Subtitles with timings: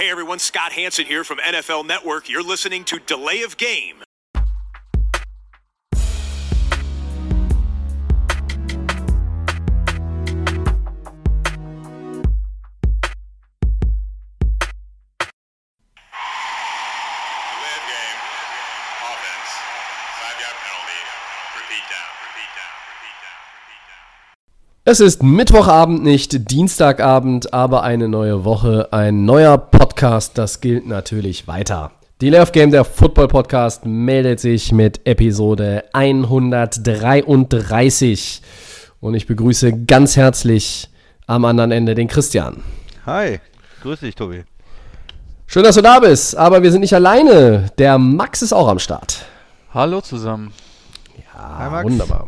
[0.00, 2.30] Hey everyone, Scott Hanson here from NFL Network.
[2.30, 3.96] You're listening to Delay of Game.
[3.96, 4.46] Delay
[17.76, 18.20] of game.
[19.04, 19.52] Offense.
[20.16, 21.00] Five yard penalty.
[21.60, 22.08] Repeat down.
[22.24, 22.72] Repeat down.
[22.88, 23.36] Repeat down.
[23.52, 24.00] Repeat down.
[24.86, 29.58] Es ist Mittwochabend, nicht Dienstagabend, aber eine neue Woche, ein neuer
[30.00, 31.90] Podcast, das gilt natürlich weiter.
[32.22, 38.40] Die Love Game, der Football Podcast, meldet sich mit Episode 133
[39.00, 40.88] und ich begrüße ganz herzlich
[41.26, 42.62] am anderen Ende den Christian.
[43.04, 43.40] Hi,
[43.82, 44.44] grüß dich, Tobi.
[45.46, 47.66] Schön, dass du da bist, aber wir sind nicht alleine.
[47.76, 49.26] Der Max ist auch am Start.
[49.74, 50.50] Hallo zusammen.
[51.36, 51.84] Ah, Hi, Max.
[51.84, 52.26] wunderbar.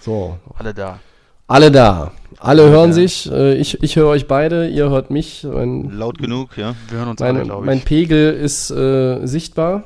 [0.00, 0.98] So, Alle da.
[1.46, 2.10] alle da.
[2.44, 3.30] Alle hören sich.
[3.32, 5.46] Äh, Ich, ich höre euch beide, ihr hört mich.
[5.50, 6.74] Mein, Laut genug, ja?
[6.88, 7.84] Wir hören uns alle, mein, glaube mein ich.
[7.84, 9.84] Pegel ist äh, sichtbar.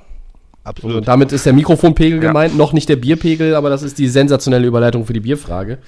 [0.65, 1.09] Also Absolut.
[1.09, 2.29] damit ist der Mikrofonpegel Ja.
[2.29, 5.79] gemeint, noch nicht der Bierpegel, aber das ist die sensationelle Überleitung für die Bierfrage.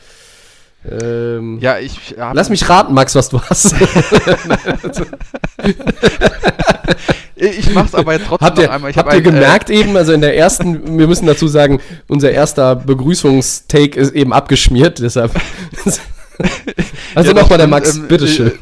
[0.91, 3.75] Ähm, Ja, ich Lass mich raten, Max, was du hast.
[7.43, 8.91] Ich mach's aber jetzt trotzdem habt ihr, noch einmal.
[8.91, 11.49] Ich habt hab ihr ein, äh, gemerkt eben, also in der ersten, wir müssen dazu
[11.49, 15.33] sagen, unser erster Begrüßungstake ist eben abgeschmiert, deshalb.
[17.15, 18.53] also Ja, nochmal der das Max, ähm, bitteschön.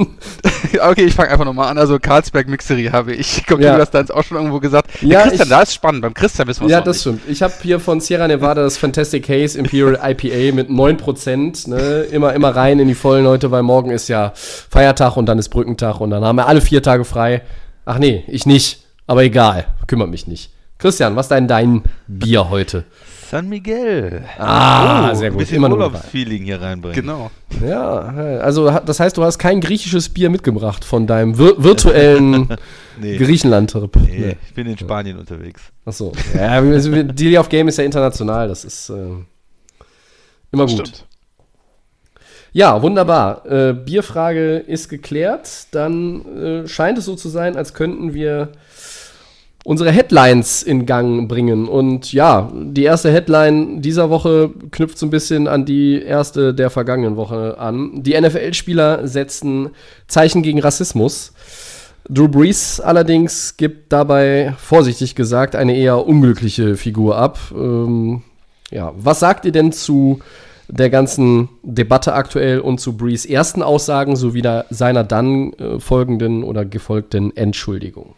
[0.72, 1.78] Äh, okay, ich fange einfach nochmal an.
[1.78, 3.46] Also Karlsberg Mixerie habe ich.
[3.46, 3.78] Kommt Ja.
[3.78, 4.90] auch schon irgendwo gesagt?
[5.02, 6.02] Der Ja, Christian, ich- da ist spannend.
[6.02, 7.22] Beim Christian wissen wir Ja, noch das stimmt.
[7.28, 11.68] Ich habe hier von Sierra Nevada das Fantastic Haze Imperial IPA mit 9%.
[11.68, 11.78] Ne?
[12.10, 15.48] Immer, immer rein in die vollen Leute, weil morgen ist ja Feiertag und dann ist
[15.50, 17.42] Brückentag und dann haben wir alle vier Tage frei.
[17.84, 18.84] Ach nee, ich nicht.
[19.06, 20.50] Aber egal, kümmert mich nicht.
[20.78, 22.84] Christian, was ist denn dein Bier heute?
[23.30, 24.24] San Miguel.
[24.38, 25.40] Ah, sehr Ein gut.
[25.40, 26.94] bisschen Immer nur Urlaubsfeeling hier reinbringen.
[26.98, 27.30] Genau.
[27.62, 28.00] Ja,
[28.40, 32.48] also das heißt, du hast kein griechisches Bier mitgebracht von deinem vir virtuellen
[33.00, 33.16] Nee.
[33.18, 33.96] Griechenland-Trip.
[33.96, 35.60] Nee, ich bin in Spanien unterwegs.
[35.84, 36.12] Achso.
[36.34, 38.94] Ja, wir- wir- Deal of Game ist ja international, das ist äh,
[40.50, 40.70] immer gut.
[40.88, 41.04] Stimmt.
[42.52, 43.44] Ja, wunderbar.
[43.46, 45.66] Äh, Bierfrage ist geklärt.
[45.72, 46.24] Dann
[46.64, 48.48] äh, scheint es so zu sein, als könnten wir
[49.68, 51.68] unsere Headlines in Gang bringen.
[51.68, 56.70] Und ja, die erste Headline dieser Woche knüpft so ein bisschen an die erste der
[56.70, 58.02] vergangenen Woche an.
[58.02, 59.68] Die NFL-Spieler setzen
[60.06, 61.34] Zeichen gegen Rassismus.
[62.08, 67.38] Drew Brees allerdings gibt dabei, vorsichtig gesagt, eine eher unglückliche Figur ab.
[67.54, 68.22] Ähm,
[68.70, 70.20] ja, was sagt ihr denn zu
[70.68, 76.64] der ganzen Debatte aktuell und zu Brees ersten Aussagen sowie seiner dann äh, folgenden oder
[76.64, 78.14] gefolgten Entschuldigung?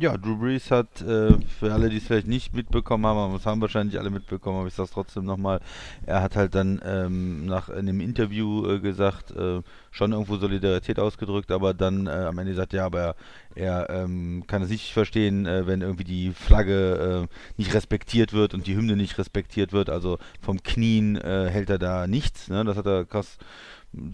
[0.00, 3.44] Ja, Drew Brees hat, äh, für alle, die es vielleicht nicht mitbekommen haben, aber es
[3.44, 5.60] haben wahrscheinlich alle mitbekommen, aber ich sage es trotzdem nochmal,
[6.06, 10.98] er hat halt dann ähm, nach in einem Interview äh, gesagt, äh, schon irgendwo Solidarität
[10.98, 13.14] ausgedrückt, aber dann äh, am Ende sagt, ja, aber
[13.54, 18.32] er, er ähm, kann es nicht verstehen, äh, wenn irgendwie die Flagge äh, nicht respektiert
[18.32, 22.64] wird und die Hymne nicht respektiert wird, also vom Knien hält er da nichts, ne?
[22.64, 23.36] das hat er krass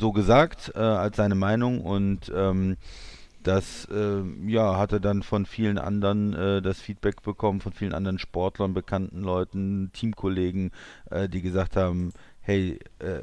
[0.00, 2.76] so gesagt als seine Meinung und ähm,
[3.46, 8.18] das äh, ja, hatte dann von vielen anderen äh, das Feedback bekommen, von vielen anderen
[8.18, 10.72] Sportlern, bekannten Leuten, Teamkollegen,
[11.10, 13.22] äh, die gesagt haben, hey, äh,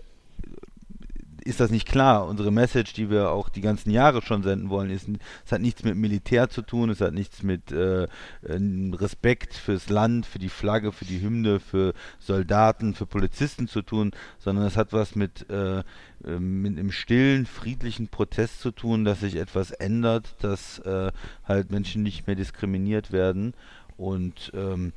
[1.45, 2.27] ist das nicht klar?
[2.27, 5.07] Unsere Message, die wir auch die ganzen Jahre schon senden wollen, ist,
[5.45, 8.07] es hat nichts mit Militär zu tun, es hat nichts mit äh,
[8.47, 13.81] ähm, Respekt fürs Land, für die Flagge, für die Hymne, für Soldaten, für Polizisten zu
[13.81, 15.83] tun, sondern es hat was mit, äh,
[16.25, 21.11] ähm, mit einem stillen, friedlichen Protest zu tun, dass sich etwas ändert, dass äh,
[21.43, 23.53] halt Menschen nicht mehr diskriminiert werden
[23.97, 24.93] und ähm,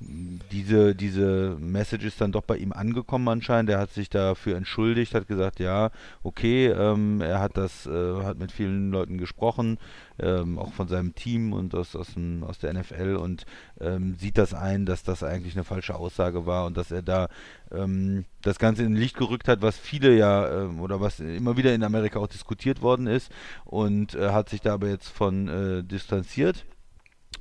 [0.00, 3.70] diese, diese Message ist dann doch bei ihm angekommen anscheinend.
[3.70, 5.90] Er hat sich dafür entschuldigt, hat gesagt, ja,
[6.22, 9.78] okay, ähm, er hat das, äh, hat mit vielen Leuten gesprochen,
[10.18, 13.44] ähm, auch von seinem Team und aus, aus, dem, aus der NFL und
[13.80, 17.28] ähm, sieht das ein, dass das eigentlich eine falsche Aussage war und dass er da
[17.70, 21.74] ähm, das Ganze in Licht gerückt hat, was viele ja ähm, oder was immer wieder
[21.74, 23.30] in Amerika auch diskutiert worden ist
[23.66, 26.64] und äh, hat sich da aber jetzt von äh, distanziert.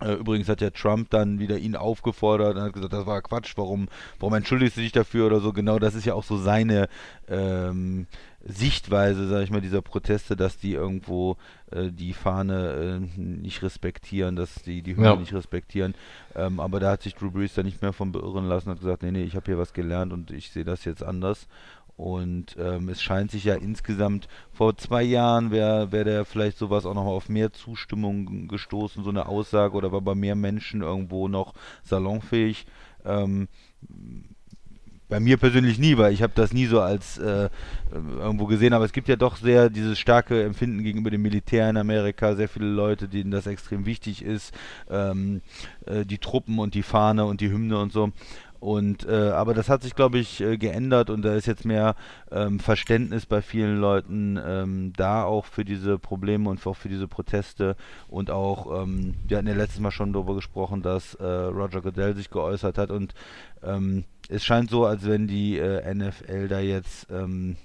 [0.02, 3.54] Äh, Übrigens hat ja Trump dann wieder ihn aufgefordert und hat gesagt, das war Quatsch,
[3.56, 3.88] warum,
[4.20, 5.54] warum entschuldigst du dich dafür oder so.
[5.54, 6.88] Genau das ist ja auch so seine
[7.28, 8.08] ähm,
[8.46, 11.36] Sichtweise, sage ich mal, dieser Proteste, dass die irgendwo
[11.72, 15.16] äh, die Fahne äh, nicht respektieren, dass die die Hymne Ja.
[15.18, 15.94] nicht respektieren.
[16.36, 19.04] Ähm, aber da hat sich Drew Brees dann nicht mehr von beirren lassen, hat gesagt,
[19.04, 21.48] nee, nee, ich habe hier was gelernt und ich sehe das jetzt anders.
[22.00, 26.86] Und ähm, es scheint sich ja insgesamt, vor zwei Jahren wäre wär der vielleicht sowas
[26.86, 31.28] auch nochmal auf mehr Zustimmung gestoßen, so eine Aussage, oder war bei mehr Menschen irgendwo
[31.28, 31.54] noch
[31.84, 32.66] salonfähig.
[33.04, 33.50] Ähm,
[35.10, 37.50] bei mir persönlich nie, weil ich habe das nie so als äh,
[37.92, 41.78] irgendwo gesehen, aber es gibt ja doch sehr dieses starke Empfinden gegenüber dem Militär in
[41.78, 44.54] Amerika, sehr viele Leute, denen das extrem wichtig ist,
[44.90, 45.42] ähm,
[45.86, 48.12] äh, die Truppen und die Fahne und die Hymne und so.
[48.60, 51.96] Und äh, aber das hat sich, glaube ich, äh, geändert und da ist jetzt mehr
[52.32, 57.08] ähm, Verständnis bei vielen Leuten ähm, da auch für diese Probleme und auch für diese
[57.08, 57.76] Proteste.
[58.08, 62.16] Und auch, ähm, wir hatten ja letztes Mal schon darüber gesprochen, dass äh, Roger Goodell
[62.16, 62.92] sich geäußert hat.
[62.92, 63.14] Und
[63.64, 67.56] ähm, es scheint so, als wenn die äh, NFL da jetzt ähm,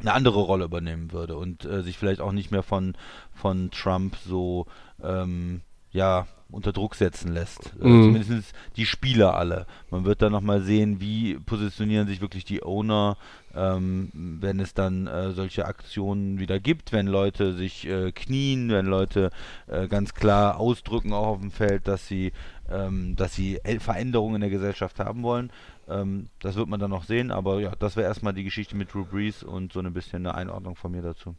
[0.00, 2.96] eine andere Rolle übernehmen würde und äh, sich vielleicht auch nicht mehr von,
[3.32, 4.66] von Trump so
[5.02, 5.60] ähm,
[5.94, 7.74] ja, unter Druck setzen lässt.
[7.80, 8.02] Äh, Mhm.
[8.04, 9.66] zumindest die Spieler alle.
[9.90, 13.16] Man wird dann nochmal sehen, wie positionieren sich wirklich die Owner,
[13.54, 18.86] ähm, wenn es dann äh, solche Aktionen wieder gibt, wenn Leute sich äh, knien, wenn
[18.86, 19.30] Leute
[19.66, 22.32] äh, ganz klar ausdrücken auch auf dem Feld, dass sie,
[22.70, 25.50] ähm, dass sie Veränderungen in der Gesellschaft haben wollen.
[25.88, 28.92] Ähm, das wird man dann noch sehen, aber ja, das wäre erstmal die Geschichte mit
[28.92, 31.34] Drew Brees und so ein bisschen eine Einordnung von mir dazu.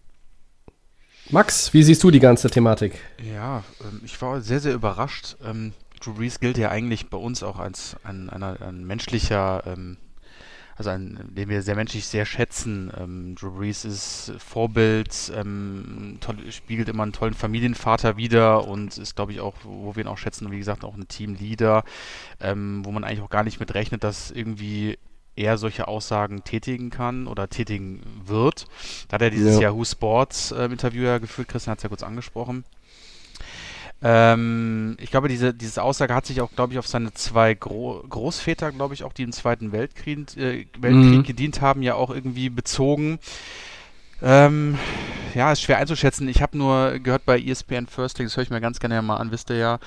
[1.29, 2.99] Max, wie siehst du die ganze Thematik?
[3.17, 5.35] Ja, ähm, ich war sehr, sehr überrascht.
[5.43, 9.97] Ähm, Drew Brees gilt ja eigentlich bei uns auch als ein, einer- ein menschlicher, ähm,
[10.75, 12.91] also ein, den wir sehr menschlich sehr schätzen.
[12.95, 19.15] Ähm, Drew Brees ist Vorbild, ähm, toll, spiegelt immer einen tollen Familienvater wider und ist,
[19.15, 21.83] glaube ich, auch, wo wir ihn auch schätzen, wie gesagt, auch ein Teamleader,
[22.39, 24.99] ähm, wo man eigentlich auch gar nicht mit rechnet, dass irgendwie
[25.35, 28.65] er solche Aussagen tätigen kann oder tätigen wird.
[29.07, 29.63] Da hat er dieses Ja.
[29.69, 32.63] Yahoo Sports äh, Interview ja geführt, Christian hat es ja kurz angesprochen.
[34.01, 38.03] Ähm, ich glaube, diese, diese Aussage hat sich auch, glaube ich, auf seine zwei Gro
[38.07, 41.23] Großväter, glaube ich, auch die im Zweiten Weltkrieg, äh, Weltkrieg Mhm.
[41.23, 43.19] gedient haben, ja auch irgendwie bezogen.
[44.21, 44.77] Ähm,
[45.35, 46.27] ja, ist schwer einzuschätzen.
[46.29, 49.17] Ich habe nur gehört bei ESPN First Take, das höre ich mir ganz gerne mal
[49.17, 49.79] an, wisst ihr ja,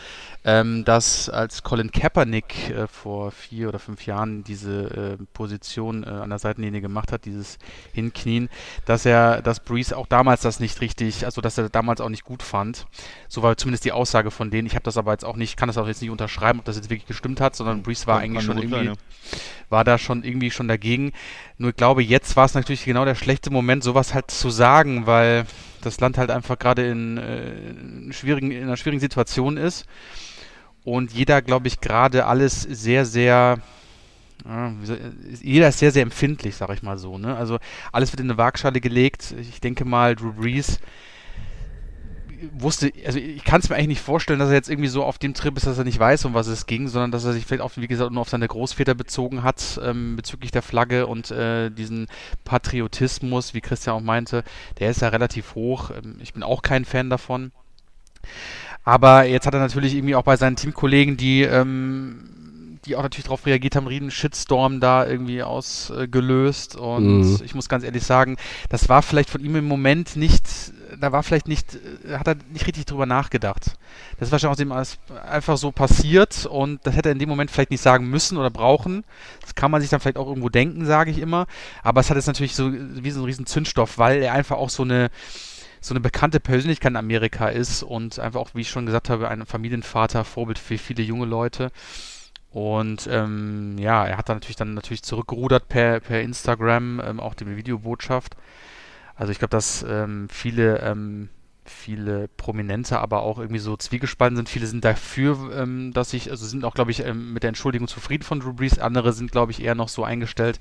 [0.45, 6.09] ähm, dass als Colin Kaepernick äh, vor vier oder fünf Jahren diese äh, Position äh,
[6.09, 7.59] an der Seitenlinie gemacht hat, dieses
[7.93, 8.49] Hinknien,
[8.85, 12.25] dass er, dass Breeze auch damals das nicht richtig, also dass er damals auch nicht
[12.25, 12.87] gut fand.
[13.29, 14.67] So war zumindest die Aussage von denen.
[14.67, 16.77] Ich habe das aber jetzt auch nicht, kann das auch jetzt nicht unterschreiben, ob das
[16.77, 18.97] jetzt wirklich gestimmt hat, sondern Breeze war eigentlich schon irgendwie sein,
[19.71, 21.13] war da schon irgendwie schon dagegen.
[21.57, 25.07] Nur ich glaube, jetzt war es natürlich genau der schlechte Moment, sowas halt zu sagen,
[25.07, 25.38] weil
[25.81, 29.87] das Land halt einfach gerade in, äh, in, schwierigen, in einer schwierigen Situation ist.
[30.85, 33.59] Und jeder, glaube ich, gerade alles sehr, sehr.
[35.43, 37.19] jeder ist sehr, sehr empfindlich, sag ich mal so.
[37.19, 37.37] Ne?
[37.37, 37.59] Also
[37.93, 39.35] alles wird in eine Waagschale gelegt.
[39.41, 40.79] Ich denke mal, Drew Brees
[42.53, 45.19] wusste, also ich kann es mir eigentlich nicht vorstellen, dass er jetzt irgendwie so auf
[45.19, 47.45] dem Trip ist, dass er nicht weiß, um was es ging, sondern dass er sich
[47.47, 51.31] vielleicht, auf, wie gesagt, nur auf seine Großväter bezogen hat ähm, bezüglich der Flagge und
[51.31, 52.07] äh, diesen
[52.45, 54.45] Patriotismus, wie Christian auch meinte,
[54.79, 55.91] der ist ja relativ hoch.
[55.91, 57.53] Ähm, ich bin auch kein Fan davon.
[58.85, 63.25] Aber jetzt hat er natürlich irgendwie auch bei seinen Teamkollegen, die, ähm, die auch natürlich
[63.25, 66.77] darauf reagiert haben, einen riesen Shitstorm da irgendwie ausgelöst.
[66.77, 67.41] Und Mhm.
[67.45, 68.37] ich muss ganz ehrlich sagen,
[68.69, 70.45] das war vielleicht von ihm im Moment nicht,
[70.99, 73.77] da war vielleicht nicht, äh, hat er nicht richtig drüber nachgedacht.
[74.19, 77.51] Das ist wahrscheinlich aus dem einfach so passiert und das hätte er in dem Moment
[77.51, 79.05] vielleicht nicht sagen müssen oder brauchen.
[79.41, 81.47] Das kann man sich dann vielleicht auch irgendwo denken, sage ich immer.
[81.83, 84.71] Aber es hat jetzt natürlich so wie so ein riesen Zündstoff, weil er einfach auch
[84.71, 85.11] so eine
[85.81, 89.29] so eine bekannte Persönlichkeit in Amerika ist und einfach auch, wie ich schon gesagt habe,
[89.29, 91.71] ein Familienvater, Vorbild für viele junge Leute.
[92.51, 97.35] Und ähm, ja, er hat dann natürlich dann natürlich zurückgerudert per, per Instagram, ähm, auch
[97.35, 98.37] die Videobotschaft.
[99.19, 101.29] Also ich glaube, dass ähm, viele, ähm,
[101.65, 104.49] viele Prominente aber auch irgendwie so zwiegespalten sind.
[104.49, 107.89] Viele sind dafür, ähm, dass ich, also sind auch, glaube ich, ähm, mit der Entschuldigung
[107.89, 108.79] zufrieden von Drew Brees.
[108.79, 110.61] Andere sind, glaube ich, eher noch so eingestellt,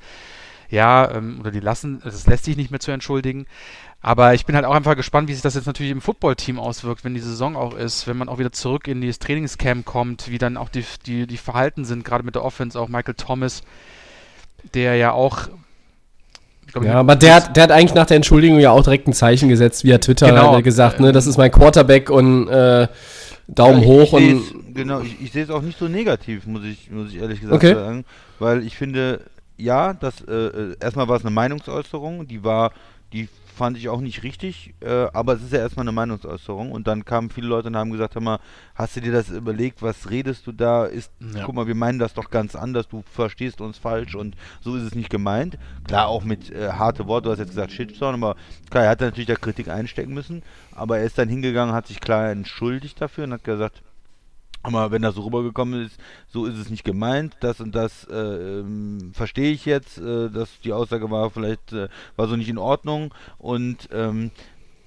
[0.70, 3.46] ja, ähm, oder die lassen, es lässt sich nicht mehr zu entschuldigen.
[4.02, 7.04] Aber ich bin halt auch einfach gespannt, wie sich das jetzt natürlich im Footballteam auswirkt,
[7.04, 10.40] wenn die Saison auch ist, wenn man auch wieder zurück in dieses Trainingscamp kommt, wie
[10.40, 13.62] dann auch die, die, die Verhalten sind, gerade mit der Offense, auch Michael Thomas,
[14.74, 15.48] der ja auch.
[16.68, 19.08] Ich glaub, Ja, aber der, hat- der hat eigentlich nach der Entschuldigung ja auch direkt
[19.08, 20.56] ein Zeichen gesetzt via Twitter Genau.
[20.56, 22.88] hat gesagt, ne, das ist mein Quarterback und äh,
[23.48, 26.46] Daumen Ja, hoch ich, ich und genau, ich, ich sehe es auch nicht so negativ,
[26.46, 27.74] muss ich, muss ich ehrlich gesagt Okay.
[27.74, 28.06] sagen,
[28.40, 29.22] weil ich finde,
[29.58, 32.72] ja, das äh, äh, erstmal war es eine Meinungsäußerung, die war,
[33.14, 36.72] die fand ich auch nicht richtig, äh, aber es ist ja erstmal eine Meinungsäußerung.
[36.72, 38.40] Und dann kamen viele Leute und haben gesagt, hör mal,
[38.76, 41.44] hast du dir das überlegt, was redest du da, ist, Ja.
[41.44, 44.84] guck mal, wir meinen das doch ganz anders, du verstehst uns falsch und so ist
[44.84, 45.58] es nicht gemeint.
[45.86, 48.36] Klar, auch mit äh, harte Worte, du hast jetzt gesagt Shitstorm, aber
[48.70, 50.44] klar, er hat natürlich der Kritik einstecken müssen,
[50.76, 53.82] aber er ist dann hingegangen, hat sich klar entschuldigt dafür und hat gesagt,
[54.76, 58.60] aber wenn das so rübergekommen ist, so ist es nicht gemeint, das und das äh,
[58.60, 62.58] ähm, verstehe ich jetzt, äh, dass die Aussage war vielleicht, äh, war so nicht in
[62.58, 64.32] Ordnung und ähm,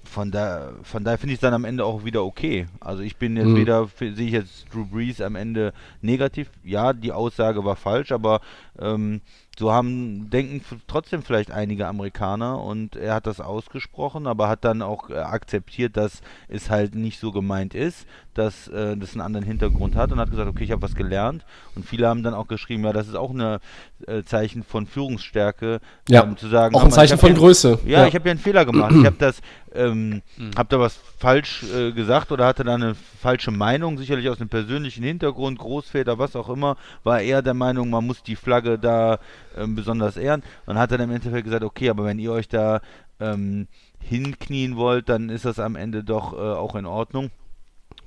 [0.03, 2.67] von, da, von daher finde ich es dann am Ende auch wieder okay.
[2.79, 3.55] Also ich bin jetzt Mhm.
[3.55, 8.41] weder, sehe ich jetzt Drew Brees am Ende negativ, ja, die Aussage war falsch, aber
[8.79, 9.21] ähm,
[9.59, 14.81] so haben, denken trotzdem vielleicht einige Amerikaner und er hat das ausgesprochen, aber hat dann
[14.81, 19.45] auch äh, akzeptiert, dass es halt nicht so gemeint ist, dass äh, das einen anderen
[19.45, 22.47] Hintergrund hat und hat gesagt, okay, ich habe was gelernt und viele haben dann auch
[22.47, 23.59] geschrieben, ja, das ist auch ein
[24.07, 26.23] äh, Zeichen von Führungsstärke, ja.
[26.23, 27.79] ähm, zu sagen, auch ein Zeichen von Größe.
[27.85, 28.07] Ja, ja.
[28.07, 28.93] ich habe ja einen Fehler gemacht.
[28.95, 29.41] Ich habe das,
[29.73, 30.51] ähm, mhm.
[30.57, 34.49] habe da was falsch äh, gesagt oder hatte da eine falsche Meinung, sicherlich aus einem
[34.49, 39.19] persönlichen Hintergrund, Großväter, was auch immer, war er der Meinung, man muss die Flagge da
[39.57, 42.81] ähm, besonders ehren und hat dann im Endeffekt gesagt, okay, aber wenn ihr euch da
[43.19, 43.67] ähm,
[43.99, 47.31] hinknien wollt, dann ist das am Ende doch äh, auch in Ordnung.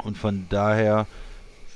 [0.02, 1.06] Und von daher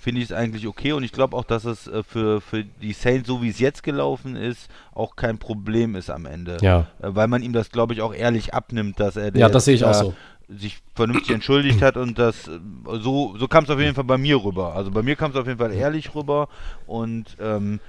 [0.01, 2.93] finde ich es eigentlich okay und ich glaube auch, dass es äh, für, für die
[2.93, 6.57] Saints, so wie es jetzt gelaufen ist, auch kein Problem ist am Ende.
[6.61, 6.87] Ja.
[7.01, 9.75] Äh, weil man ihm das, glaube ich, auch ehrlich abnimmt, dass er ja, das sehe
[9.75, 10.15] ich auch so.
[10.49, 12.59] sich vernünftig entschuldigt hat und das äh,
[13.01, 14.75] so, so kam es auf jeden Fall bei mir rüber.
[14.75, 16.49] Also bei mir kam es auf jeden Fall ehrlich rüber
[16.87, 17.81] und ähm,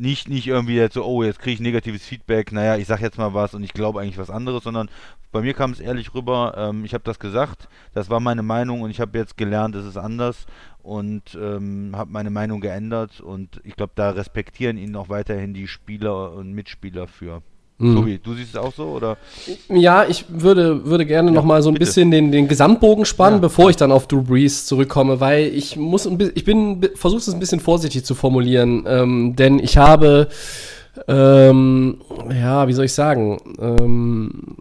[0.00, 3.18] nicht, nicht irgendwie jetzt so, oh, jetzt kriege ich negatives Feedback, naja, ich sag jetzt
[3.18, 4.88] mal was und ich glaube eigentlich was anderes, sondern
[5.32, 8.82] bei mir kam es ehrlich rüber, ähm, ich habe das gesagt, das war meine Meinung
[8.82, 10.46] und ich habe jetzt gelernt, es ist anders
[10.82, 15.68] und ähm, habe meine Meinung geändert und ich glaube, da respektieren ihn auch weiterhin die
[15.68, 17.42] Spieler und Mitspieler für.
[17.78, 17.94] Mhm.
[17.94, 19.16] Tobi, du siehst es auch so, oder?
[19.68, 21.86] Ja, ich würde, würde gerne ja, noch mal so ein bitte.
[21.86, 23.40] bisschen den, den Gesamtbogen spannen, ja.
[23.40, 27.28] bevor ich dann auf Drew Brees zurückkomme, weil ich muss, ein ich bin, versuche es
[27.28, 30.28] ein bisschen vorsichtig zu formulieren, ähm, denn ich habe,
[31.06, 34.56] ähm, ja, wie soll ich sagen, ähm,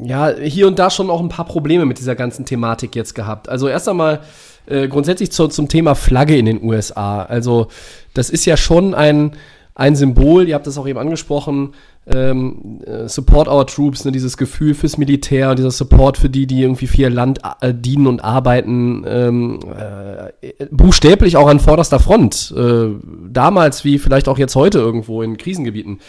[0.00, 3.48] ja, hier und da schon auch ein paar Probleme mit dieser ganzen Thematik jetzt gehabt.
[3.48, 4.20] Also erst einmal
[4.66, 7.22] äh, grundsätzlich zu, zum Thema Flagge in den USA.
[7.22, 7.68] Also
[8.14, 9.32] das ist ja schon ein,
[9.76, 11.74] ein Symbol, ihr habt das auch eben angesprochen,
[12.06, 16.62] ähm, äh, Support Our Troops, ne, dieses Gefühl fürs Militär, dieser Support für die, die
[16.62, 22.54] irgendwie für ihr Land äh, dienen und arbeiten, ähm, äh, buchstäblich auch an vorderster Front.
[22.56, 22.88] Äh,
[23.28, 26.00] damals wie vielleicht auch jetzt heute irgendwo in Krisengebieten.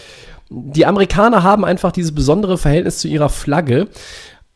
[0.50, 3.88] Die Amerikaner haben einfach dieses besondere Verhältnis zu ihrer Flagge.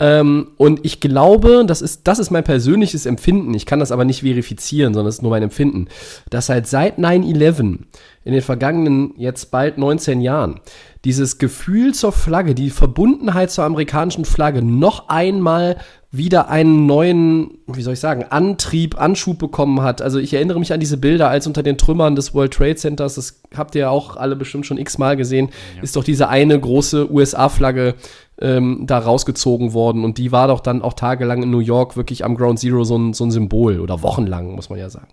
[0.01, 3.53] Ähm, und ich glaube, das ist, das ist mein persönliches Empfinden.
[3.53, 5.89] Ich kann das aber nicht verifizieren, sondern es ist nur mein Empfinden,
[6.31, 7.77] dass halt seit 9-11
[8.24, 10.60] in den vergangenen jetzt bald 19 Jahren
[11.05, 15.77] dieses Gefühl zur Flagge, die Verbundenheit zur amerikanischen Flagge noch einmal
[16.12, 20.01] wieder einen neuen, wie soll ich sagen, Antrieb, Anschub bekommen hat.
[20.01, 23.15] Also ich erinnere mich an diese Bilder, als unter den Trümmern des World Trade Centers,
[23.15, 25.84] das habt ihr auch alle bestimmt schon x-mal gesehen, ja.
[25.84, 27.96] ist doch diese eine große USA-Flagge
[28.42, 30.04] ähm, da rausgezogen worden.
[30.04, 32.98] Und die war doch dann auch tagelang in New York wirklich am Ground Zero so
[32.98, 35.08] ein, so ein Symbol oder wochenlang, muss man ja sagen.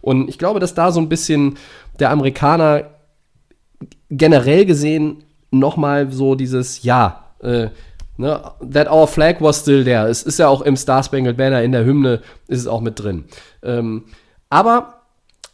[0.00, 1.56] Und ich glaube, dass da so ein bisschen
[1.98, 2.90] der Amerikaner
[4.10, 7.68] generell gesehen nochmal so dieses, ja, äh,
[8.16, 10.08] ne, that our flag was still there.
[10.08, 12.98] Es ist ja auch im Star Spangled Banner in der Hymne, ist es auch mit
[12.98, 13.24] drin.
[13.62, 14.04] Ähm,
[14.50, 15.01] aber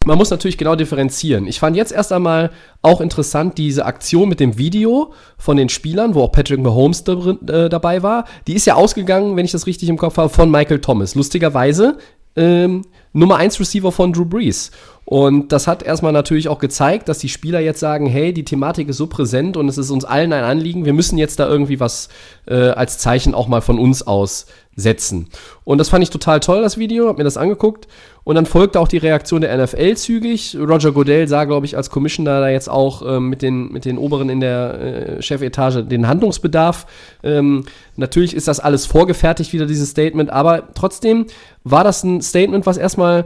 [0.09, 1.47] man muss natürlich genau differenzieren.
[1.47, 2.50] Ich fand jetzt erst einmal
[2.81, 7.69] auch interessant diese Aktion mit dem Video von den Spielern, wo auch Patrick Mahomes äh,
[7.69, 8.25] dabei war.
[8.47, 11.15] Die ist ja ausgegangen, wenn ich das richtig im Kopf habe, von Michael Thomas.
[11.15, 11.99] Lustigerweise
[12.37, 14.71] ähm, Nummer 1 Receiver von Drew Brees.
[15.05, 18.88] Und das hat erstmal natürlich auch gezeigt, dass die Spieler jetzt sagen, hey, die Thematik
[18.88, 21.81] ist so präsent und es ist uns allen ein Anliegen, wir müssen jetzt da irgendwie
[21.81, 22.09] was
[22.47, 24.47] äh, als Zeichen auch mal von uns aus
[24.79, 25.27] setzen.
[25.65, 27.89] Und das fand ich total toll, das Video, hab mir das angeguckt.
[28.23, 30.57] Und dann folgte auch die Reaktion der NFL zügig.
[30.57, 33.99] Roger Godell sah, glaube ich, als Commissioner da jetzt auch ähm, mit, den, mit den
[33.99, 36.87] Oberen in der äh, Chefetage den Handlungsbedarf.
[37.23, 37.65] Ähm,
[37.97, 41.27] natürlich ist das alles vorgefertigt, wieder dieses Statement, aber trotzdem
[41.65, 43.25] war das ein Statement, was erstmal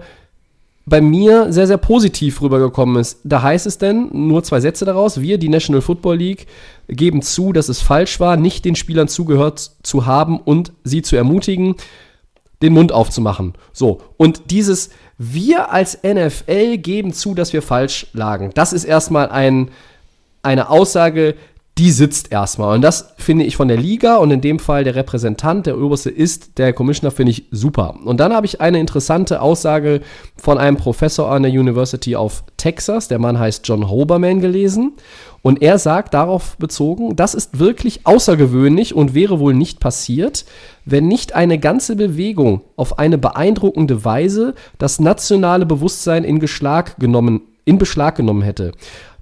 [0.85, 3.21] bei mir sehr, sehr positiv rübergekommen ist.
[3.25, 6.47] Da heißt es denn, nur zwei Sätze daraus, wir, die National Football League,
[6.89, 11.17] geben zu, dass es falsch war, nicht den Spielern zugehört zu haben und sie zu
[11.17, 11.77] ermutigen,
[12.63, 13.55] den Mund aufzumachen.
[13.73, 18.51] So, und dieses wir als NFL geben zu, dass wir falsch lagen.
[18.55, 19.71] Das ist erstmal ein,
[20.43, 21.37] eine Aussage,
[21.79, 22.75] die sitzt erstmal.
[22.75, 26.11] Und das finde ich von der Liga und in dem Fall der Repräsentant, der oberste
[26.11, 27.95] ist der Commissioner, finde ich super.
[28.05, 30.03] Und dann habe ich eine interessante Aussage
[30.37, 34.93] von einem Professor an der University of Texas, der Mann heißt John Hoberman, gelesen.
[35.41, 40.45] Und er sagt darauf bezogen, das ist wirklich außergewöhnlich und wäre wohl nicht passiert,
[40.85, 47.41] wenn nicht eine ganze Bewegung auf eine beeindruckende Weise das nationale Bewusstsein in, Geschlag genommen,
[47.65, 48.73] in Beschlag genommen hätte.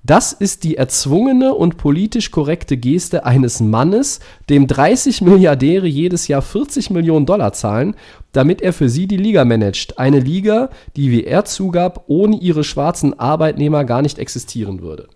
[0.03, 6.41] Das ist die erzwungene und politisch korrekte Geste eines Mannes, dem 30 Milliardäre jedes Jahr
[6.41, 7.95] 40 Millionen Dollar zahlen,
[8.33, 9.99] damit er für sie die Liga managt.
[9.99, 15.09] Eine Liga, die, wie er zugab, ohne ihre schwarzen Arbeitnehmer gar nicht existieren würde.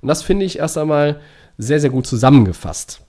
[0.00, 1.20] Und das finde ich erst einmal
[1.56, 3.00] sehr, sehr gut zusammengefasst.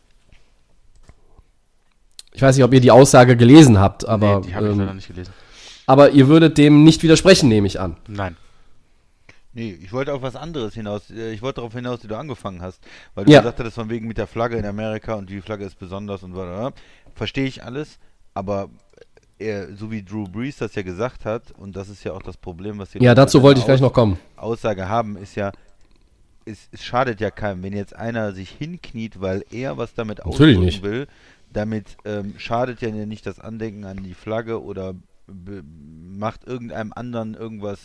[2.34, 4.40] Ich weiß nicht, ob ihr die Aussage gelesen habt, aber.
[4.40, 5.34] Nee, die habe ich ähm, leider nicht gelesen.
[5.86, 7.98] Aber ihr würdet dem nicht widersprechen, nehme ich an.
[8.08, 8.36] Nein.
[9.54, 11.10] Nee, ich wollte auf was anderes hinaus.
[11.10, 12.84] Äh, Ich wollte darauf hinaus, wie du angefangen hast.
[13.16, 13.40] Weil du Ja.
[13.40, 16.34] gesagt hattest, von wegen mit der Flagge in Amerika und die Flagge ist besonders und
[16.34, 16.72] so.
[17.16, 17.98] Verstehe ich alles,
[18.34, 18.70] aber
[19.40, 22.38] er, so wie Drew Brees das ja gesagt hat, und das ist ja auch das
[22.38, 24.20] Problem, was wir Ja, dazu wollte ich gleich noch kommen.
[24.36, 25.52] Aussage haben, ist ja,
[26.46, 30.58] es, es schadet ja keinem, wenn jetzt einer sich hinkniet, weil er was damit Natürlich
[30.58, 30.84] ausdrücken nicht.
[30.84, 31.08] will.
[31.52, 34.94] Damit ähm, schadet ja nicht das Andenken an die Flagge oder
[35.66, 37.80] macht irgendeinem anderen irgendwas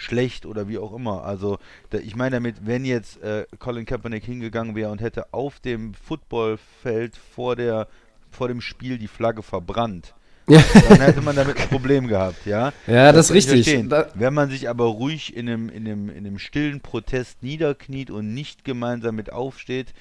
[0.00, 1.24] schlecht oder wie auch immer.
[1.24, 1.58] Also
[1.90, 5.92] da, ich meine damit, wenn jetzt äh, Colin Kaepernick hingegangen wäre und hätte auf dem
[5.94, 7.88] Footballfeld vor der
[8.30, 10.14] vor dem Spiel die Flagge verbrannt,
[10.46, 10.62] Ja.
[10.88, 12.72] dann hätte man damit ein Problem gehabt, ja.
[12.86, 13.88] Ja, das ist kann ich richtig.
[13.88, 18.10] Da- Wenn man sich aber ruhig in einem, in, einem, in einem stillen Protest niederkniet
[18.10, 19.94] und nicht gemeinsam mit aufsteht,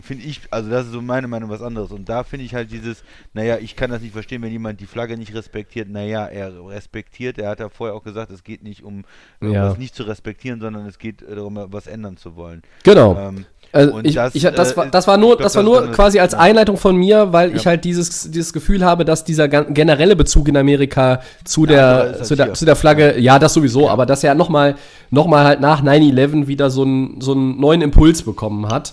[0.00, 1.90] finde ich, also das ist so meine Meinung was anderes.
[1.92, 4.86] Und da finde ich halt dieses, naja, ich kann das nicht verstehen, wenn jemand die
[4.86, 5.88] Flagge nicht respektiert.
[5.88, 9.04] Naja, er respektiert, er hat ja vorher auch gesagt, es geht nicht um
[9.40, 9.74] Ja.
[9.78, 12.62] nicht zu respektieren, sondern es geht äh, darum, was ändern zu wollen.
[12.82, 13.16] Genau.
[13.18, 15.62] Ähm, Also ich, das, ich, das, äh, war, das war nur, ich glaub, das war
[15.64, 16.38] nur quasi als ja.
[16.38, 17.70] Einleitung von mir, weil ich Ja.
[17.70, 22.14] halt dieses, dieses Gefühl habe, dass dieser generelle Bezug in Amerika zu Der andere der,
[22.18, 24.76] halt zu der, zu der Flagge, ja, das sowieso, aber dass er nochmal
[25.10, 28.92] noch mal halt nach 9-11 wieder so einen, so einen neuen Impuls bekommen hat.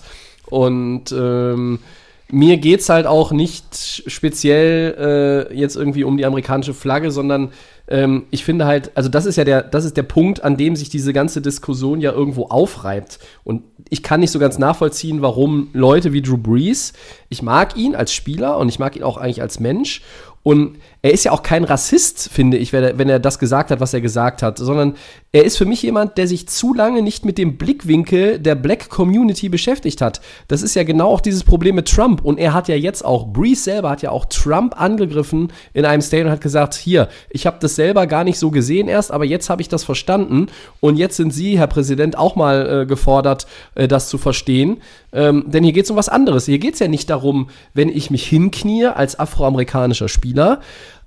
[0.52, 1.78] Und ähm,
[2.30, 7.52] mir geht's halt auch nicht speziell äh, jetzt irgendwie um die amerikanische Flagge, sondern
[7.88, 10.76] ähm, ich finde halt, also das ist ja der, das ist der Punkt, an dem
[10.76, 13.18] sich diese ganze Diskussion ja irgendwo aufreibt.
[13.44, 16.92] Und ich kann nicht so ganz nachvollziehen, warum Leute wie Drew Brees,
[17.30, 20.02] ich mag ihn als Spieler und ich mag ihn auch eigentlich als Mensch.
[20.44, 23.94] Und er ist ja auch kein Rassist, finde ich, wenn er, das gesagt hat, was
[23.94, 24.94] er gesagt hat, sondern
[25.30, 28.88] er ist für mich jemand, der sich zu lange nicht mit dem Blickwinkel der Black
[28.88, 30.20] Community beschäftigt hat.
[30.48, 32.24] Das ist ja genau auch dieses Problem mit Trump.
[32.24, 36.02] Und er hat ja jetzt auch, Brees selber hat ja auch Trump angegriffen in einem
[36.02, 39.24] Statement und hat gesagt, hier, ich habe das selber gar nicht so gesehen erst, aber
[39.24, 40.46] jetzt habe ich das verstanden.
[40.80, 43.46] Und jetzt sind Sie, Herr Präsident, auch mal äh, gefordert,
[43.76, 44.78] äh, das zu verstehen.
[45.12, 46.46] Ähm, denn hier geht es um was anderes.
[46.46, 50.60] Hier geht es ja nicht darum, wenn ich mich hinknie als afroamerikanischer Spieler,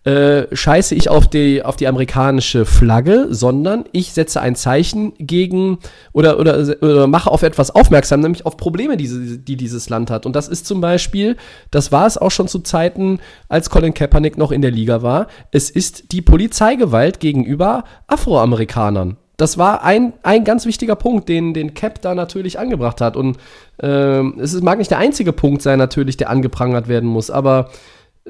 [0.06, 5.80] äh, scheiße ich auf die, auf die amerikanische Flagge, sondern ich setze ein Zeichen gegen
[6.14, 10.28] oder, oder, oder mache auf etwas aufmerksam, nämlich auf Probleme, die, die dieses Land hat.
[10.28, 11.38] Und das ist zum Beispiel,
[11.72, 15.26] das war es auch schon zu Zeiten, als Colin Kaepernick noch in der Liga war,
[15.52, 19.18] es ist die Polizeigewalt gegenüber Afroamerikanern.
[19.38, 23.18] Das war ein, ein ganz wichtiger Punkt, den, den Cap da natürlich angebracht hat.
[23.18, 23.38] Und
[23.82, 27.70] ähm, es mag nicht der einzige Punkt sein, natürlich, der angeprangert werden muss, aber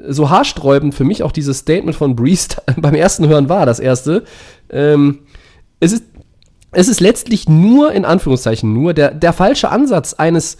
[0.08, 4.24] so haarsträubend für mich auch dieses Statement von Breeze beim ersten Hören war, das erste.
[4.70, 5.20] Ähm,
[5.80, 6.04] es, ist,
[6.72, 10.56] es ist letztlich nur, in Anführungszeichen, nur der, der falsche Ansatz eines,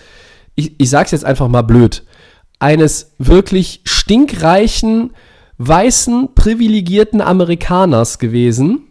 [0.54, 2.04] ich, ich sag's jetzt einfach mal blöd,
[2.58, 5.12] eines wirklich stinkreichen,
[5.58, 8.84] weißen, privilegierten Amerikaners gewesen,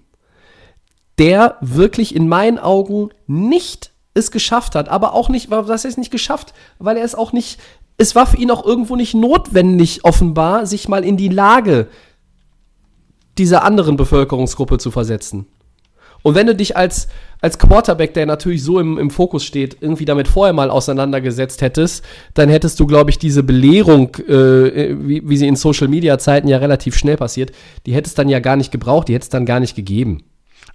[1.19, 6.11] der wirklich in meinen Augen nicht es geschafft hat, aber auch nicht, was heißt nicht
[6.11, 7.59] geschafft, weil er es auch nicht,
[7.97, 11.87] es war für ihn auch irgendwo nicht notwendig, offenbar, sich mal in die Lage
[13.37, 15.47] dieser anderen Bevölkerungsgruppe zu versetzen.
[16.23, 17.07] Und wenn du dich als,
[17.39, 22.03] als Quarterback, der natürlich so im, im Fokus steht, irgendwie damit vorher mal auseinandergesetzt hättest,
[22.33, 26.95] dann hättest du, glaube ich, diese Belehrung, äh, wie, wie sie in Social-Media-Zeiten ja relativ
[26.95, 27.51] schnell passiert,
[27.85, 30.23] die hättest dann ja gar nicht gebraucht, die hättest dann gar nicht gegeben.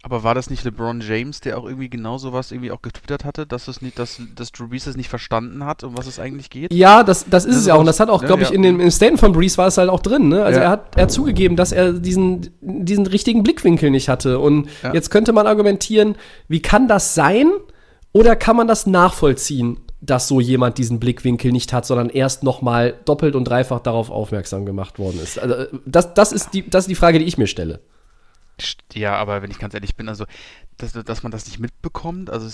[0.03, 3.47] Aber war das nicht LeBron James, der auch irgendwie genau sowas irgendwie auch getwittert hatte,
[3.47, 6.49] dass es nicht, dass, dass Drew Brees es nicht verstanden hat, um was es eigentlich
[6.49, 6.73] geht?
[6.73, 7.81] Ja, das, das ist Das es ist ja auch.
[7.81, 8.55] Und das hat auch, ja, glaube ich, ja.
[8.55, 10.31] in dem im Statement von Breeze war es halt auch drin.
[10.31, 10.43] Ne?
[10.43, 10.65] Also Ja.
[10.65, 14.39] er, hat, er hat zugegeben, dass er diesen, diesen richtigen Blickwinkel nicht hatte.
[14.39, 14.95] Und Ja.
[14.95, 16.17] jetzt könnte man argumentieren,
[16.49, 17.51] wie kann das sein?
[18.13, 22.63] Oder kann man das nachvollziehen, dass so jemand diesen Blickwinkel nicht hat, sondern erst noch
[22.63, 25.39] mal doppelt und dreifach darauf aufmerksam gemacht worden ist?
[25.39, 27.81] Also, äh, das, das, ist die, das ist die Frage, die ich mir stelle.
[28.95, 30.25] Ja, aber wenn ich ganz ehrlich bin, also,
[30.77, 32.49] dass, dass man das nicht mitbekommt, also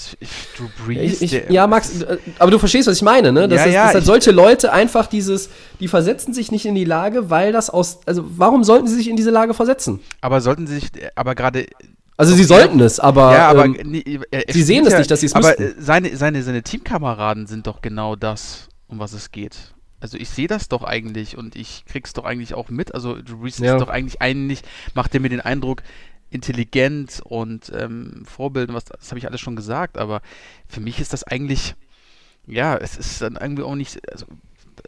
[0.57, 3.47] Drew Brees, Ich, ich, ja, Max, äh, aber du verstehst, was ich meine, ne?
[3.49, 6.85] Dass, Ja, ja, dass halt solche Leute einfach dieses, die versetzen sich nicht in die
[6.85, 10.01] Lage, weil das aus, also warum sollten sie sich in diese Lage versetzen?
[10.21, 11.67] aber sollten sie sich, aber gerade
[12.17, 15.11] Also sie sollten es, aber, ja, aber ähm, nee, er sie sehen es ja, nicht,
[15.11, 15.63] dass sie es Aber müssten.
[15.63, 19.75] äh, seine, seine, seine Teamkameraden sind doch genau das, um was es geht.
[20.01, 22.95] Also ich sehe das doch eigentlich und ich krieg's doch eigentlich auch mit.
[22.95, 23.75] Also Drew Brees Ja.
[23.77, 24.63] ist doch eigentlich eigentlich,
[24.95, 25.83] macht er mir den Eindruck,
[26.31, 30.21] intelligent und ähm, Vorbild, und was, das habe ich alles schon gesagt, aber
[30.69, 31.77] für mich ist das eigentlich,
[32.47, 34.27] ja, es ist dann irgendwie auch nicht, also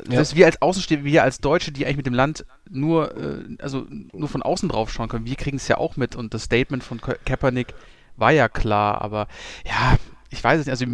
[0.08, 0.16] Ja.
[0.16, 3.86] selbst wir als Außenstehende, wir als Deutsche, die eigentlich mit dem Land nur, äh, also
[4.12, 6.82] nur von außen drauf schauen können, wir kriegen es ja auch mit und das Statement
[6.84, 7.72] von Ka- Kaepernick
[8.16, 9.28] war ja klar, aber
[9.64, 9.96] ja,
[10.30, 10.84] ich weiß es nicht, also,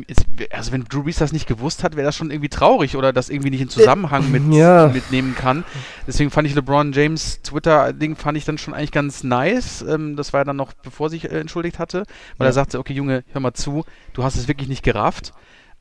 [0.53, 3.31] also wenn Drew Brees das nicht gewusst hat, wäre das schon irgendwie traurig oder das
[3.31, 4.87] irgendwie nicht in Zusammenhang mit, ja.
[4.89, 5.65] mitnehmen kann.
[6.07, 9.83] Deswegen fand ich LeBron James Twitter-Ding fand ich dann schon eigentlich ganz nice.
[9.83, 12.05] Ähm, das war ja dann noch, bevor sich äh, entschuldigt hatte,
[12.39, 12.51] weil Ja.
[12.51, 15.33] er sagte, okay Junge, hör mal zu, du hast es wirklich nicht gerafft.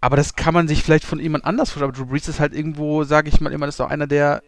[0.01, 1.91] Aber das kann man sich vielleicht von jemand anders vorstellen.
[1.91, 4.41] Aber Drew Brees ist halt irgendwo, sage ich mal immer, das ist auch einer, der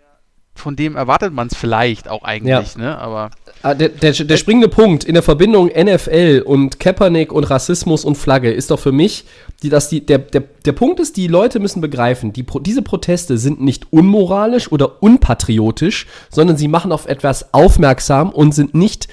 [0.56, 2.98] von dem erwartet man es vielleicht auch eigentlich, ne?
[2.98, 3.30] Aber
[3.62, 8.16] Ah, Der, der, der springende Punkt in der Verbindung NFL und Kaepernick und Rassismus und
[8.16, 9.26] Flagge ist doch für mich,
[9.64, 13.38] die, dass die, der, der, der Punkt ist, die Leute müssen begreifen, die, diese Proteste
[13.40, 19.08] sind nicht unmoralisch oder unpatriotisch, sondern sie machen auf etwas aufmerksam und sind nicht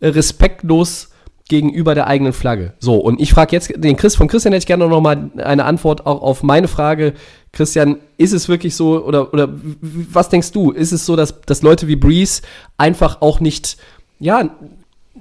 [0.00, 1.08] äh, respektlos
[1.48, 2.74] gegenüber der eigenen Flagge.
[2.78, 5.64] So, und ich frage jetzt den Chris, von Christian hätte ich gerne noch mal eine
[5.64, 7.14] Antwort auch auf meine Frage.
[7.52, 9.48] Christian, ist es wirklich so, oder, oder
[9.80, 10.72] was denkst du?
[10.72, 12.42] Ist es so, dass, dass Leute wie Breeze
[12.76, 13.76] einfach auch nicht,
[14.18, 14.50] ja,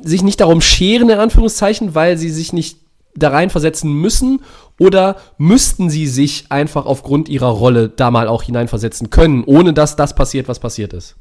[0.01, 2.79] sich nicht darum scheren, in Anführungszeichen, weil sie sich nicht
[3.15, 4.41] da reinversetzen müssen?
[4.79, 9.95] Oder müssten sie sich einfach aufgrund ihrer Rolle da mal auch hineinversetzen können, ohne dass
[9.95, 11.15] das passiert, was passiert ist?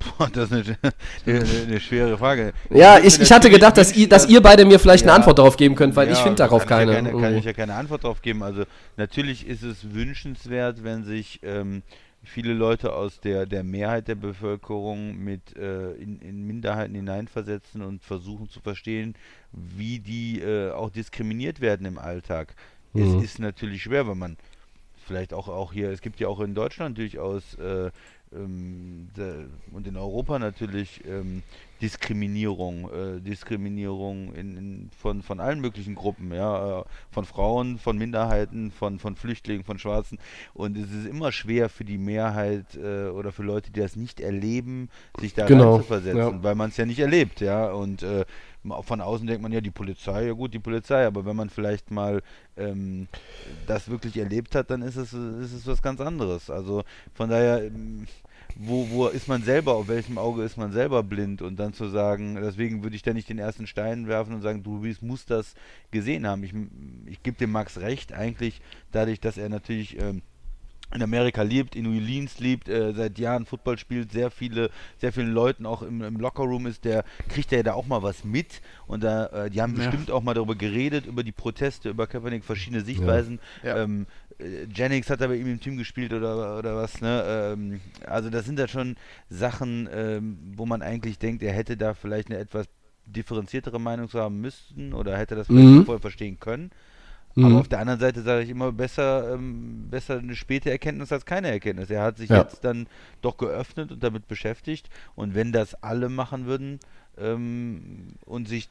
[0.00, 0.94] Boah, das ist eine,
[1.26, 2.52] eine, eine schwere Frage.
[2.70, 5.16] Ja, ich, ich hatte gedacht, dass ihr, dass ihr beide mir vielleicht eine Ja.
[5.16, 6.92] Antwort darauf geben könnt, weil ich Ja, finde darauf keine.
[6.92, 8.42] Ich ja keine, kann ich ja keine Antwort darauf geben.
[8.42, 8.64] Also
[8.96, 11.82] natürlich ist es wünschenswert, wenn sich ähm,
[12.22, 18.02] viele Leute aus der, der Mehrheit der Bevölkerung mit äh, in, in Minderheiten hineinversetzen und
[18.02, 19.14] versuchen zu verstehen,
[19.52, 22.54] wie die äh, auch diskriminiert werden im Alltag.
[22.92, 23.18] Mhm.
[23.18, 24.36] Es ist natürlich schwer, weil man
[25.06, 27.90] vielleicht auch, auch hier, es gibt ja auch in Deutschland durchaus äh,
[28.32, 31.42] und in Europa natürlich ähm,
[31.82, 37.98] Diskriminierung, äh, Diskriminierung in, in, von, von allen möglichen Gruppen, ja, äh, von Frauen, von
[37.98, 40.18] Minderheiten, von, von Flüchtlingen, von Schwarzen.
[40.54, 44.20] Und es ist immer schwer für die Mehrheit äh, oder für Leute, die das nicht
[44.20, 46.42] erleben, sich da Genau, reinzuversetzen, ja.
[46.42, 47.72] weil man es ja nicht erlebt, ja.
[47.72, 48.24] Und äh,
[48.82, 51.90] von außen denkt man ja, die Polizei, ja gut, die Polizei, aber wenn man vielleicht
[51.90, 52.22] mal
[52.56, 53.08] ähm,
[53.66, 56.50] das wirklich erlebt hat, dann ist es, ist es was ganz anderes.
[56.50, 58.06] Also von daher, ähm,
[58.56, 61.88] wo, wo ist man selber, auf welchem Auge ist man selber blind und dann zu
[61.88, 65.24] sagen, deswegen würde ich da nicht den ersten Stein werfen und sagen, du Luis muss
[65.24, 65.54] das
[65.90, 66.44] gesehen haben.
[66.44, 66.52] Ich,
[67.06, 68.60] ich gebe dem Max recht, eigentlich
[68.92, 70.22] dadurch, dass er natürlich ähm,
[70.94, 75.12] in Amerika lebt, in New Orleans lebt, äh, seit Jahren Football spielt, sehr viele, sehr
[75.12, 78.60] vielen Leuten auch im, im Lockerroom ist, der kriegt ja da auch mal was mit
[78.86, 79.78] und da, äh, die haben Ja.
[79.88, 83.40] bestimmt auch mal darüber geredet, über die Proteste, über Kaepernick, verschiedene Sichtweisen.
[83.62, 83.76] Ja.
[83.76, 84.06] Ähm,
[84.38, 87.22] äh, Jennings hat da bei ihm im Team gespielt oder, oder was, ne?
[87.54, 88.96] Ähm, also das sind ja schon
[89.28, 92.66] Sachen, ähm, wo man eigentlich denkt, er hätte da vielleicht eine etwas
[93.06, 95.84] differenziertere Meinung zu haben müssten oder hätte das vielleicht Mhm.
[95.84, 96.70] vorher verstehen können.
[97.36, 97.44] Mhm.
[97.44, 101.24] Aber auf der anderen Seite sage ich immer, besser, ähm, besser eine späte Erkenntnis als
[101.24, 101.90] keine Erkenntnis.
[101.90, 102.38] Er hat sich Ja.
[102.38, 102.86] jetzt dann
[103.22, 104.88] doch geöffnet und damit beschäftigt.
[105.14, 106.80] Und wenn das alle machen würden
[107.18, 108.68] ähm, und sich,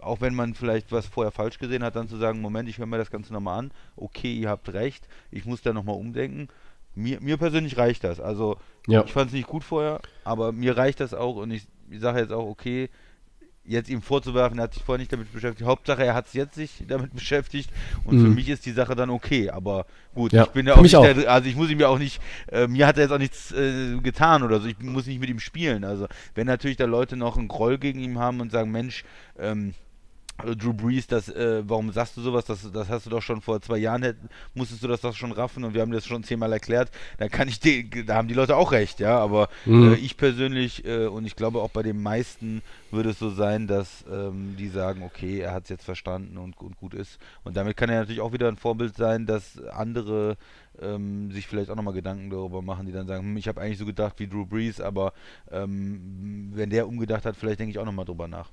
[0.00, 2.86] auch wenn man vielleicht was vorher falsch gesehen hat, dann zu sagen, Moment, ich höre
[2.86, 6.48] mir das Ganze nochmal an, okay, ihr habt recht, ich muss da nochmal umdenken.
[6.94, 8.20] Mir, mir persönlich reicht das.
[8.20, 9.04] Also Ja.
[9.04, 12.18] ich fand es nicht gut vorher, aber mir reicht das auch und ich, ich sage
[12.20, 12.90] jetzt auch, okay,
[13.64, 15.66] jetzt ihm vorzuwerfen, er hat sich vorher nicht damit beschäftigt.
[15.68, 17.70] Hauptsache, er hat sich jetzt sich damit beschäftigt
[18.04, 18.34] und für Mhm.
[18.34, 19.50] mich ist die Sache dann okay.
[19.50, 21.02] Aber gut, Ja, ich bin ja auch nicht auch.
[21.04, 22.20] Der, also ich muss ihm ja auch nicht,
[22.50, 24.66] äh, mir hat er jetzt auch nichts äh, getan oder so.
[24.66, 25.84] Ich muss nicht mit ihm spielen.
[25.84, 29.04] Also wenn natürlich da Leute noch einen Groll gegen ihn haben und sagen, Mensch,
[29.38, 29.72] ähm, äh,
[30.38, 32.44] Drew Brees, das, äh, warum sagst du sowas?
[32.44, 34.16] Das, das hast du doch schon vor zwei Jahren, hätt,
[34.54, 36.90] musstest du das doch schon raffen und wir haben das schon zehnmal erklärt.
[37.18, 39.18] Da kann ich, die, da haben die Leute auch recht, ja.
[39.18, 39.92] Aber Mhm.
[39.92, 43.68] äh, ich persönlich äh, und ich glaube auch bei den meisten würde es so sein,
[43.68, 47.18] dass ähm, die sagen, okay, er hat es jetzt verstanden und, und gut ist.
[47.44, 50.36] Und damit kann er natürlich auch wieder ein Vorbild sein, dass andere
[50.80, 53.78] ähm, sich vielleicht auch nochmal Gedanken darüber machen, die dann sagen, hm, ich habe eigentlich
[53.78, 55.12] so gedacht wie Drew Brees, aber
[55.50, 58.50] ähm, wenn der umgedacht hat, vielleicht denke ich auch nochmal drüber nach.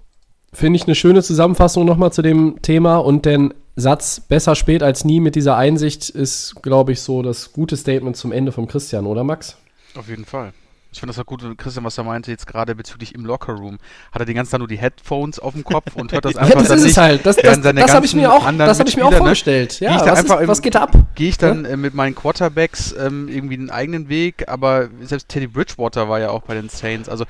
[0.52, 5.06] Finde ich eine schöne Zusammenfassung nochmal zu dem Thema und den Satz besser spät als
[5.06, 9.06] nie mit dieser Einsicht ist, glaube ich, so das gute Statement zum Ende vom Christian,
[9.06, 9.58] oder Max?
[9.96, 10.54] Auf jeden Fall.
[10.92, 13.78] Ich finde das auch gut, Christian, was er meinte, jetzt gerade bezüglich im Lockerroom.
[14.12, 16.40] Hat er die ganze Zeit nur die Headphones auf dem Kopf und hört das Ja,
[16.42, 16.92] einfach das dann ist nicht.
[16.94, 17.26] es halt.
[17.28, 19.78] Das, das, das habe ich ganzen mir auch, das hab ich mir auch ne, vorgestellt.
[19.78, 20.98] Gehe Ja, was, ist, im- was geht da ab?
[21.14, 25.46] Gehe ich dann äh, mit meinen Quarterbacks ähm, irgendwie einen eigenen Weg, aber selbst Teddy
[25.46, 27.08] Bridgewater war ja auch bei den Saints.
[27.08, 27.26] Also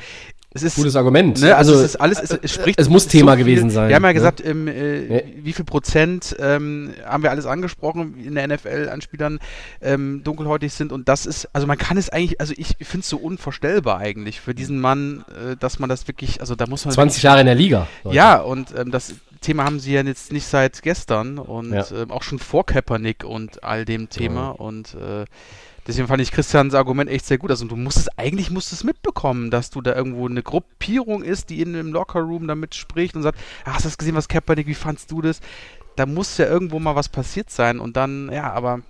[0.52, 1.40] es ist Gutes Argument.
[1.42, 2.80] Ne, also, Also, es ist alles, es, es spricht.
[2.80, 4.14] es muss so Thema viel- gewesen sein, Wir haben ja ne?
[4.16, 5.24] gesagt, ähm, äh, Ja.
[5.44, 9.40] wie viel Prozent ähm, haben wir alles angesprochen in der NFL an Spielern
[9.82, 13.10] ähm, dunkelhäutig sind und das ist, also man kann es eigentlich, also ich finde es
[13.10, 16.94] so unvorstellbar eigentlich für diesen Mann, äh, dass man das wirklich, also da muss man
[16.96, 17.88] 20 Jahre in der Liga.
[18.04, 18.16] Leute.
[18.16, 21.86] ja, und ähm, das Thema haben sie ja jetzt nicht seit gestern und Ja.
[21.96, 25.26] ähm, auch schon vor Kaepernick und all dem Thema und äh,
[25.90, 27.50] Deswegen fand ich Christians Argument echt sehr gut.
[27.50, 31.50] Also du musst es, eigentlich musst es mitbekommen, dass du da irgendwo eine Gruppierung ist,
[31.50, 34.68] die in einem Lockerroom damit spricht und sagt, ah, hast du das gesehen, was Kaepernick,
[34.68, 35.42] wie fandst du das?
[35.96, 38.82] Da muss ja irgendwo mal was passiert sein und dann, ja, aber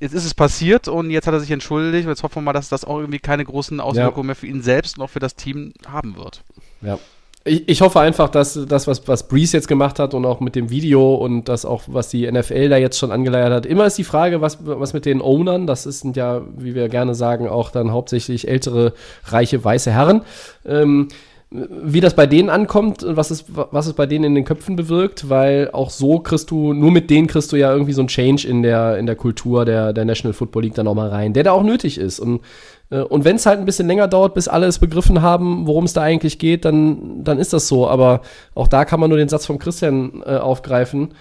[0.00, 2.52] jetzt ist es passiert und jetzt hat er sich entschuldigt und jetzt hoffen wir mal,
[2.54, 4.30] dass das auch irgendwie keine großen Auswirkungen ja.
[4.30, 6.42] mehr für ihn selbst noch für das Team haben wird.
[6.80, 6.98] Ja,
[7.44, 10.54] ich, ich, hoffe einfach, dass das, was, was Breeze jetzt gemacht hat und auch mit
[10.54, 13.98] dem Video und das auch, was die NFL da jetzt schon angeleiert hat, immer ist
[13.98, 17.70] die Frage, was, was mit den Ownern, das sind ja, wie wir gerne sagen, auch
[17.70, 18.92] dann hauptsächlich ältere,
[19.24, 20.22] reiche, weiße Herren.
[20.66, 21.08] Ähm,
[21.50, 24.76] wie das bei denen ankommt und was es, was es bei denen in den Köpfen
[24.76, 28.08] bewirkt, weil auch so kriegst du, nur mit denen kriegst du ja irgendwie so ein
[28.08, 31.44] Change in der, in der Kultur der, der National Football League dann nochmal rein, der
[31.44, 32.20] da auch nötig ist.
[32.20, 32.42] Und,
[32.90, 35.84] äh, und wenn es halt ein bisschen länger dauert, bis alle es begriffen haben, worum
[35.84, 37.88] es da eigentlich geht, dann, dann ist das so.
[37.88, 38.20] Aber
[38.54, 41.14] auch da kann man nur den Satz von Christian äh, aufgreifen,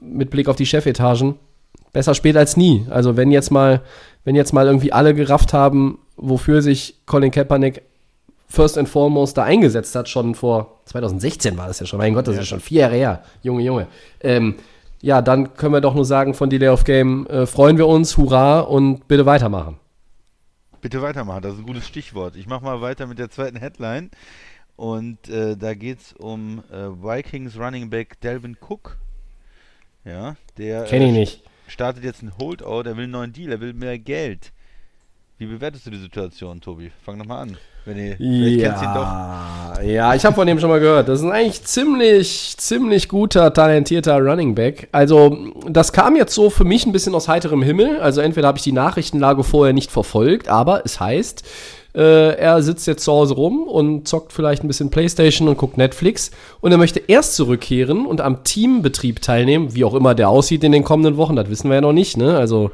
[0.00, 1.36] mit Blick auf die Chefetagen.
[1.92, 2.86] Besser spät als nie.
[2.90, 3.82] Also wenn jetzt mal,
[4.24, 7.82] wenn jetzt mal irgendwie alle gerafft haben, wofür sich Colin Kaepernick
[8.50, 11.98] first and foremost da eingesetzt hat, schon vor 2016 war das ja schon.
[11.98, 12.42] Mein Gott, das ja.
[12.42, 13.22] ist schon vier Jahre her.
[13.42, 13.86] Junge, Junge.
[14.20, 14.56] Ähm,
[15.00, 18.16] ja, dann können wir doch nur sagen, von Delay of Game äh, freuen wir uns,
[18.16, 19.78] hurra und bitte weitermachen.
[20.82, 22.36] Bitte weitermachen, das ist ein gutes Stichwort.
[22.36, 24.10] Ich mache mal weiter mit der zweiten Headline.
[24.76, 28.96] Und äh, da geht es um äh, Vikings Running Back Delvin Cook.
[30.04, 31.42] Ja, der Kenn ich nicht.
[31.66, 34.52] startet jetzt ein Holdout, er will einen neuen Deal, er will mehr Geld.
[35.36, 36.90] Wie bewertest du die Situation, Tobi?
[37.04, 37.58] Fang nochmal an.
[37.84, 41.08] Wenn ihr, ja, ja, ich habe von dem schon mal gehört.
[41.08, 44.88] Das ist ein eigentlich ziemlich, ziemlich guter, talentierter Running Back.
[44.92, 47.98] Also, das kam jetzt so für mich ein bisschen aus heiterem Himmel.
[48.00, 51.44] Also, entweder habe ich die Nachrichtenlage vorher nicht verfolgt, aber es heißt,
[51.94, 55.76] äh, er sitzt jetzt zu Hause rum und zockt vielleicht ein bisschen Playstation und guckt
[55.76, 56.30] Netflix.
[56.60, 60.72] Und er möchte erst zurückkehren und am Teambetrieb teilnehmen, wie auch immer der aussieht in
[60.72, 61.36] den kommenden Wochen.
[61.36, 62.36] Das wissen wir ja noch nicht, ne?
[62.36, 62.70] Also,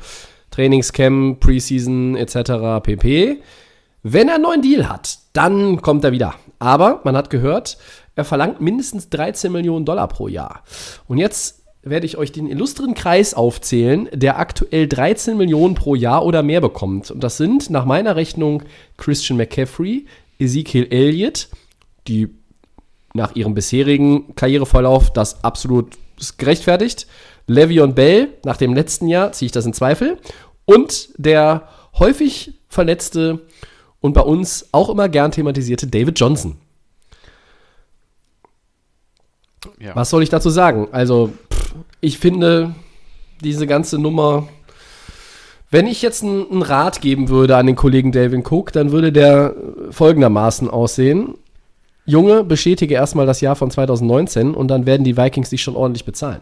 [0.50, 2.82] Trainingscamp, Preseason etc.
[2.82, 3.38] pp.
[4.08, 6.36] Wenn er einen neuen Deal hat, dann kommt er wieder.
[6.60, 7.76] Aber man hat gehört,
[8.14, 10.62] er verlangt mindestens 13 Millionen Dollar pro Jahr.
[11.08, 16.24] Und jetzt werde ich euch den illustren Kreis aufzählen, der aktuell 13 Millionen pro Jahr
[16.24, 17.10] oder mehr bekommt.
[17.10, 18.62] Und das sind nach meiner Rechnung
[18.96, 20.06] Christian McCaffrey,
[20.38, 21.48] Ezekiel Elliott,
[22.06, 22.28] die
[23.12, 25.98] nach ihrem bisherigen Karriereverlauf das absolut
[26.38, 27.08] gerechtfertigt.
[27.48, 30.18] Le'Veon Bell, nach dem letzten Jahr ziehe ich das in Zweifel.
[30.64, 31.66] Und der
[31.98, 33.40] häufig verletzte
[34.06, 36.56] und bei uns auch immer gern thematisierte David Johnson.
[39.78, 39.94] Ja.
[39.94, 40.88] Was soll ich dazu sagen?
[40.92, 42.74] Also, pff, ich finde
[43.42, 44.48] diese ganze Nummer,
[45.70, 49.54] wenn ich jetzt einen Rat geben würde an den Kollegen David Cook, dann würde der
[49.90, 51.34] folgendermaßen aussehen.
[52.04, 56.04] Junge, bestätige erstmal das Jahr von 2019 und dann werden die Vikings dich schon ordentlich
[56.04, 56.40] bezahlen.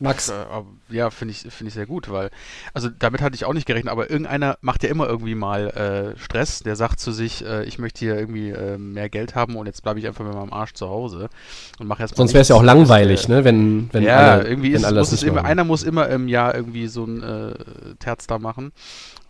[0.00, 0.28] Max.
[0.28, 0.34] Äh,
[0.90, 2.30] ja, finde ich, find ich sehr gut, weil,
[2.74, 6.18] also damit hatte ich auch nicht gerechnet, aber irgendeiner macht ja immer irgendwie mal äh,
[6.18, 9.66] Stress, der sagt zu sich, äh, ich möchte hier irgendwie äh, mehr Geld haben und
[9.66, 11.28] jetzt bleibe ich einfach mit meinem Arsch zu Hause
[11.78, 12.18] und mache erstmal.
[12.18, 15.22] Sonst wäre es ja auch langweilig, ne, wenn, wenn ja, alle, irgendwie ist, muss es
[15.22, 17.54] immer, einer muss immer im Jahr irgendwie so ein äh,
[17.98, 18.72] Terz da machen.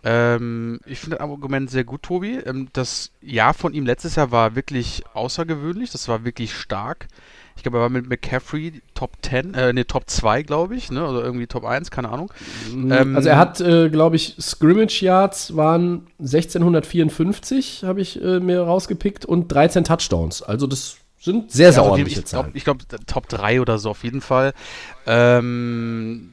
[0.03, 2.39] Ähm, ich finde das Argument sehr gut, Tobi.
[2.39, 7.09] Ähm, das Jahr von ihm letztes Jahr war wirklich außergewöhnlich, das war wirklich stark.
[7.61, 11.07] Ich glaube, er war mit McCaffrey Top 10, äh, ne, Top 2, glaube ich, ne?
[11.07, 12.33] Oder irgendwie Top 1, keine Ahnung.
[12.73, 12.91] Mhm.
[12.91, 18.63] Ähm, also er hat, äh, glaube ich, Scrimmage Yards waren 1654, habe ich äh, mir
[18.63, 20.41] rausgepickt, und 13 Touchdowns.
[20.41, 22.53] Also das sind sehr, sehr ja, also ordentliche Zahlen.
[22.55, 24.55] Ich glaube, glaub, Top 3 oder so auf jeden Fall.
[25.07, 26.33] Ähm,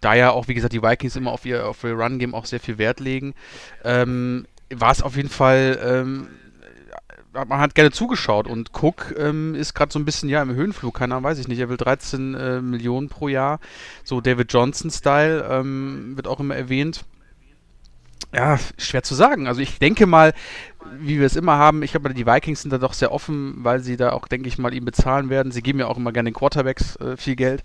[0.00, 2.60] da ja auch, wie gesagt, die Vikings immer auf ihr, auf ihr Run-Game auch sehr
[2.60, 3.34] viel Wert legen,
[3.82, 6.28] ähm, war es auf jeden Fall ähm,
[7.32, 10.94] man hat gerne zugeschaut und Cook ähm, ist gerade so ein bisschen ja im Höhenflug,
[10.94, 11.58] keiner weiß ich nicht.
[11.58, 13.58] Er will 13 äh, Millionen pro Jahr,
[14.04, 17.04] so David Johnson-Style ähm, wird auch immer erwähnt.
[18.34, 19.46] Ja, schwer zu sagen.
[19.46, 20.32] Also ich denke mal,
[20.98, 23.80] wie wir es immer haben, ich glaube, die Vikings sind da doch sehr offen, weil
[23.80, 25.52] sie da auch, denke ich mal, ihm bezahlen werden.
[25.52, 27.62] Sie geben ja auch immer gerne den Quarterbacks äh, viel Geld.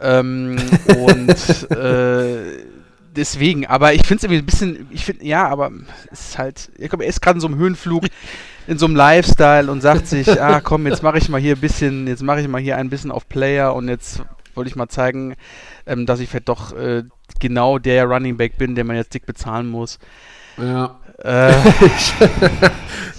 [0.00, 0.56] Ähm,
[0.88, 2.64] und äh,
[3.14, 5.70] deswegen, aber ich finde es irgendwie ein bisschen, ich finde, ja, aber
[6.10, 8.06] es ist halt, ich glaube, er ist gerade in so einem Höhenflug,
[8.66, 11.60] in so einem Lifestyle und sagt sich, ah komm, jetzt mache ich mal hier ein
[11.60, 14.22] bisschen, jetzt mache ich mal hier ein bisschen auf Player und jetzt
[14.54, 15.36] wollte ich mal zeigen,
[15.86, 17.04] ähm, dass ich vielleicht doch äh,
[17.40, 19.98] genau der Running Back bin, den man jetzt dick bezahlen muss.
[20.56, 20.98] Ja.
[21.18, 21.52] Äh.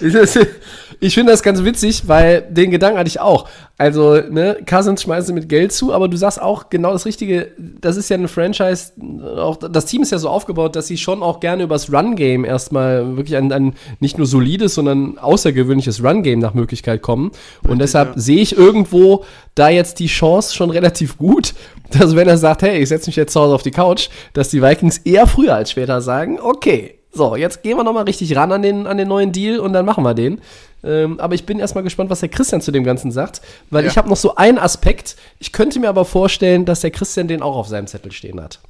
[1.00, 3.48] ich finde das ganz witzig, weil den Gedanken hatte ich auch.
[3.76, 7.52] Also, ne, Cousins schmeißen mit Geld zu, aber du sagst auch genau das Richtige.
[7.80, 8.92] Das ist ja eine Franchise,
[9.36, 13.16] auch das Team ist ja so aufgebaut, dass sie schon auch gerne übers Run-Game erstmal
[13.16, 17.30] wirklich ein, ein nicht nur solides, sondern außergewöhnliches Run-Game nach Möglichkeit kommen.
[17.62, 18.20] Und deshalb ja.
[18.20, 21.54] sehe ich irgendwo da jetzt die Chance schon relativ gut,
[21.90, 24.48] dass wenn er sagt, hey, ich setze mich jetzt zu Hause auf die Couch, dass
[24.48, 28.52] die Vikings eher früher als später sagen, okay, so, jetzt gehen wir nochmal richtig ran
[28.52, 30.40] an den, an den neuen Deal und dann machen wir den.
[30.84, 33.40] Ähm, aber ich bin erstmal gespannt, was der Christian zu dem Ganzen sagt,
[33.70, 33.90] weil Ja.
[33.90, 35.16] ich habe noch so einen Aspekt.
[35.40, 38.60] Ich könnte mir aber vorstellen, dass der Christian den auch auf seinem Zettel stehen hat.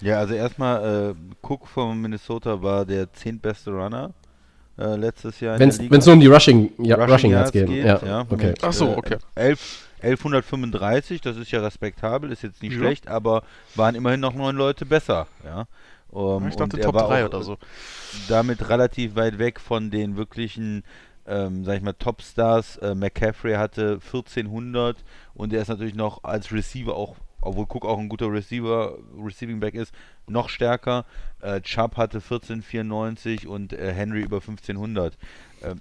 [0.00, 1.14] Ja, also erstmal, äh,
[1.46, 4.10] Cook von Minnesota war der zehntbeste Runner
[4.78, 7.66] äh, letztes Jahr Wenn es nur um die Rushing, ja, Rushing, Rushing Yards geht.
[7.66, 8.26] geht, Ja, ja.
[8.28, 8.54] okay.
[8.62, 9.16] Ach so, Äh, okay.
[9.34, 12.78] 11, 1135, das ist ja respektabel, ist jetzt nicht Ja.
[12.78, 13.42] schlecht, aber
[13.74, 15.26] waren immerhin noch neun Leute besser.
[15.44, 15.66] Ja.
[16.18, 17.58] Ähm, Ich dachte und er Top war 3 auch oder so.
[18.28, 20.82] Damit relativ weit weg von den wirklichen,
[21.26, 22.76] ähm, sag ich mal, Topstars.
[22.78, 24.96] Äh, McCaffrey hatte 1400
[25.34, 29.60] und er ist natürlich noch als Receiver auch, obwohl Cook auch ein guter Receiver, Receiving
[29.60, 29.92] Back ist,
[30.26, 31.04] noch stärker.
[31.40, 35.16] Äh, Chubb hatte 1494 und äh, Henry über 1500.
[35.62, 35.80] Ähm,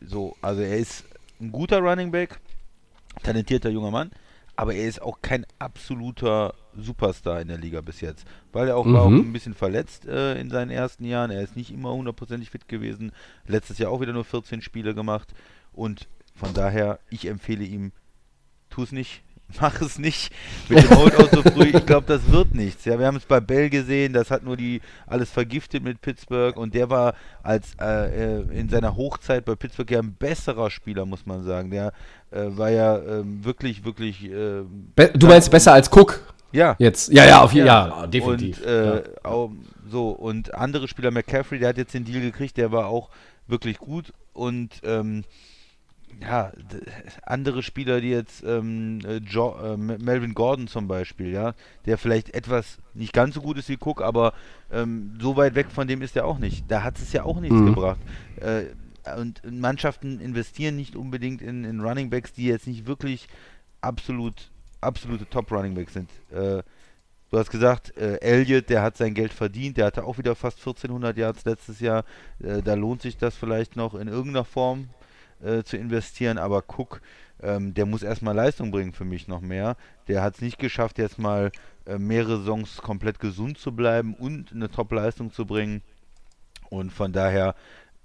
[0.00, 1.04] so, also er ist
[1.40, 2.38] ein guter Running Back,
[3.22, 4.10] talentierter junger Mann,
[4.56, 8.86] aber er ist auch kein absoluter Superstar in der Liga bis jetzt, weil er auch
[8.86, 9.18] war auch Mhm.
[9.20, 11.30] ein bisschen verletzt äh, in seinen ersten Jahren.
[11.30, 13.12] Er ist nicht immer hundertprozentig fit gewesen.
[13.46, 15.34] Letztes Jahr auch wieder nur 14 Spiele gemacht
[15.72, 17.92] und von daher ich empfehle ihm,
[18.70, 19.22] tu es nicht.
[19.60, 20.32] Mach es nicht
[20.68, 21.70] mit dem Holdout so früh.
[21.74, 22.84] Ich glaube, das wird nichts.
[22.84, 26.56] Ja, wir haben es bei Bell gesehen, das hat nur die alles vergiftet mit Pittsburgh
[26.56, 31.06] und der war als äh, äh, in seiner Hochzeit bei Pittsburgh ja ein besserer Spieler,
[31.06, 31.70] muss man sagen.
[31.70, 31.92] Der
[32.30, 34.24] äh, war ja ähm, wirklich, wirklich.
[34.24, 37.12] ähm, du meinst besser als Cook ja, jetzt?
[37.12, 37.88] Ja, ja, auf jeden Fall.
[37.88, 38.60] Ja, definitiv.
[38.60, 39.02] und, äh, ja.
[39.24, 39.50] auch,
[39.90, 43.10] so, und andere Spieler, McCaffrey, der hat jetzt den Deal gekriegt, der war auch
[43.48, 44.12] wirklich gut.
[44.32, 45.24] Und ähm,
[46.22, 46.52] ja,
[47.22, 51.54] andere Spieler, die jetzt ähm, äh, jo äh, Melvin Gordon zum Beispiel, ja,
[51.86, 54.32] der vielleicht etwas nicht ganz so gut ist wie Cook, aber
[54.72, 56.64] ähm, so weit weg von dem ist er auch nicht.
[56.70, 57.66] Da hat es ja auch nichts Mhm.
[57.66, 58.00] gebracht.
[58.36, 58.64] Äh,
[59.18, 63.28] und Mannschaften investieren nicht unbedingt in, in Running Backs, die jetzt nicht wirklich
[63.82, 64.50] absolut
[64.80, 66.10] absolute Top Running Backs sind.
[66.30, 66.62] Äh,
[67.30, 70.58] du hast gesagt, äh, Elliott, der hat sein Geld verdient, der hatte auch wieder fast
[70.58, 72.04] 1400 Yards letztes Jahr.
[72.42, 74.88] Äh, da lohnt sich das vielleicht noch in irgendeiner Form
[75.42, 77.00] äh, zu investieren, aber Cook,
[77.42, 79.76] ähm, der muss erstmal Leistung bringen für mich noch mehr.
[80.08, 81.52] Der hat es nicht geschafft, jetzt mal
[81.86, 85.82] äh, mehrere Saisons komplett gesund zu bleiben und eine Top-Leistung zu bringen.
[86.70, 87.54] Und von daher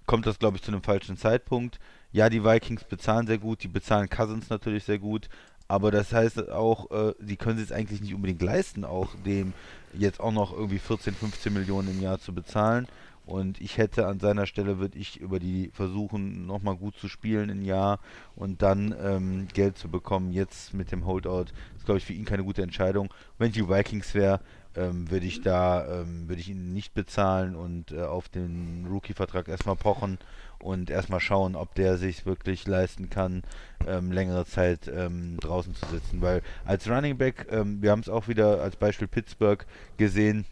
[0.05, 1.79] kommt das, glaube ich, zu einem falschen Zeitpunkt.
[2.11, 5.29] Ja, die Vikings bezahlen sehr gut, die bezahlen Cousins natürlich sehr gut,
[5.67, 9.53] aber das heißt auch, äh, sie können es eigentlich nicht unbedingt leisten, auch dem
[9.93, 12.87] jetzt auch noch irgendwie 14, 15 Millionen im Jahr zu bezahlen.
[13.29, 17.49] Und ich hätte an seiner Stelle, würde ich über die versuchen, nochmal gut zu spielen
[17.49, 17.99] im Jahr
[18.35, 20.31] und dann ähm, Geld zu bekommen.
[20.31, 21.45] Jetzt mit dem Holdout
[21.77, 23.13] ist, glaube ich, für ihn keine gute Entscheidung.
[23.37, 24.39] Wenn ich die Vikings wäre,
[24.75, 29.47] ähm, würde ich da, ähm, würde ich ihn nicht bezahlen und äh, auf den Rookie-Vertrag
[29.47, 30.17] erstmal pochen
[30.57, 33.43] und erstmal schauen, ob der sich wirklich leisten kann,
[33.87, 36.23] ähm, längere Zeit ähm, draußen zu sitzen.
[36.23, 39.63] Weil als Running Back, ähm, wir haben es auch wieder als Beispiel Pittsburgh
[39.97, 40.47] gesehen,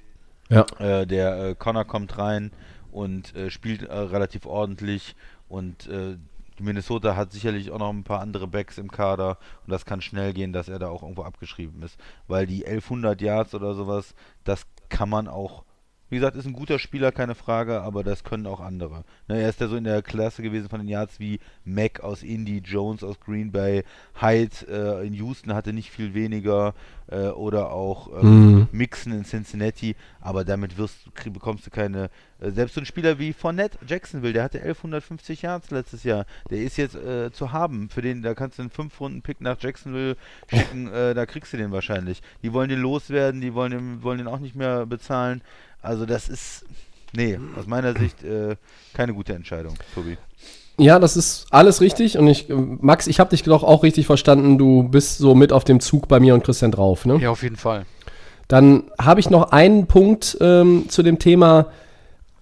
[0.49, 0.65] ja.
[0.79, 2.51] äh, der äh, Connor kommt rein
[2.91, 5.15] und äh, spielt äh, relativ ordentlich
[5.49, 6.17] und äh,
[6.59, 10.33] Minnesota hat sicherlich auch noch ein paar andere Backs im Kader und das kann schnell
[10.33, 14.65] gehen, dass er da auch irgendwo abgeschrieben ist, weil die 1100 Yards oder sowas, das
[14.89, 15.63] kann man auch
[16.09, 19.03] wie gesagt, ist ein guter Spieler, keine Frage, aber das können auch andere.
[19.27, 22.23] Ne, er ist ja so in der Klasse gewesen von den Yards wie Mack aus
[22.23, 23.83] Indy, Jones aus Green Bay,
[24.21, 26.73] Hyde äh, in Houston hatte nicht viel weniger
[27.09, 28.67] äh, oder auch ähm, Mhm.
[28.71, 32.09] Mixon in Cincinnati, aber damit wirst, krieg- bekommst du keine.
[32.39, 36.59] Äh, selbst so ein Spieler wie Fournette Jacksonville, der hatte 1150 Yards letztes Jahr, der
[36.59, 37.89] ist jetzt äh, zu haben.
[37.89, 40.15] Für den, da kannst du einen 5-Runden-Pick nach Jacksonville
[40.53, 42.21] schicken, äh, da kriegst du den wahrscheinlich.
[42.43, 45.41] Die wollen den loswerden, die wollen den, wollen den auch nicht mehr bezahlen.
[45.81, 46.65] Also das ist,
[47.13, 48.55] nee, aus meiner Sicht äh,
[48.93, 50.17] keine gute Entscheidung, Tobi.
[50.79, 52.17] Ja, das ist alles richtig.
[52.17, 54.57] Und ich, Max, ich habe dich doch auch richtig verstanden.
[54.57, 57.17] Du bist so mit auf dem Zug bei mir und Christian drauf, ne?
[57.17, 57.85] Ja, auf jeden Fall.
[58.47, 61.67] Dann habe ich noch einen Punkt ähm, zu dem Thema.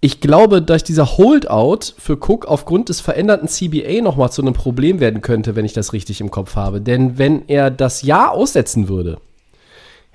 [0.02, 5.00] Ich glaube, dass dieser Holdout für Cook aufgrund des veränderten CBA nochmal zu einem Problem
[5.00, 6.82] werden könnte, wenn ich das richtig im Kopf habe.
[6.82, 9.18] Denn wenn er das Jahr aussetzen würde,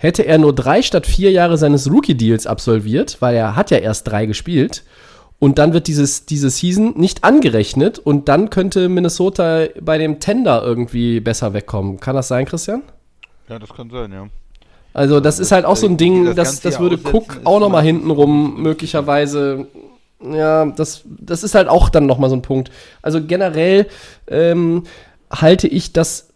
[0.01, 4.09] hätte er nur drei statt vier Jahre seines Rookie-Deals absolviert, weil er hat ja erst
[4.09, 4.83] drei gespielt.
[5.39, 10.63] Und dann wird dieses, diese Season nicht angerechnet und dann könnte Minnesota bei dem Tender
[10.63, 12.01] irgendwie besser wegkommen.
[12.01, 12.83] Kann das sein, Christian?
[13.49, 14.29] Ja, das kann sein, ja.
[14.95, 17.61] Also das ist halt auch so ein äh, Ding, das das, das würde Cook auch
[17.61, 19.67] nochmal hintenrum möglicherweise
[20.23, 22.71] Ja, das, das ist halt auch dann nochmal so ein Punkt.
[23.03, 23.87] Also generell
[24.29, 24.85] ähm,
[25.31, 26.30] halte ich das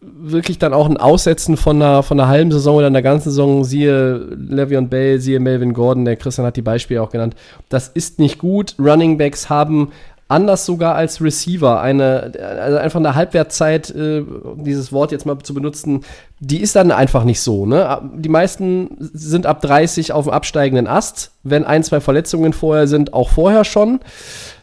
[0.00, 3.64] wirklich dann auch ein Aussetzen von einer, von einer halben Saison oder einer ganzen Saison,
[3.64, 7.34] siehe Le'Veon Bell, siehe Melvin Gordon, der Christian hat die Beispiele auch genannt,
[7.68, 8.74] das ist nicht gut.
[8.78, 9.92] Running Backs haben
[10.30, 14.22] anders sogar als Receiver eine, also einfach eine Halbwertzeit, äh,
[14.56, 16.04] dieses Wort jetzt mal zu benutzen,
[16.38, 17.66] die ist dann einfach nicht so.
[17.66, 18.00] Ne?
[18.14, 23.12] Die meisten sind ab 30 auf dem absteigenden Ast, wenn ein, zwei Verletzungen vorher sind,
[23.12, 24.00] auch vorher schon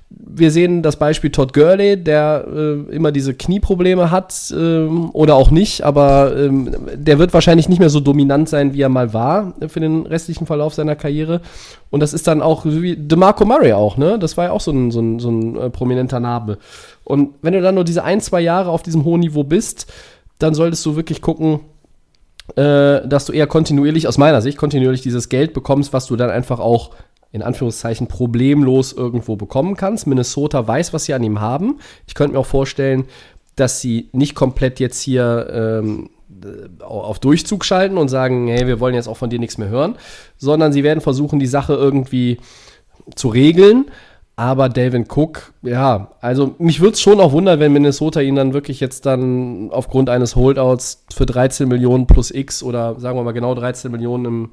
[0.09, 5.51] wir sehen das Beispiel Todd Gurley, der äh, immer diese Knieprobleme hat ähm, oder auch
[5.51, 9.53] nicht, aber ähm, der wird wahrscheinlich nicht mehr so dominant sein, wie er mal war
[9.67, 11.41] für den restlichen Verlauf seiner Karriere.
[11.89, 14.17] Und das ist dann auch wie DeMarco Murray auch, ne?
[14.17, 16.57] Das war ja auch so ein, so ein, so ein äh, prominenter Name.
[17.03, 19.91] Und wenn du dann nur diese ein, zwei Jahre auf diesem hohen Niveau bist,
[20.39, 21.59] dann solltest du wirklich gucken,
[22.55, 26.29] äh, dass du eher kontinuierlich, aus meiner Sicht, kontinuierlich dieses Geld bekommst, was du dann
[26.29, 26.91] einfach auch
[27.37, 30.07] in Anführungszeichen problemlos irgendwo bekommen kannst.
[30.07, 31.79] Minnesota weiß, was sie an ihm haben.
[32.07, 33.05] Ich könnte mir auch vorstellen,
[33.55, 36.09] dass sie nicht komplett jetzt hier ähm,
[36.81, 39.95] auf Durchzug schalten und sagen, hey, wir wollen jetzt auch von dir nichts mehr hören,
[40.37, 42.37] sondern sie werden versuchen, die Sache irgendwie
[43.15, 43.85] zu regeln.
[44.39, 48.53] Aber Dalvin Cook, ja, also mich würde es schon auch wundern, wenn Minnesota ihn dann
[48.53, 53.31] wirklich jetzt dann aufgrund eines Holdouts für 13 Millionen plus X oder sagen wir mal
[53.31, 54.49] genau 13 Millionen im,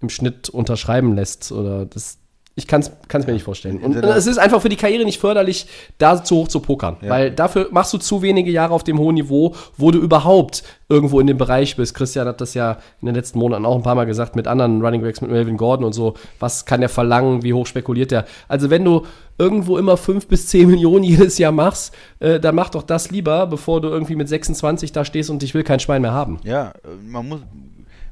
[0.00, 1.52] im Schnitt unterschreiben lässt.
[1.52, 2.16] Oder das,
[2.58, 3.82] ich kann es mir nicht vorstellen.
[3.82, 5.66] Und es ist einfach für die Karriere nicht förderlich,
[5.98, 6.96] da zu hoch zu pokern.
[7.02, 7.10] Ja.
[7.10, 11.20] Weil dafür machst du zu wenige Jahre auf dem hohen Niveau, wo du überhaupt irgendwo
[11.20, 11.94] in dem Bereich bist.
[11.94, 14.80] Christian hat das ja in den letzten Monaten auch ein paar Mal gesagt mit anderen
[14.82, 16.14] Running Backs, mit Melvin Gordon und so.
[16.40, 17.42] Was kann der verlangen?
[17.42, 18.24] Wie hoch spekuliert der?
[18.48, 19.04] Also, wenn du
[19.36, 23.46] irgendwo immer 5 bis 10 Millionen jedes Jahr machst, äh, dann mach doch das lieber,
[23.48, 26.38] bevor du irgendwie mit 26 da stehst und ich will kein Schwein mehr haben.
[26.42, 26.72] Ja,
[27.04, 27.40] man muss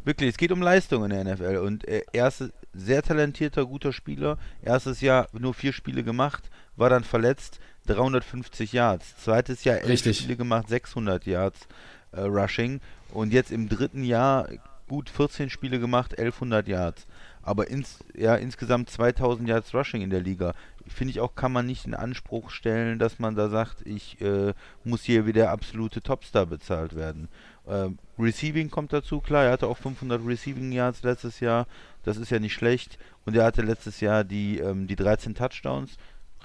[0.05, 3.93] wirklich, es geht um Leistung in der NFL und äh, er ist sehr talentierter, guter
[3.93, 4.39] Spieler.
[4.63, 9.17] Erstes Jahr nur vier Spiele gemacht, war dann verletzt, 350 Yards.
[9.19, 10.19] Zweites Jahr elf Richtig.
[10.19, 11.67] Spiele gemacht, 600 Yards
[12.13, 12.81] äh, Rushing
[13.13, 14.49] und jetzt im dritten Jahr
[14.89, 17.07] gut 14 Spiele gemacht, 1100 Yards.
[17.43, 20.55] Aber ins, ja, insgesamt 2000 Yards Rushing in der Liga.
[20.87, 24.55] Finde ich auch, kann man nicht in Anspruch stellen, dass man da sagt, ich äh,
[24.83, 27.29] muss hier wieder absolute Topstar bezahlt werden.
[27.69, 31.67] Ähm, Receiving kommt dazu, klar, er hatte auch 500 Receiving Yards letztes Jahr,
[32.03, 32.99] das ist ja nicht schlecht.
[33.25, 35.97] Und er hatte letztes Jahr die, ähm, die 13 Touchdowns.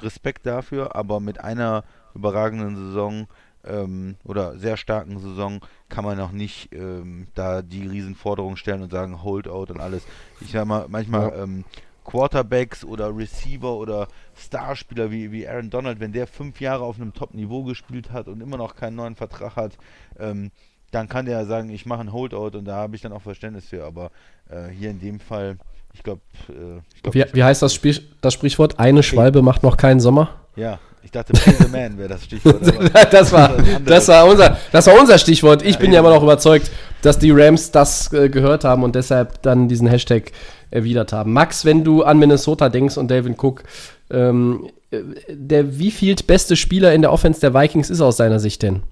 [0.02, 1.84] Respekt dafür, aber mit einer
[2.16, 3.28] überragenden Saison
[3.66, 5.60] ähm, oder sehr starken Saison
[5.90, 10.04] kann man noch nicht ähm, da die Riesenforderung stellen und sagen Holdout und alles.
[10.42, 11.44] Ich sag mal, manchmal ja.
[11.44, 11.66] ähm,
[12.06, 17.14] Quarterbacks oder Receiver oder Starspieler wie, wie Aaron Donald, wenn der fünf Jahre auf einem
[17.14, 19.78] Top-Niveau gespielt hat und immer noch keinen neuen Vertrag hat,
[20.18, 20.52] ähm,
[20.92, 23.66] dann kann der sagen, ich mache ein Holdout und da habe ich dann auch Verständnis
[23.66, 23.86] für.
[23.86, 24.12] Aber
[24.50, 25.58] äh, hier in dem Fall,
[25.94, 26.22] ich glaube.
[26.50, 28.80] Äh, glaub, wie, wie heißt das, Spiel, das Sprichwort?
[28.80, 30.30] Eine Schwalbe macht noch keinen Sommer?
[30.56, 32.62] Ja, ich dachte, Pay the Man wäre das Stichwort.
[33.12, 33.54] das, war,
[33.86, 35.62] das, war unser, das war unser Stichwort.
[35.62, 36.72] Ich ja, bin ja immer noch überzeugt,
[37.02, 40.32] dass die Rams das äh, gehört haben und deshalb dann diesen Hashtag
[40.72, 41.34] erwidert haben.
[41.34, 43.64] Max, wenn du an Minnesota denkst und David Cook,
[44.12, 48.62] ähm, äh, der wievielt beste Spieler in der Offense der Vikings ist aus deiner Sicht
[48.62, 48.84] denn?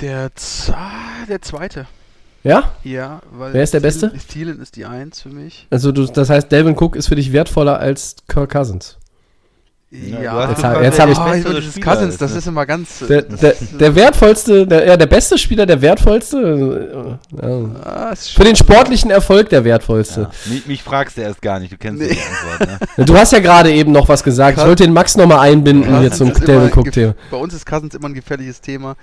[0.00, 0.30] Der,
[0.72, 1.86] ah, der zweite.
[2.42, 2.72] Ja?
[2.84, 3.52] Ja, weil.
[3.52, 4.12] Wer ist der Beste?
[4.28, 5.66] Thielen ist die Eins für mich.
[5.70, 8.96] Also, du, das heißt, Delvin Cook ist für dich wertvoller als Kirk Cousins.
[9.92, 11.18] Ja, jetzt, ha jetzt habe ich.
[11.18, 13.00] Oh, dieses Cousins, das ist immer ganz.
[13.00, 17.18] Der, der, der wertvollste, der, ja, der beste Spieler, der wertvollste.
[17.42, 17.48] Ja.
[17.82, 20.20] Ah, Für den sportlichen Erfolg der wertvollste.
[20.20, 20.30] Ja.
[20.44, 22.10] Mich, mich, fragst du erst gar nicht, du kennst nee.
[22.10, 22.88] die Antwort.
[22.98, 23.04] Ne?
[23.06, 24.58] Du hast ja gerade eben noch was gesagt.
[24.58, 27.14] Ich wollte den Max nochmal einbinden Cousins hier zum Delvin Cook-Thema.
[27.28, 28.94] Bei uns ist Cousins immer ein gefährliches Thema.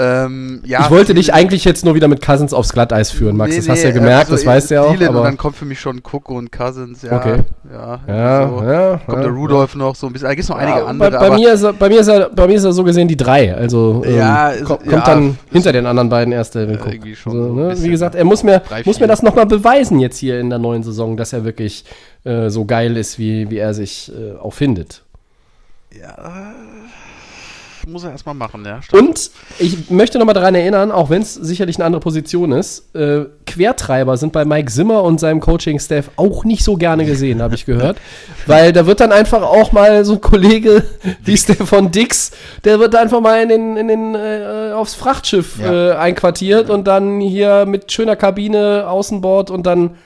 [0.00, 3.50] Ähm, ja, ich wollte dich eigentlich jetzt nur wieder mit Cousins aufs Glatteis führen, Max.
[3.50, 4.94] Nee, das hast du ja gemerkt, also das weißt du ja auch.
[4.94, 7.16] Aber und dann kommt für mich schon Cook und Cousins, ja.
[7.18, 7.40] Okay.
[7.70, 8.64] Ja, ja, so.
[8.64, 10.28] ja Kommt ja, der Rudolph noch so ein bisschen.
[10.28, 11.10] Da gibt es noch einige andere.
[11.10, 13.08] Bei, bei mir ist er, bei, mir ist er, bei mir ist er so gesehen
[13.08, 13.54] die drei.
[13.54, 16.94] Also ähm, ja, kommt, dann hinter den anderen beiden erst der Cook.
[17.14, 17.74] Schon also, ne?
[17.82, 20.82] Wie gesagt, er muss mir, muss mir das nochmal beweisen jetzt hier in der neuen
[20.82, 21.84] Saison, dass er wirklich
[22.24, 25.02] äh, so geil ist, wie, wie er sich äh, auch findet.
[25.92, 26.54] Ja
[27.86, 28.82] muss er erstmal machen, ja.
[28.82, 29.02] Stimmt.
[29.02, 33.26] Und ich möchte nochmal daran erinnern, auch wenn es sicherlich eine andere Position ist, äh,
[33.46, 37.66] Quertreiber sind bei Mike Zimmer und seinem Coaching-Staff auch nicht so gerne gesehen, habe ich
[37.66, 37.98] gehört.
[38.46, 40.84] Weil da wird dann einfach auch mal so ein Kollege
[41.24, 42.32] wie Stefan Dix,
[42.64, 45.90] der wird einfach mal in den, in den, äh, aufs Frachtschiff ja.
[45.90, 49.96] äh, einquartiert und dann hier mit schöner Kabine, Außenbord und dann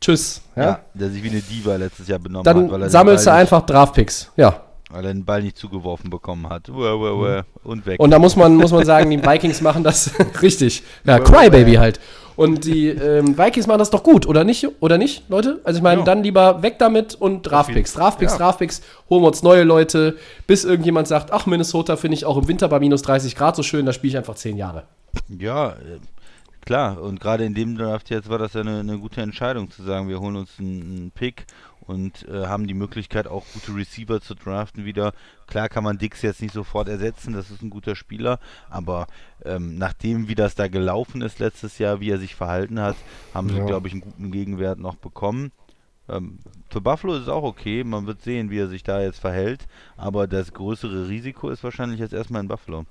[0.00, 0.42] Tschüss.
[0.56, 0.62] Ja?
[0.62, 2.82] ja der sich wie eine Diva letztes Jahr benommen dann hat.
[2.82, 4.30] Dann sammelst du einfach Draftpicks.
[4.36, 4.62] Ja.
[4.90, 6.68] Weil er den Ball nicht zugeworfen bekommen hat.
[6.70, 7.44] Uah, uah, uah.
[7.64, 8.00] Und weg.
[8.00, 10.10] Und da muss man, muss man sagen, die Vikings machen das
[10.42, 10.82] richtig.
[11.04, 12.00] Ja, Crybaby halt.
[12.36, 15.60] Und die ähm, Vikings machen das doch gut, oder nicht, oder nicht, Leute?
[15.64, 16.04] Also ich meine, Ja.
[16.04, 17.94] dann lieber weg damit und Draftpicks.
[17.94, 18.38] Draftpicks, Ja.
[18.38, 18.80] Draftpicks,
[19.10, 20.16] holen wir uns neue Leute,
[20.46, 23.64] bis irgendjemand sagt, ach, Minnesota finde ich auch im Winter bei minus 30 Grad so
[23.64, 24.84] schön, da spiele ich einfach 10 Jahre.
[25.28, 25.98] Ja, äh,
[26.64, 27.02] klar.
[27.02, 30.08] Und gerade in dem Draft jetzt war das ja eine, eine gute Entscheidung zu sagen,
[30.08, 31.44] wir holen uns einen, einen Pick
[31.88, 35.12] und äh, haben die Möglichkeit auch gute Receiver zu draften wieder.
[35.46, 39.06] Klar kann man Dix jetzt nicht sofort ersetzen, das ist ein guter Spieler, aber
[39.44, 42.96] ähm, nachdem wie das da gelaufen ist letztes Jahr, wie er sich verhalten hat,
[43.34, 43.64] haben sie, Ja.
[43.64, 45.50] glaube ich, einen guten Gegenwert noch bekommen.
[46.10, 46.38] Ähm,
[46.70, 49.66] für Buffalo ist es auch okay, man wird sehen, wie er sich da jetzt verhält,
[49.96, 52.84] aber das größere Risiko ist wahrscheinlich jetzt erstmal in Buffalo.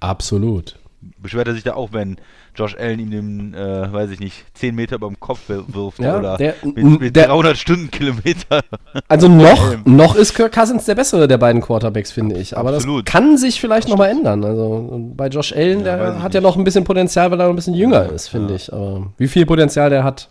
[0.00, 0.78] Absolut.
[1.18, 2.16] Beschwert er sich da auch, wenn
[2.56, 6.18] Josh Allen ihm den, äh, weiß ich nicht, 10 Meter beim Kopf wir- wirft Ja,
[6.18, 8.62] oder der- mit, mit der- 300 Stundenkilometer.
[9.06, 12.56] Also noch, noch ist Kirk Cousins der bessere der beiden Quarterbacks, finde ich.
[12.56, 13.06] Aber Absolut.
[13.06, 14.44] das kann sich vielleicht nochmal ändern.
[14.44, 17.52] Also bei Josh Allen, Ja, der hat ja noch ein bisschen Potenzial, weil er noch
[17.52, 18.56] ein bisschen jünger ist, finde ja.
[18.56, 18.72] ich.
[18.72, 20.28] Aber wie viel Potenzial der hat,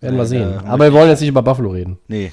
[0.00, 0.54] werden wir sehen.
[0.64, 1.98] da Aber wir wollen jetzt nicht über Buffalo reden.
[2.08, 2.32] Nee.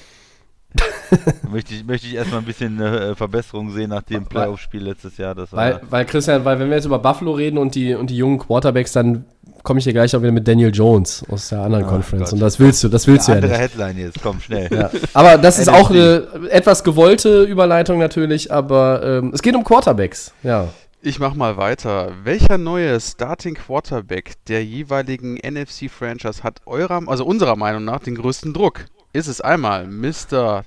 [1.50, 5.34] Möchte, ich, möchte ich erstmal ein bisschen äh, Verbesserung sehen nach dem Playoff-Spiel letztes Jahr.
[5.34, 8.10] Das war, Weil, weil Christian, weil wenn wir jetzt über Buffalo reden und die, und
[8.10, 9.24] die jungen Quarterbacks, dann
[9.62, 12.24] komme ich hier gleich auch wieder mit Daniel Jones aus der anderen Ah, Conference.
[12.30, 12.32] Gott.
[12.34, 13.72] Und das willst du, das willst du eine ja andere nicht.
[13.74, 14.68] Headline jetzt, komm, schnell.
[14.72, 14.90] Ja.
[15.14, 20.32] Aber das ist auch eine etwas gewollte Überleitung natürlich, aber ähm, es geht um Quarterbacks.
[20.42, 20.68] Ja.
[21.00, 22.10] Ich mach mal weiter.
[22.24, 28.52] Welcher neue Starting Quarterback der jeweiligen NFC-Franchise hat eurer, also unserer Meinung nach den größten
[28.52, 28.84] Druck?
[29.12, 30.64] Ist es einmal Mr.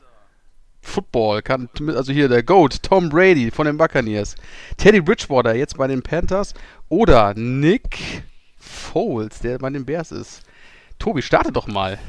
[0.82, 4.36] Football, kann, also hier der GOAT, Tom Brady von den Buccaneers,
[4.78, 6.54] Teddy Bridgewater jetzt bei den Panthers
[6.89, 8.24] oder Nick
[8.58, 10.42] Foles, der bei den Bears ist?
[10.98, 12.00] Tobi, starte doch mal.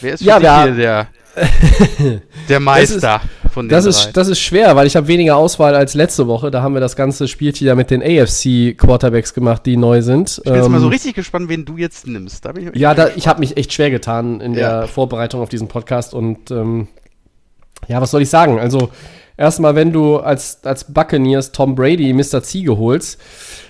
[0.00, 1.08] Wer ist für Ja, dich hier der,
[2.48, 3.90] der Meister von den Das drei?
[3.90, 6.50] ist, das ist schwer, weil ich habe weniger Auswahl als letzte Woche.
[6.50, 10.38] Da haben wir das ganze Spielchen ja mit den AFC-Quarterbacks gemacht, die neu sind.
[10.38, 12.44] ich bin jetzt mal so Ähm, richtig gespannt, wen du jetzt nimmst.
[12.44, 14.80] Da bin ich Ja, da, ich habe mich echt schwer getan in Ja.
[14.80, 16.88] der Vorbereitung auf diesen Podcast und ähm,
[17.86, 18.58] ja, was soll ich sagen?
[18.58, 18.90] Also
[19.36, 22.42] erstmal, wenn du als, als Buccaneers Tom Brady Mr.
[22.42, 23.20] Ziege holst,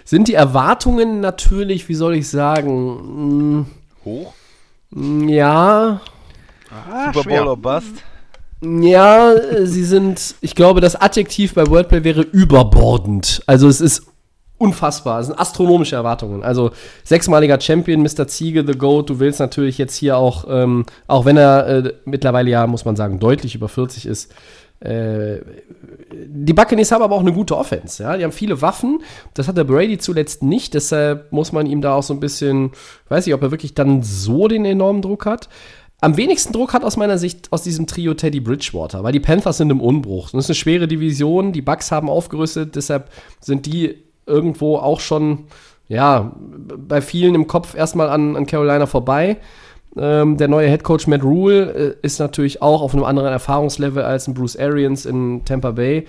[0.04, 3.66] sind die Erwartungen natürlich, wie soll ich sagen,
[4.04, 4.32] Hoch.
[4.90, 6.00] mh, ja,
[6.70, 7.28] ah, Super.
[7.28, 8.02] Bowl or Bust.
[8.60, 9.34] Ja,
[9.64, 13.42] sie sind, ich glaube, das Adjektiv bei Wordplay wäre überbordend.
[13.46, 14.02] Also es ist
[14.58, 15.20] unfassbar.
[15.20, 16.42] Es sind astronomische Erwartungen.
[16.42, 16.72] Also
[17.04, 18.26] sechsmaliger Champion, Mr.
[18.26, 19.08] Ziege, The Goat.
[19.08, 22.96] Du willst natürlich jetzt hier auch, ähm, auch wenn er äh, mittlerweile ja, muss man
[22.96, 24.32] sagen, deutlich über 40 ist,
[24.80, 25.38] äh,
[26.12, 28.02] die Buccaneers haben aber auch eine gute Offense.
[28.02, 28.16] Ja?
[28.16, 29.02] Die haben viele Waffen.
[29.34, 30.74] Das hat der Brady zuletzt nicht.
[30.74, 32.72] Deshalb muss man ihm da auch so ein bisschen,
[33.08, 35.48] weiß ich, ob er wirklich dann so den enormen Druck hat.
[36.00, 39.56] Am wenigsten Druck hat aus meiner Sicht aus diesem Trio Teddy Bridgewater, weil die Panthers
[39.56, 40.30] sind im Unbruch.
[40.30, 41.52] Das ist eine schwere Division.
[41.52, 42.76] Die Bucks haben aufgerüstet.
[42.76, 45.46] Deshalb sind die irgendwo auch schon,
[45.88, 49.38] ja, bei vielen im Kopf erstmal an, an Carolina vorbei.
[49.96, 54.04] Ähm, der neue Head Coach Matt Rule äh, ist natürlich auch auf einem anderen Erfahrungslevel
[54.04, 56.06] als ein Bruce Arians in Tampa Bay.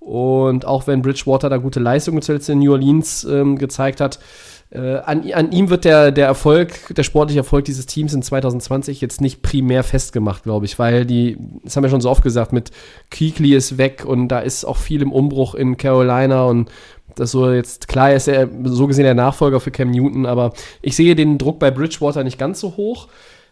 [0.00, 4.18] Und auch wenn Bridgewater da gute Leistungen zuletzt in New Orleans ähm, gezeigt hat,
[4.70, 9.00] äh, an, an ihm wird der, der Erfolg, der sportliche Erfolg dieses Teams in 2020
[9.00, 12.52] jetzt nicht primär festgemacht, glaube ich, weil die, das haben wir schon so oft gesagt,
[12.52, 12.72] mit
[13.10, 16.70] Keekly ist weg und da ist auch viel im Umbruch in Carolina und
[17.14, 20.52] das so jetzt, klar ist er so gesehen der Nachfolger für Cam Newton, aber
[20.82, 23.08] ich sehe den Druck bei Bridgewater nicht ganz so hoch.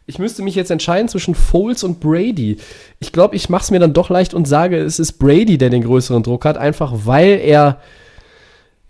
[0.06, 2.58] Ich müsste mich jetzt entscheiden zwischen Foles und Brady.
[2.98, 5.70] Ich glaube, ich mache es mir dann doch leicht und sage, es ist Brady, der
[5.70, 7.78] den größeren Druck hat, einfach weil er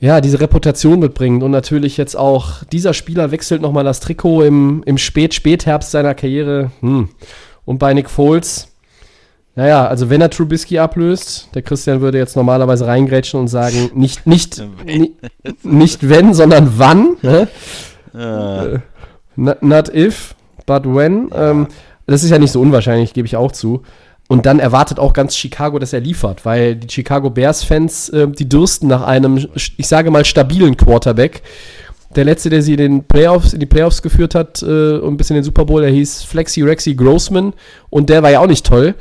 [0.05, 4.83] ja, diese Reputation mitbringt und natürlich jetzt auch dieser Spieler wechselt nochmal das Trikot im,
[4.85, 6.71] im Spät-Spätherbst seiner Karriere.
[6.81, 7.09] Hm.
[7.65, 8.69] Und bei Nick Foles,
[9.57, 14.27] naja, also wenn er Trubisky ablöst, der Christian würde jetzt normalerweise reingrätschen und sagen, nicht,
[14.27, 15.15] nicht, ni-
[15.63, 17.17] nicht wenn, sondern wann.
[17.23, 17.49] Ne?
[18.15, 18.79] Äh,
[19.37, 20.35] Not, not if,
[20.67, 21.31] but when.
[21.35, 21.67] Ähm,
[22.07, 23.83] das ist ja nicht so unwahrscheinlich, gebe ich auch zu.
[24.27, 28.49] Und dann erwartet auch ganz Chicago, dass er liefert, weil die Chicago Bears-Fans, äh, die
[28.49, 31.43] dürsten nach einem, ich sage mal, stabilen Quarterback.
[32.17, 35.31] Der letzte, der sie in den Playoffs, in die Playoffs geführt hat äh, und bis
[35.31, 37.53] in den Super Bowl, der hieß Flexi Rexy Grossman
[37.91, 38.95] und der war ja auch nicht toll.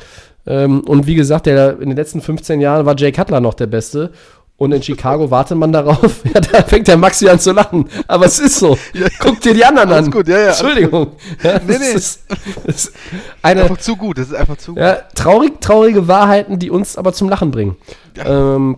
[0.45, 3.67] Ähm, und wie gesagt, der, in den letzten 15 Jahren war Jay Cutler noch der
[3.67, 4.11] Beste.
[4.55, 6.21] Und in Chicago wartet man darauf.
[6.33, 7.89] Ja, da fängt der Maxi an zu lachen.
[8.07, 8.77] Aber es ist so.
[9.19, 10.11] Guck dir die anderen an.
[10.11, 11.11] gut, ja, ja, Entschuldigung.
[11.43, 11.91] Ja, Nee, das nee.
[11.93, 12.21] Ist,
[12.65, 12.93] das ist
[13.41, 14.17] eine einfach zu gut.
[14.19, 14.81] Das ist einfach zu gut.
[14.81, 17.75] ja, traurig, traurige Wahrheiten, die uns aber zum Lachen bringen.
[18.23, 18.77] Ähm,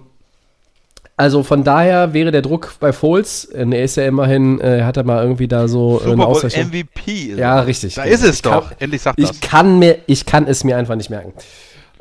[1.18, 4.98] also von daher wäre der Druck bei Foles, äh, er ist ja immerhin, äh, hat
[4.98, 6.68] er mal irgendwie da so äh, Super eine Auszeichnung.
[6.70, 7.36] MVP.
[7.38, 7.96] Ja, richtig.
[7.96, 8.72] Da ist es Ich kann- doch.
[8.80, 9.32] Endlich sagt das.
[9.32, 11.34] Ich kann, mir, ich kann es mir einfach nicht merken.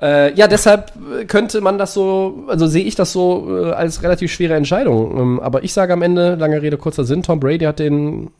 [0.05, 0.93] Äh, ja, deshalb
[1.29, 5.19] könnte man das so, also sehe ich das so äh, als relativ schwere Entscheidung.
[5.19, 8.31] Ähm, aber ich sage am Ende, lange Rede, kurzer Sinn, Tom Brady hat den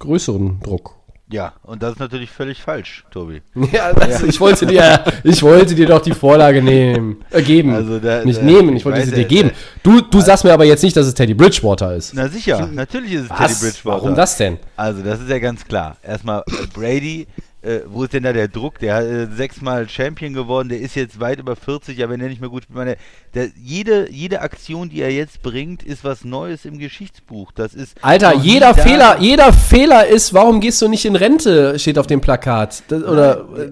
[0.00, 0.96] größeren Druck.
[1.30, 3.40] Ja, und das ist natürlich völlig falsch, Tobi.
[3.72, 7.72] Ja, also ich wollte dir, ich wollte dir doch die Vorlage nehmen, äh, geben.
[7.74, 9.50] Also da- nicht da- nehmen, ich ich wollte weiß, sie dir geben.
[9.82, 12.12] Du, du sagst mir aber jetzt nicht, dass es Teddy Bridgewater ist.
[12.14, 13.60] Na sicher, natürlich ist es Teddy Was?
[13.60, 14.02] Bridgewater.
[14.02, 14.58] Warum das denn?
[14.76, 15.96] Also, das ist ja ganz klar.
[16.02, 17.26] Erstmal äh, Brady,
[17.62, 18.78] äh, wo ist denn da der Druck?
[18.80, 22.28] Der hat äh, sechsmal Champion geworden, der ist jetzt weit über 40, ja, wenn er
[22.28, 22.76] nicht mehr gut spielt.
[22.76, 22.96] Meine,
[23.34, 27.52] der, jede, jede Aktion, die er jetzt bringt, ist was Neues im Geschichtsbuch.
[27.52, 31.98] Das ist Alter, jeder Fehler, jeder Fehler ist, warum gehst du nicht in Rente, steht
[31.98, 32.82] auf dem Plakat.
[32.88, 33.70] Das, oder, äh,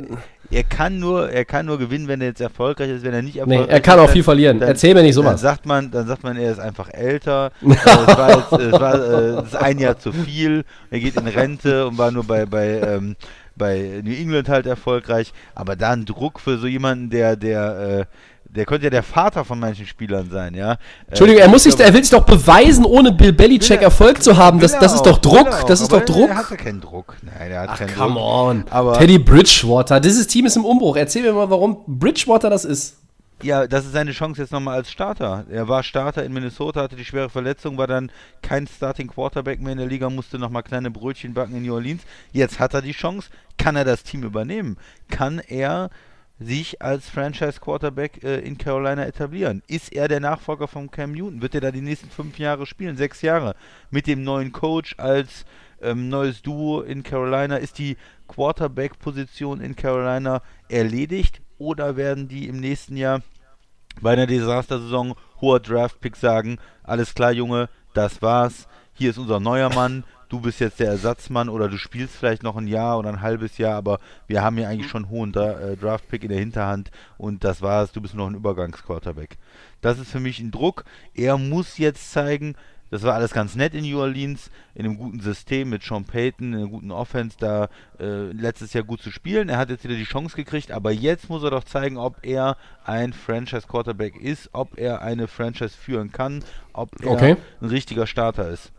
[0.52, 3.34] Er kann nur, er kann nur gewinnen, wenn er jetzt erfolgreich ist, wenn er nicht
[3.36, 3.72] nee, erfolgreich ist.
[3.72, 4.58] er kann auch dann- viel verlieren.
[4.58, 5.40] dann- Erzähl mir nicht Dann sowas.
[5.40, 7.52] sagt man, dann sagt man, er ist einfach älter.
[7.62, 10.64] äh, es war, jetzt, es war äh, es ist ein Jahr zu viel.
[10.90, 13.14] Er geht in Rente und war nur bei bei ähm,
[13.60, 15.32] bei New England halt erfolgreich.
[15.54, 18.04] Aber da ein Druck für so jemanden, der der äh,
[18.52, 20.72] der könnte ja der Vater von manchen Spielern sein, ja.
[20.72, 20.76] Äh,
[21.10, 24.36] Entschuldigung, er muss sich, er will sich doch beweisen, ohne Bill Belichick er- Erfolg zu
[24.36, 24.58] haben.
[24.58, 25.46] Das, das ist doch Druck.
[25.46, 26.30] auch, Das ist doch Druck.
[26.30, 27.16] Er hat ja keinen Druck.
[27.22, 28.22] Nein, er hat Ach, keinen come Druck.
[28.24, 28.64] on.
[28.70, 30.00] Aber- Teddy Bridgewater.
[30.00, 30.96] Dieses Team ist im Umbruch.
[30.96, 32.96] Erzähl mir mal, warum Bridgewater das ist.
[33.42, 35.46] Ja, das ist seine Chance jetzt nochmal als Starter.
[35.50, 38.12] Er war Starter in Minnesota, hatte die schwere Verletzung, war dann
[38.42, 42.02] kein Starting Quarterback mehr in der Liga, musste nochmal kleine Brötchen backen in New Orleans.
[42.32, 43.30] Jetzt hat er die Chance.
[43.56, 44.76] Kann er das Team übernehmen?
[45.08, 45.88] Kann er
[46.38, 49.62] sich als Franchise Quarterback äh, in Carolina etablieren?
[49.68, 51.40] Ist er der Nachfolger von Cam Newton?
[51.40, 52.98] Wird er da die nächsten fünf Jahre spielen?
[52.98, 53.54] Sechs Jahre?
[53.90, 55.46] Mit dem neuen Coach als
[55.80, 57.56] ähm, neues Duo in Carolina?
[57.56, 57.96] Ist die
[58.28, 61.39] Quarterback-Position in Carolina erledigt?
[61.60, 63.20] Oder werden die im nächsten Jahr
[64.00, 69.68] bei einer Desastersaison hoher Draft-Pick sagen, alles klar, Junge, das war's, hier ist unser neuer
[69.68, 73.20] Mann, du bist jetzt der Ersatzmann oder du spielst vielleicht noch ein Jahr oder ein
[73.20, 76.38] halbes Jahr, aber wir haben ja eigentlich schon einen hohen Dra äh, Draft-Pick in der
[76.38, 79.36] Hinterhand und das war's, du bist nur noch ein Übergangsquarterback.
[79.82, 80.84] Das ist für mich ein Druck.
[81.12, 82.54] Er muss jetzt zeigen,
[82.90, 86.52] das war alles ganz nett in New Orleans, in einem guten System mit Sean Payton,
[86.52, 87.68] in einer guten Offense, da
[87.98, 89.48] äh, letztes Jahr gut zu spielen.
[89.48, 92.56] Er hat jetzt wieder die Chance gekriegt, aber jetzt muss er doch zeigen, ob er
[92.84, 97.36] ein Franchise-Quarterback ist, ob er eine Franchise führen kann, ob er Okay.
[97.60, 98.72] ein richtiger Starter ist.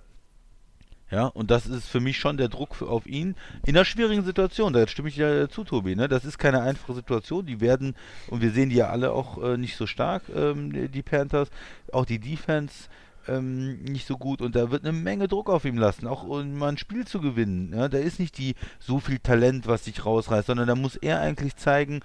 [1.10, 3.36] Ja, und das ist für mich schon der Druck für, auf ihn
[3.66, 4.72] in einer schwierigen Situation.
[4.72, 5.94] Da stimme ich dir zu, Tobi.
[5.98, 6.08] Ne?
[6.08, 7.46] Das ist keine einfache Situation.
[7.46, 7.96] Die werden,
[8.28, 11.50] und wir sehen die ja alle auch äh, nicht so stark, ähm, die- die Panthers,
[11.92, 12.88] auch die Defense
[13.28, 16.58] ähm, nicht so gut und da wird eine Menge Druck auf ihm lassen, auch um
[16.58, 17.74] mal ein Spiel zu gewinnen.
[17.76, 17.90] Ja?
[17.90, 21.56] Da ist nicht die so viel Talent, was sich rausreißt, sondern da muss er eigentlich
[21.56, 22.02] zeigen,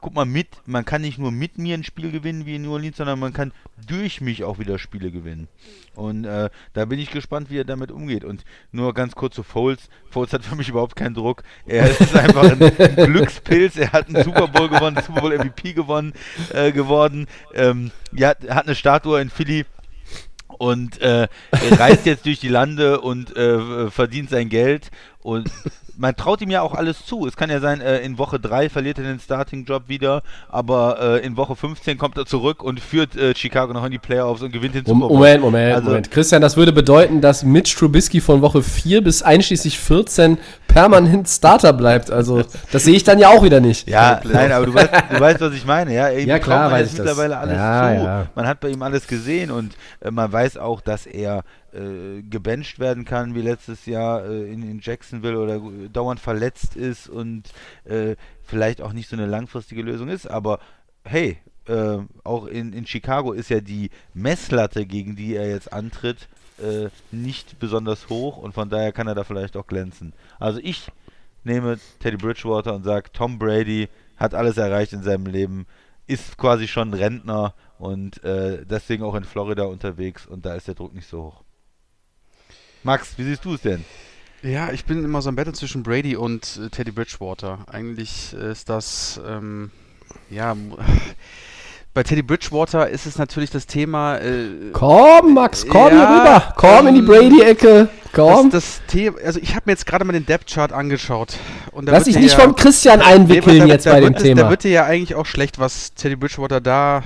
[0.00, 2.72] guck mal mit, man kann nicht nur mit mir ein Spiel gewinnen wie in New
[2.72, 3.52] Orleans, sondern man kann
[3.86, 5.48] durch mich auch wieder Spiele gewinnen.
[5.94, 8.24] Und äh, da bin ich gespannt, wie er damit umgeht.
[8.24, 9.88] Und nur ganz kurz zu Foles.
[10.10, 11.42] Foles hat für mich überhaupt keinen Druck.
[11.66, 13.76] Er ist einfach ein, ein Glückspilz.
[13.76, 16.12] Er hat einen Super Bowl gewonnen, Super Bowl MVP gewonnen,
[16.52, 17.26] äh, geworden.
[17.54, 19.64] Ähm, ja, er hat eine Statue in Philly
[20.58, 24.90] und äh, er reist jetzt durch die Lande und äh, verdient sein Geld
[25.22, 25.50] und
[26.00, 27.26] man traut ihm ja auch alles zu.
[27.26, 31.26] Es kann ja sein, äh, in Woche 3 verliert er den Starting-Job wieder, aber äh,
[31.26, 34.52] in Woche 15 kommt er zurück und führt äh, Chicago noch in die Playoffs und
[34.52, 35.16] gewinnt den Super Bowl.
[35.16, 36.10] Moment, Moment, Also- Moment.
[36.12, 40.38] Christian, das würde bedeuten, dass Mitch Trubisky von Woche 4 bis einschließlich 14
[40.68, 42.10] permanent Starter bleibt.
[42.10, 43.88] Also, das sehe ich dann ja auch wieder nicht.
[43.88, 46.08] Ja, nein, aber du weißt, du weißt, was ich meine, ja.
[46.10, 47.06] Ja, klar man weiß ich das.
[47.06, 48.04] mittlerweile alles Ja, zu.
[48.04, 48.26] ja.
[48.36, 51.42] Man hat bei ihm alles gesehen und äh, man weiß auch, dass er
[51.72, 56.76] äh, gebencht werden kann, wie letztes Jahr äh, in, in Jacksonville oder äh, dauernd verletzt
[56.76, 57.44] ist und
[57.84, 58.14] äh,
[58.44, 60.60] vielleicht auch nicht so eine langfristige Lösung ist, aber
[61.04, 61.38] hey,
[61.68, 66.28] äh, auch in, in Chicago ist ja die Messlatte, gegen die er jetzt antritt,
[66.60, 70.12] äh, nicht besonders hoch und von daher kann er da vielleicht auch glänzen.
[70.38, 70.90] Also ich
[71.44, 75.66] nehme Teddy Bridgewater und sage, Tom Brady hat alles erreicht in seinem Leben,
[76.06, 80.74] ist quasi schon Rentner und äh, deswegen auch in Florida unterwegs und da ist der
[80.74, 81.42] Druck nicht so hoch.
[82.82, 83.84] Max, wie siehst du es denn?
[84.42, 87.64] Ja, ich bin immer so ein Battle zwischen Brady und äh, Teddy Bridgewater.
[87.66, 89.72] Eigentlich ist das, ähm,
[90.30, 90.56] ja,
[91.98, 94.18] bei Teddy Bridgewater ist es natürlich das Thema.
[94.18, 96.52] Äh, Komm, Max, komm Ja, hier rüber.
[96.54, 97.88] Komm in die ähm, Brady-Ecke.
[98.12, 98.50] Komm.
[98.50, 101.34] Das, das Thema, also ich habe mir jetzt gerade mal den Depth-Chart angeschaut.
[101.72, 104.10] Und da Lass dich nicht ja- von Christian Nee, einwickeln da- jetzt da bei wird
[104.10, 104.42] dem es, Thema.
[104.42, 107.02] Da wird dir ja eigentlich auch schlecht, was Teddy Bridgewater da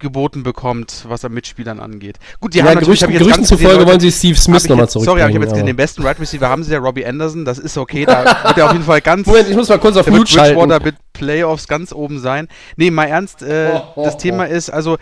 [0.00, 2.18] geboten bekommt, was an Mitspielern angeht.
[2.40, 4.88] Gut, die ja, haben Gerüchten, hab Gerüchten gesehen, zufolge Leute- wollen sie Steve Smith nochmal
[4.88, 5.04] zurückbringen.
[5.04, 7.44] Sorry, aber ich habe jetzt gesehen, den besten Right Receiver haben sie ja, Robbie Anderson,
[7.44, 9.96] das ist okay, da wird er auf jeden Fall ganz Moment, ich muss mal kurz
[9.96, 10.56] auf Mute schalten.
[10.56, 12.48] Bridgewater mit Playoffs ganz oben sein.
[12.76, 14.18] Nee, mal ernst, äh, Oh, oh, das oh.
[14.18, 14.98] Thema ist, also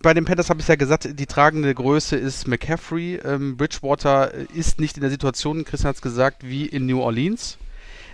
[0.00, 3.20] bei den Panthers habe ich ja gesagt, die tragende Größe ist McCaffrey.
[3.24, 7.00] Ähm, Bridgewater äh, ist nicht in der Situation, Christian hat es gesagt, wie in New
[7.00, 7.56] Orleans.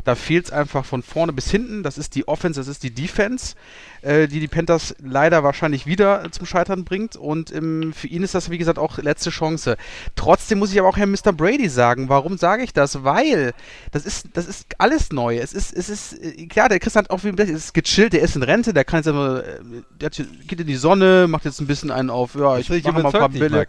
[0.05, 1.83] Da fehlt es einfach von vorne bis hinten.
[1.83, 3.55] Das ist die Offense, das ist die Defense.
[4.03, 7.17] Äh, die die Panthers leider wahrscheinlich wieder zum Scheitern bringt.
[7.17, 9.77] Und ähm, für ihn ist das, wie gesagt, auch letzte Chance.
[10.17, 11.33] Trotzdem muss ich aber auch Herrn Mr.
[11.33, 12.09] Brady sagen.
[12.09, 13.05] Warum sage ich das?
[13.05, 13.53] Weil
[13.93, 15.39] das ist, das ist alles neu.
[15.39, 18.37] Es ist, es ist, äh, klar, der Christian hat auch wie ist gechillt, der ist
[18.37, 19.61] in Rente, der kann jetzt immer, äh,
[20.01, 23.07] der geht in die Sonne, macht jetzt ein bisschen einen auf, ja, ich mache mal
[23.07, 23.67] ein paar Bälle.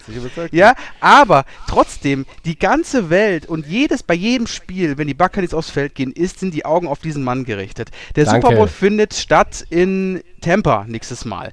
[0.51, 5.69] Ja, aber trotzdem, die ganze Welt und jedes, bei jedem Spiel, wenn die Buccaneers aufs
[5.69, 7.89] Feld gehen, ist, sind die Augen auf diesen Mann gerichtet.
[8.15, 8.47] Der Danke.
[8.47, 11.51] Super Bowl findet statt in Tampa nächstes Mal.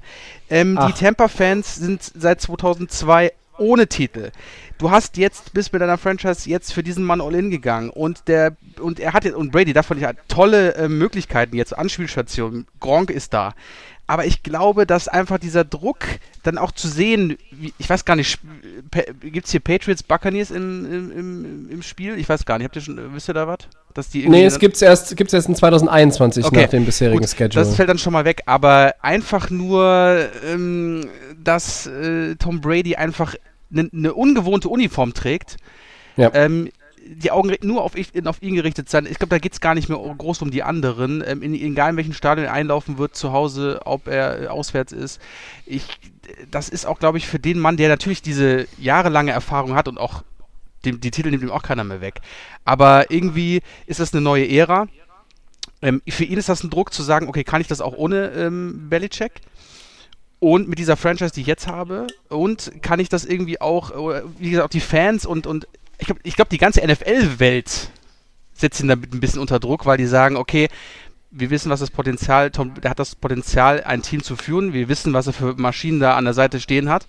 [0.49, 0.93] Ähm, die.
[0.93, 4.31] Tampa-Fans sind seit 2002 ohne Titel.
[4.77, 8.27] Du hast jetzt, bist mit deiner Franchise jetzt für diesen Mann all in gegangen und
[8.27, 12.67] der und er hat jetzt und Brady davon hat tolle äh, Möglichkeiten jetzt Anspielstation.
[12.79, 13.55] Gronk ist da.
[14.09, 15.99] Aber ich glaube, dass einfach dieser Druck
[16.43, 18.39] dann auch zu sehen, wie, ich weiß gar nicht,
[19.19, 22.17] gibt es hier Patriots Buccaneers im, im, im, Spiel?
[22.17, 22.65] Ich weiß gar nicht.
[22.65, 23.57] Habt ihr schon, wisst ihr da was?
[23.93, 27.19] Dass die Nee, es dann- gibt's erst, gibt's erst in 2021 Okay, nach dem bisherigen
[27.19, 27.65] Gut, Schedule.
[27.65, 31.09] Das fällt dann schon mal weg, aber einfach nur, ähm,
[31.43, 33.35] dass äh, Tom Brady einfach
[33.71, 35.57] eine ne ungewohnte Uniform trägt.
[36.15, 36.31] Ja.
[36.33, 36.69] Ähm,
[37.07, 37.93] die Augen nur auf,
[38.25, 39.05] auf ihn gerichtet sein.
[39.05, 41.23] Ich glaube, da geht es gar nicht mehr groß um die anderen.
[41.25, 44.91] Ähm, in, egal in welchen Stadion er einlaufen wird, zu Hause, ob er äh, auswärts
[44.91, 45.21] ist.
[45.65, 45.85] Ich,
[46.51, 49.97] das ist auch, glaube ich, für den Mann, der natürlich diese jahrelange Erfahrung hat und
[49.97, 50.23] auch
[50.85, 52.21] dem, die Titel nimmt ihm auch keiner mehr weg.
[52.65, 54.87] Aber irgendwie ist das eine neue Ära.
[55.81, 58.29] Ähm, für ihn ist das ein Druck zu sagen, okay, kann ich das auch ohne
[58.31, 59.41] ähm, Belichick?
[60.39, 64.21] Und mit dieser Franchise, die ich jetzt habe, und kann ich das irgendwie auch, äh,
[64.37, 65.67] wie gesagt, auch die Fans und, und
[65.99, 67.89] ich glaube, ich glaub, die ganze NFL-Welt
[68.53, 70.67] setzt ihn damit ein bisschen unter Druck, weil die sagen, okay,
[71.31, 74.89] wir wissen, was das Potenzial, Tom, der hat das Potenzial, ein Team zu führen, wir
[74.89, 77.07] wissen, was er für Maschinen da an der Seite stehen hat.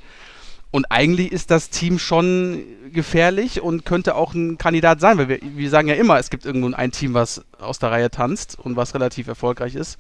[0.71, 2.63] Und eigentlich ist das Team schon
[2.93, 6.45] gefährlich und könnte auch ein Kandidat sein, weil wir, wir sagen ja immer, es gibt
[6.45, 9.99] irgendwo ein Team, was aus der Reihe tanzt und was relativ erfolgreich ist.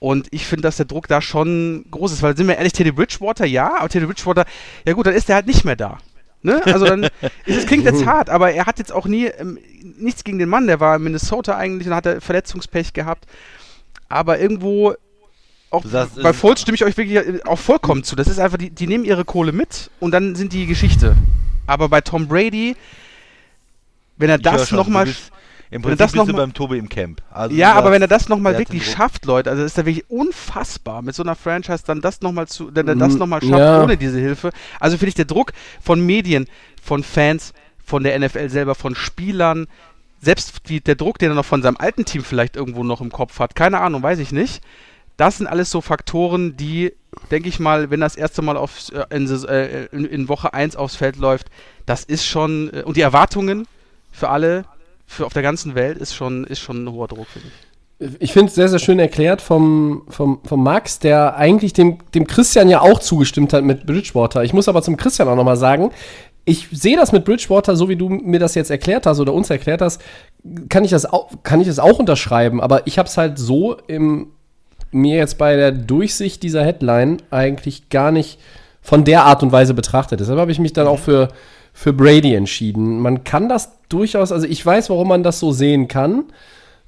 [0.00, 2.90] Und ich finde, dass der Druck da schon groß ist, weil sind wir ehrlich, Teddy
[2.90, 4.46] Bridgewater, ja, aber Teddy Bridgewater,
[4.84, 5.98] ja gut, dann ist der halt nicht mehr da.
[6.44, 6.60] Ne?
[6.66, 7.08] Also dann,
[7.46, 9.58] es klingt jetzt hart, aber er hat jetzt auch nie, ähm,
[9.98, 13.26] nichts gegen den Mann, der war in Minnesota eigentlich und hat er Verletzungspech gehabt.
[14.08, 14.94] Aber irgendwo,
[15.70, 18.14] auch sagst, bei es- Foles stimme ich euch wirklich äh, auch vollkommen zu.
[18.14, 21.16] Das ist einfach, die, die nehmen ihre Kohle mit und dann sind die Geschichte.
[21.66, 22.76] Aber bei Tom Brady,
[24.18, 25.32] wenn er das nochmal du bist-
[25.74, 27.20] Im wenn Prinzip das bist noch du mal- beim Tobi im Camp.
[27.32, 31.02] Also ja, aber wenn er das nochmal wirklich schafft, Leute, also ist er wirklich unfassbar
[31.02, 33.82] mit so einer Franchise dann das nochmal zu, wenn er das Mm, nochmal schafft ja.
[33.82, 34.50] ohne diese Hilfe.
[34.78, 35.52] Also finde ich der Druck
[35.82, 36.46] von Medien,
[36.80, 37.52] von Fans,
[37.84, 39.66] von der NFL selber, von Spielern,
[40.22, 43.10] selbst die, der Druck, den er noch von seinem alten Team vielleicht irgendwo noch im
[43.10, 44.62] Kopf hat, keine Ahnung, weiß ich nicht.
[45.16, 46.92] Das sind alles so Faktoren, die,
[47.30, 50.76] denke ich mal, wenn das erste Mal aufs, äh, in, äh, in, in Woche 1
[50.76, 51.48] aufs Feld läuft,
[51.84, 53.66] das ist schon, äh, und die Erwartungen
[54.12, 54.64] für alle,
[55.06, 57.54] für auf der ganzen Welt, ist schon, ist schon ein hoher Druck, finde ich.
[58.18, 62.26] Ich finde es sehr, sehr schön erklärt vom, vom, vom Max, der eigentlich dem, dem
[62.26, 64.42] Christian ja auch zugestimmt hat mit Bridgewater.
[64.42, 65.90] Ich muss aber zum Christian auch nochmal sagen,
[66.44, 69.48] ich sehe das mit Bridgewater, so wie du mir das jetzt erklärt hast oder uns
[69.48, 70.02] erklärt hast,
[70.68, 73.76] kann ich das auch, kann ich das auch unterschreiben, aber ich habe es halt so
[73.86, 74.28] im,
[74.90, 78.38] mir jetzt bei der Durchsicht dieser Headline eigentlich gar nicht
[78.82, 80.20] von der Art und Weise betrachtet.
[80.20, 81.28] Deshalb habe ich mich dann auch für,
[81.74, 83.00] für Brady entschieden.
[83.00, 86.24] Man kann das durchaus, also ich weiß, warum man das so sehen kann.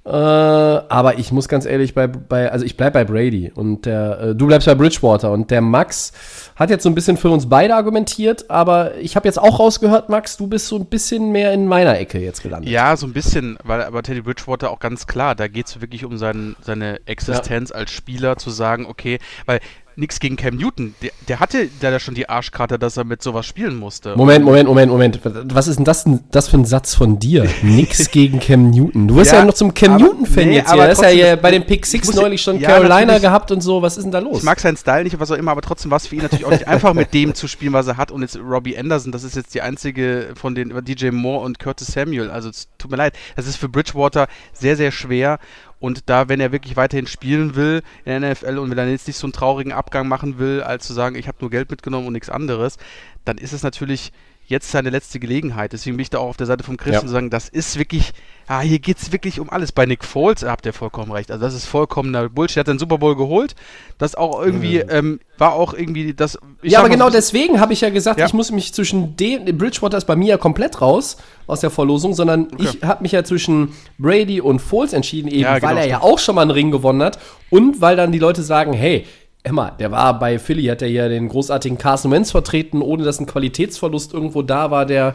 [0.06, 4.20] Äh, aber ich muss ganz ehrlich bei, bei also ich bleib bei Brady und der,
[4.20, 6.12] äh, du bleibst bei Bridgewater und der Max
[6.54, 10.08] hat jetzt so ein bisschen für uns beide argumentiert, aber ich habe jetzt auch rausgehört,
[10.08, 12.70] Max, du bist so ein bisschen mehr in meiner Ecke jetzt gelandet.
[12.70, 16.04] Ja, so ein bisschen, weil aber Teddy Bridgewater auch ganz klar, da geht es wirklich
[16.04, 19.58] um sein, seine Existenz als Spieler, zu sagen, okay, weil
[19.96, 23.22] nichts gegen Cam Newton, der, der hatte da ja schon die Arschkarte, dass er mit
[23.22, 24.14] sowas spielen musste.
[24.16, 25.20] Moment, Moment, Moment, Moment.
[25.54, 27.46] Was ist denn das, denn- das für ein Satz von dir?
[27.62, 29.08] Nix gegen Cam Newton.
[29.08, 30.88] Du wirst ja, Ja, noch zum Cam Newton-Fan nee, jetzt aber hier.
[30.88, 33.82] Das ist ja hier bei den Pick Six neulich schon ja, Carolina gehabt und so.
[33.82, 34.38] Was ist denn da los?
[34.38, 36.44] Ich mag seinen Style nicht was auch immer, aber trotzdem war es für ihn natürlich
[36.44, 38.10] auch nicht einfach, mit dem zu spielen, was er hat.
[38.10, 41.88] Und jetzt Robbie Anderson, das ist jetzt die einzige von den DJ Moore und Curtis
[41.88, 42.30] Samuel.
[42.30, 45.38] Also es tut mir leid, das ist für Bridgewater sehr, sehr schwer.
[45.78, 49.06] Und da, wenn er wirklich weiterhin spielen will in der NFL und wenn er jetzt
[49.06, 52.06] nicht so einen traurigen Abgang machen will, als zu sagen, ich habe nur Geld mitgenommen
[52.06, 52.78] und nichts anderes,
[53.24, 54.12] dann ist es natürlich
[54.48, 55.72] jetzt seine letzte Gelegenheit.
[55.72, 57.06] Deswegen bin ich da auch auf der Seite vom Christian Ja.
[57.06, 58.12] zu sagen, das ist wirklich,
[58.46, 59.72] ah, hier geht es wirklich um alles.
[59.72, 61.30] Bei Nick Foles habt ihr vollkommen recht.
[61.30, 62.58] Also das ist vollkommener Bullshit.
[62.58, 63.54] Er hat den Super Bowl geholt.
[63.98, 66.38] Das auch irgendwie, ähm, war auch irgendwie das.
[66.62, 68.26] ich ja, aber mal, genau deswegen habe ich ja gesagt, Ja.
[68.26, 71.16] ich muss mich zwischen dem, Bridgewater ist bei mir ja komplett raus
[71.46, 75.52] aus der Verlosung, sondern ich habe mich ja zwischen Brady und Foles entschieden, eben Ja,
[75.54, 76.12] weil genau, er ja stimmt.
[76.12, 77.18] auch schon mal einen Ring gewonnen hat
[77.50, 79.06] und weil dann die Leute sagen, hey,
[79.46, 83.20] Emma, der war bei Philly, hat er ja den großartigen Carson Wentz vertreten, ohne dass
[83.20, 85.14] ein Qualitätsverlust irgendwo da war, der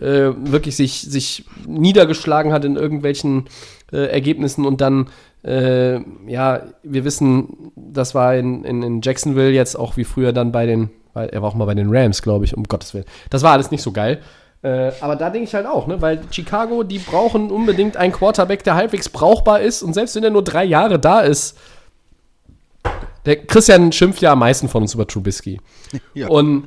[0.00, 3.44] äh, wirklich sich, sich niedergeschlagen hat in irgendwelchen
[3.92, 5.06] äh, Ergebnissen und dann
[5.44, 10.50] Äh, ja, wir wissen, das war in, in, in Jacksonville jetzt auch wie früher dann
[10.50, 13.04] bei den, weil er war auch mal bei den Rams, glaube ich, um Gottes Willen.
[13.30, 14.18] Das war alles nicht so geil.
[14.62, 16.02] Äh, aber da denke ich halt auch, ne?
[16.02, 19.84] weil Chicago, die brauchen unbedingt einen Quarterback, der halbwegs brauchbar ist.
[19.84, 21.56] Und selbst wenn er nur drei Jahre da ist,
[23.26, 25.60] der Christian schimpft ja am meisten von uns über Trubisky.
[26.14, 26.28] Ja.
[26.28, 26.64] Und,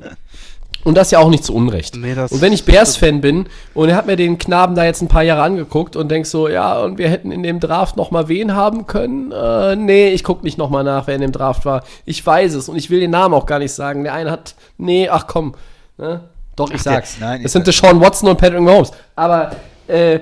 [0.84, 1.94] und das ja auch nicht zu Unrecht.
[1.96, 5.08] Nee, und wenn ich Bears-Fan bin und er hat mir den Knaben da jetzt ein
[5.08, 8.28] paar Jahre angeguckt und denk so, ja, und wir hätten in dem Draft noch mal
[8.28, 9.30] wen haben können.
[9.30, 11.84] Äh, nee, ich guck nicht noch mal nach, wer in dem Draft war.
[12.06, 14.04] Ich weiß es und ich will den Namen auch gar nicht sagen.
[14.04, 15.54] Der eine hat, nee, ach komm.
[15.98, 16.22] Ne?
[16.56, 17.18] Doch, ich sag's.
[17.20, 18.90] nein, es sind Deshaun Watson und Patrick Mahomes.
[19.16, 19.50] Aber
[19.86, 20.20] äh,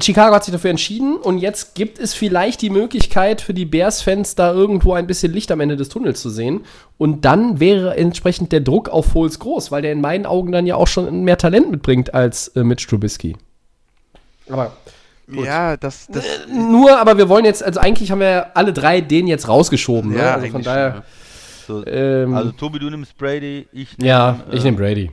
[0.00, 4.34] Chicago hat sich dafür entschieden und jetzt gibt es vielleicht die Möglichkeit für die Bears-Fans
[4.34, 6.64] da irgendwo ein bisschen Licht am Ende des Tunnels zu sehen.
[6.98, 10.66] Und dann wäre entsprechend der Druck auf Foles groß, weil der in meinen Augen dann
[10.66, 13.36] ja auch schon mehr Talent mitbringt als äh, Mitch Trubisky.
[14.48, 14.72] Aber
[15.28, 19.26] Ja, das, das nur, aber wir wollen jetzt, also eigentlich haben wir alle drei den
[19.26, 20.10] jetzt rausgeschoben.
[20.12, 20.18] ne?
[20.18, 21.04] ja, Also von daher,
[21.66, 25.10] schon, So, ähm, also Tobi, du nimmst Brady, ich nehm, ja, ich äh, nehme Brady.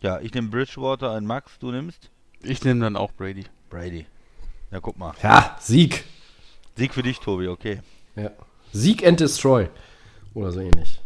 [0.00, 2.10] Ja, ich nehme Bridgewater und Max, du nimmst
[2.42, 2.50] ja.
[2.50, 3.44] Ich nehme dann auch Brady.
[3.68, 4.06] Brady.
[4.70, 5.12] Ja, guck mal.
[5.22, 6.04] Ja, Sieg.
[6.76, 7.80] Sieg für dich, Tobi, okay.
[8.16, 8.30] Ja.
[8.72, 9.68] Sieg and Destroy.
[10.34, 11.00] Oder so ähnlich.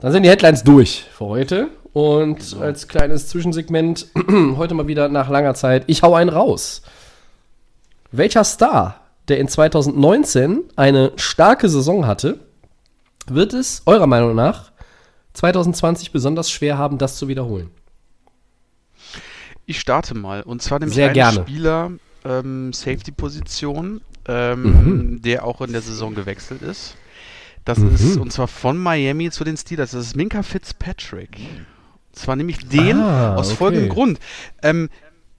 [0.00, 1.68] Dann sind die Headlines durch für heute.
[1.92, 4.06] Und als kleines Zwischensegment,
[4.56, 6.82] heute mal wieder nach langer Zeit, ich hau einen raus.
[8.12, 12.40] Welcher Star, der in 2019 eine starke Saison hatte,
[13.26, 14.72] wird es eurer Meinung nach
[15.34, 17.70] 2020 besonders schwer haben, das zu wiederholen?
[19.70, 20.42] Ich starte mal.
[20.42, 21.40] Und zwar nämlich Sehr einen gerne.
[21.42, 21.92] Spieler,
[22.24, 25.22] ähm, Safety-Position, ähm, Mhm.
[25.22, 26.96] der auch in der Saison gewechselt ist.
[27.64, 27.94] Das Mhm.
[27.94, 29.92] ist, und zwar von Miami zu den Steelers.
[29.92, 31.36] Das ist Minka Fitzpatrick.
[31.38, 33.56] Und zwar nämlich den Ah, aus okay.
[33.58, 34.18] folgendem Grund.
[34.62, 34.88] Ähm,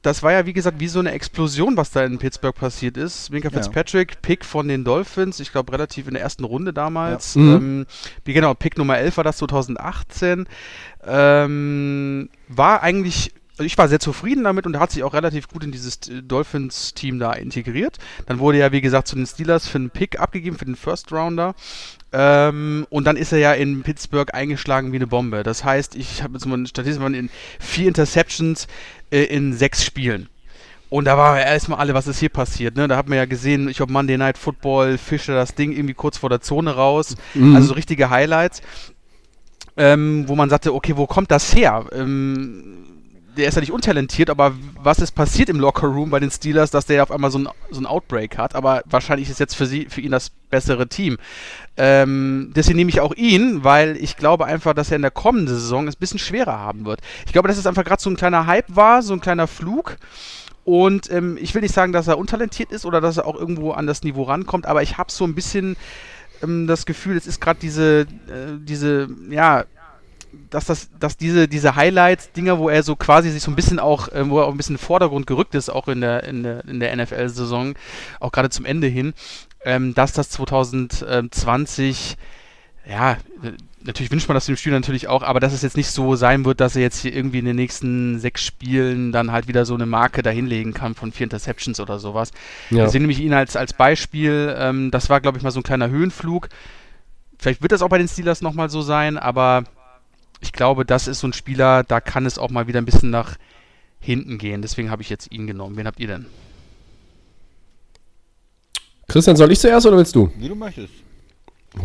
[0.02, 3.32] das war ja, wie gesagt, wie so eine Explosion, was da in Pittsburgh passiert ist.
[3.32, 3.56] Minka Ja.
[3.56, 7.36] Fitzpatrick, Pick von den Dolphins, ich glaube relativ in der ersten Runde damals.
[7.36, 7.42] Ja.
[7.42, 7.56] Mhm.
[7.56, 7.86] Ähm,
[8.24, 10.48] wie genau, Pick Nummer 11 war das 2018.
[11.06, 15.72] Ähm, war eigentlich, ich war sehr zufrieden damit und hat sich auch relativ gut in
[15.72, 17.98] dieses äh, Dolphins-Team da integriert.
[18.26, 21.12] Dann wurde er, wie gesagt, zu den Steelers für einen Pick abgegeben, für den First
[21.12, 21.56] Rounder.
[22.14, 25.44] Ähm, und dann ist er ja in Pittsburgh eingeschlagen wie eine Bombe.
[25.44, 28.68] Das heißt, ich habe jetzt mal eine Statistik in vier Interceptions
[29.12, 30.28] äh, in sechs Spielen.
[30.90, 32.86] Und da war erstmal alle, was ist hier passiert, ne?
[32.90, 36.18] Da hat man ja gesehen, ich glaube Monday Night Football, Fischer das Ding irgendwie kurz
[36.18, 37.16] vor der Zone raus.
[37.56, 38.62] Also so richtige Highlights.
[39.78, 41.86] Ähm, wo man sagte, okay, wo kommt das her?
[41.94, 43.01] Ähm,
[43.38, 46.86] der ist ja nicht untalentiert, aber was ist passiert im Lockerroom bei den Steelers, dass
[46.86, 48.56] der auf einmal so ein, so ein Outbreak hat?
[48.56, 51.18] Aber wahrscheinlich ist jetzt für, sie, für ihn das bessere Team.
[51.78, 55.48] Ähm, deswegen nehme ich auch ihn, weil ich glaube einfach, dass er in der kommenden
[55.48, 57.02] Saison es ein bisschen schwerer haben wird.
[57.26, 59.98] Ich glaube, dass es einfach gerade so ein kleiner Hype war, so ein kleiner Flug.
[60.64, 63.72] Und ähm, ich will nicht sagen, dass er untalentiert ist oder dass er auch irgendwo
[63.72, 65.76] an das Niveau rankommt, aber ich habe so ein bisschen
[66.44, 69.66] ähm, das Gefühl, es ist gerade diese, äh, diese, ja,
[70.50, 74.10] dass das, dass diese, diese Highlights-Dinger, wo er so quasi sich so ein bisschen auch,
[74.10, 76.44] äh, wo er auch ein bisschen in den Vordergrund gerückt ist, auch in der, in
[76.44, 77.76] der, in der NFL-Saison,
[78.20, 79.14] auch gerade zum Ende hin,
[79.64, 82.18] ähm, dass das 2020,
[82.88, 83.18] ja, äh,
[83.84, 86.46] natürlich wünscht man das dem Spieler natürlich auch, aber dass es jetzt nicht so sein
[86.46, 89.74] wird, dass er jetzt hier irgendwie in den nächsten sechs Spielen dann halt wieder so
[89.74, 92.32] eine Marke dahinlegen kann von vier Interceptions oder sowas.
[92.70, 92.84] Ja.
[92.84, 94.56] Deswegen nehme ich ihn als, als Beispiel.
[94.58, 96.50] Ähm, das war, glaube ich, mal so ein kleiner Höhenflug.
[97.38, 99.64] Vielleicht wird das auch bei den Steelers nochmal so sein, aber
[100.42, 103.10] ich glaube, das ist so ein Spieler, da kann es auch mal wieder ein bisschen
[103.10, 103.38] nach
[104.00, 104.62] hinten gehen.
[104.62, 105.78] Deswegen habe ich jetzt ihn genommen.
[105.78, 106.26] Wen habt ihr denn?
[109.08, 110.32] Christian, soll ich zuerst oder willst du?
[110.38, 110.94] Wie du möchtest.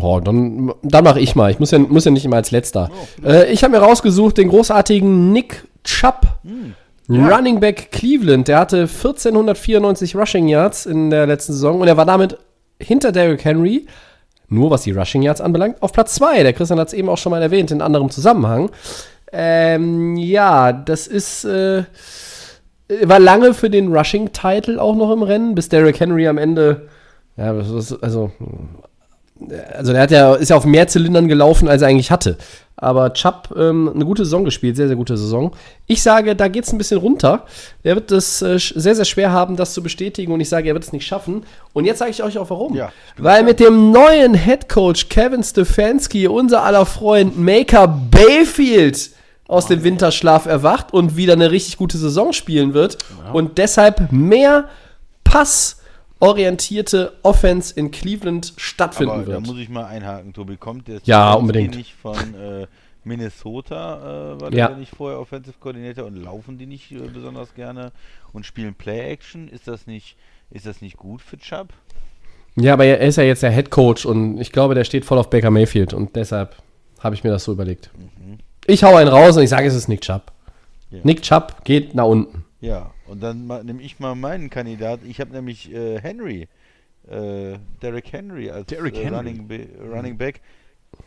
[0.00, 1.50] Oh, dann, dann mache ich mal.
[1.50, 2.90] Ich muss ja, muss ja nicht immer als letzter.
[3.22, 6.38] Äh, ich habe mir rausgesucht den großartigen Nick Chubb.
[7.08, 8.48] Running Back Cleveland.
[8.48, 12.38] Der hatte 1494 Rushing Yards in der letzten Saison und er war damit
[12.80, 13.86] hinter Derrick Henry,
[14.48, 16.42] nur was die Rushing Yards anbelangt, auf Platz 2.
[16.42, 18.70] Der Christian hat es eben auch schon mal erwähnt, in anderem Zusammenhang.
[19.32, 21.44] Ähm, ja, das ist.
[21.44, 21.84] Äh,
[23.02, 26.88] war lange für den Rushing-Title auch noch im Rennen, bis Derrick Henry am Ende.
[27.36, 28.30] Ja, also
[29.76, 32.38] also der hat ja, ist ja auf mehr Zylindern gelaufen, als er eigentlich hatte.
[32.76, 35.52] Aber Chubb ähm, eine gute Saison gespielt, sehr, sehr gute Saison.
[35.86, 37.46] Ich sage, da geht es ein bisschen runter.
[37.82, 40.32] Er wird es äh, sehr, sehr schwer haben, das zu bestätigen.
[40.32, 41.44] Und ich sage, er wird es nicht schaffen.
[41.72, 42.74] Und jetzt sage ich euch auch warum.
[42.74, 49.10] Ja, Weil mit dem neuen Head Coach Kevin Stefanski, unser aller Freund Maker Bayfield
[49.48, 52.98] aus dem Winterschlaf erwacht und wieder eine richtig gute Saison spielen wird.
[53.32, 54.68] Und deshalb mehr
[56.18, 59.46] passorientierte Offense in Cleveland stattfinden Aber da wird.
[59.46, 60.56] muss ich mal einhaken, Tobi.
[60.56, 61.76] Kommt der Ja, unbedingt.
[61.76, 62.66] nicht von äh,
[63.04, 64.68] Minnesota, äh, war Ja.
[64.68, 67.92] der nicht vorher Offensive Coordinator und laufen die nicht äh, besonders gerne
[68.32, 69.48] und spielen Play-Action?
[69.48, 70.16] Ist das nicht,
[70.50, 71.68] ist das nicht gut für Chubb?
[72.56, 75.18] Ja, aber er ist ja jetzt der Head Coach und ich glaube, der steht voll
[75.18, 76.56] auf Baker Mayfield und deshalb
[77.00, 77.90] habe ich mir das so überlegt.
[78.66, 80.32] Ich hau einen raus und ich sage, es ist Nick Chubb.
[80.90, 81.00] Ja.
[81.02, 82.44] Nick Chubb geht nach unten.
[82.60, 85.00] Ja, und dann nehme ich mal meinen Kandidat.
[85.06, 86.48] Ich habe nämlich äh, Henry,
[87.08, 89.16] äh, Derrick Henry als Derrick äh, Henry.
[89.16, 90.40] Running, Ba- Running Back,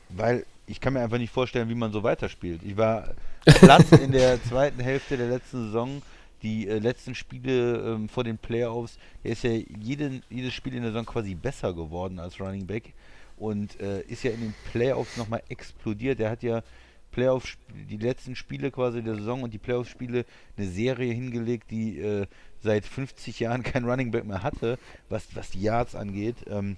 [0.10, 2.62] weil ich kann mir einfach nicht vorstellen, wie man so weiterspielt.
[2.64, 3.10] Ich war
[3.46, 6.02] platt in der zweiten Hälfte der letzten Saison.
[6.42, 10.84] Die äh, letzten Spiele ähm, vor den Playoffs, er ist ja jeden, jedes Spiel in
[10.84, 12.94] der Saison quasi besser geworden als Running Back
[13.36, 16.20] und äh, ist ja in den Playoffs nochmal explodiert.
[16.22, 16.62] Er hat ja
[17.12, 17.58] Playoff,
[17.90, 20.26] die letzten Spiele quasi der Saison und die Playoff-Spiele
[20.58, 22.28] eine Serie hingelegt, die äh,
[22.62, 24.78] seit 50 Jahren kein Running Back mehr hatte,
[25.10, 26.38] was, was die Yards angeht.
[26.48, 26.78] Ähm,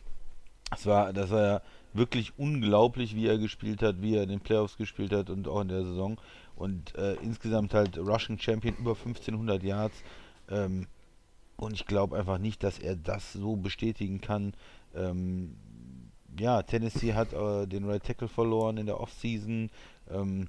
[0.69, 1.61] das war, das war ja
[1.93, 5.61] wirklich unglaublich, wie er gespielt hat, wie er in den Playoffs gespielt hat und auch
[5.61, 6.17] in der Saison.
[6.55, 10.03] Und äh, insgesamt halt Rushing Champion über 1500 Yards.
[10.49, 10.87] Ähm,
[11.57, 14.53] und ich glaube einfach nicht, dass er das so bestätigen kann.
[14.95, 15.55] Ähm,
[16.41, 19.69] ja, Tennessee hat äh, den Right Tackle verloren in der Offseason.
[20.09, 20.47] Ähm,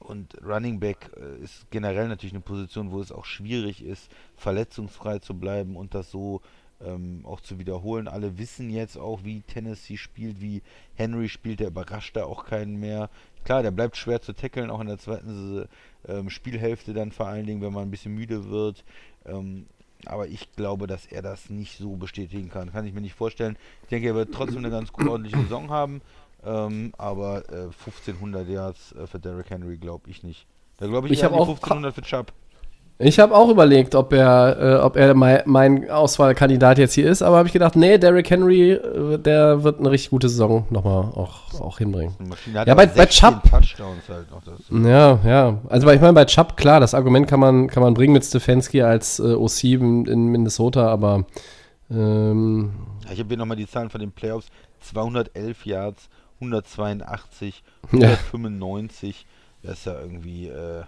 [0.00, 5.20] und Running Back äh, ist generell natürlich eine Position, wo es auch schwierig ist, verletzungsfrei
[5.20, 6.40] zu bleiben und das so
[6.84, 8.08] ähm, auch zu wiederholen.
[8.08, 10.62] Alle wissen jetzt auch, wie Tennessee spielt, wie
[10.94, 13.10] Henry spielt, der überrascht da auch keinen mehr.
[13.44, 15.68] Klar, der bleibt schwer zu tackeln, auch in der zweiten
[16.06, 18.84] ähm, Spielhälfte dann vor allen Dingen, wenn man ein bisschen müde wird.
[19.24, 19.66] Ähm,
[20.06, 22.72] aber ich glaube, dass er das nicht so bestätigen kann.
[22.72, 23.56] Kann ich mir nicht vorstellen.
[23.82, 26.00] Ich denke, er wird trotzdem eine ganz gut ordentliche Saison haben.
[26.44, 30.46] Ähm, aber äh, 1500 Yards äh, für Derrick Henry glaube ich nicht.
[30.76, 32.32] Da glaube ich, Ich eher hab an die auch- 1500 für Chubb.
[33.00, 37.22] Ich habe auch überlegt, ob er, äh, ob er mein, mein Auswahlkandidat jetzt hier ist,
[37.22, 41.04] aber habe ich gedacht, nee, Derrick Henry, äh, der wird eine richtig gute Saison nochmal
[41.14, 42.12] auch, auch hinbringen.
[42.52, 44.42] Ja, bei- bei 16 Chubb- Touchdowns halt noch.
[44.42, 44.54] Das.
[44.70, 45.58] Ja, ja.
[45.68, 48.82] Also ich meine, bei Chubb, klar, das Argument kann man, kann man bringen mit Stefanski
[48.82, 51.24] als äh, OC in in Minnesota, aber
[51.90, 52.72] ähm,
[53.06, 54.48] Ja, Ich habe hier nochmal die Zahlen von den Playoffs.
[54.80, 56.08] 211 Yards,
[56.40, 58.08] 182, Ja.
[58.32, 59.24] 195.
[59.62, 60.82] Das ist ja irgendwie äh,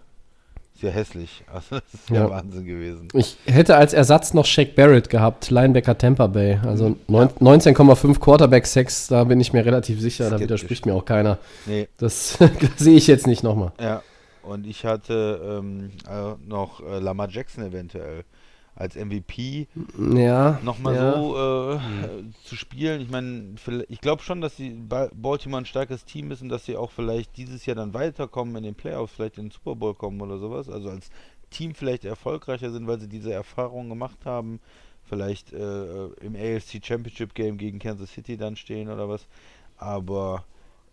[0.80, 1.42] sehr hässlich.
[1.52, 2.30] Also das ist ja, Ja.
[2.30, 3.08] Wahnsinn gewesen.
[3.14, 6.58] ich hätte als Ersatz noch Shaq Barrett gehabt, Linebacker Tampa Bay.
[6.66, 10.44] Also neun- 19,5 Quarterback Sex, da bin ich mir relativ sicher, da Skeptisch.
[10.48, 11.38] widerspricht mir auch keiner.
[11.66, 12.38] Nee, Das
[12.76, 13.72] sehe ich jetzt nicht nochmal.
[13.80, 14.02] ja.
[14.42, 18.24] Und ich hatte ähm, äh, noch äh, Lamar Jackson eventuell
[18.74, 19.66] als MVP
[20.14, 20.58] Ja.
[20.62, 21.12] nochmal ja.
[21.14, 23.00] so äh, äh, zu spielen.
[23.00, 23.54] Ich meine,
[23.88, 26.90] ich glaube schon, dass die Ba- Baltimore ein starkes Team ist und dass sie auch
[26.90, 30.38] vielleicht dieses Jahr dann weiterkommen in den Playoffs, vielleicht in den Super Bowl kommen oder
[30.38, 30.68] sowas.
[30.68, 31.10] Also als
[31.50, 34.60] Team vielleicht erfolgreicher sind, weil sie diese Erfahrung gemacht haben.
[35.02, 39.26] Vielleicht äh, im AFC Championship Game gegen Kansas City dann stehen oder was.
[39.76, 40.44] Aber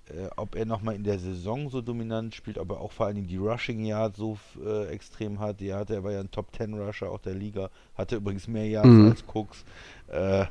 [0.09, 3.15] äh, ob er nochmal in der Saison so dominant spielt, ob er auch vor allen
[3.15, 5.59] Dingen die Rushing Yard so äh, extrem hat.
[5.59, 8.67] Die hatte, er war ja ein Top 10 Rusher auch der Liga, hatte übrigens mehr
[8.67, 9.07] Yards Mhm.
[9.09, 9.65] als Cooks.
[10.07, 10.45] Äh,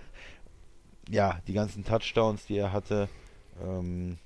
[1.09, 3.09] ja, die ganzen Touchdowns, die er hatte.
[3.63, 4.19] Ähm,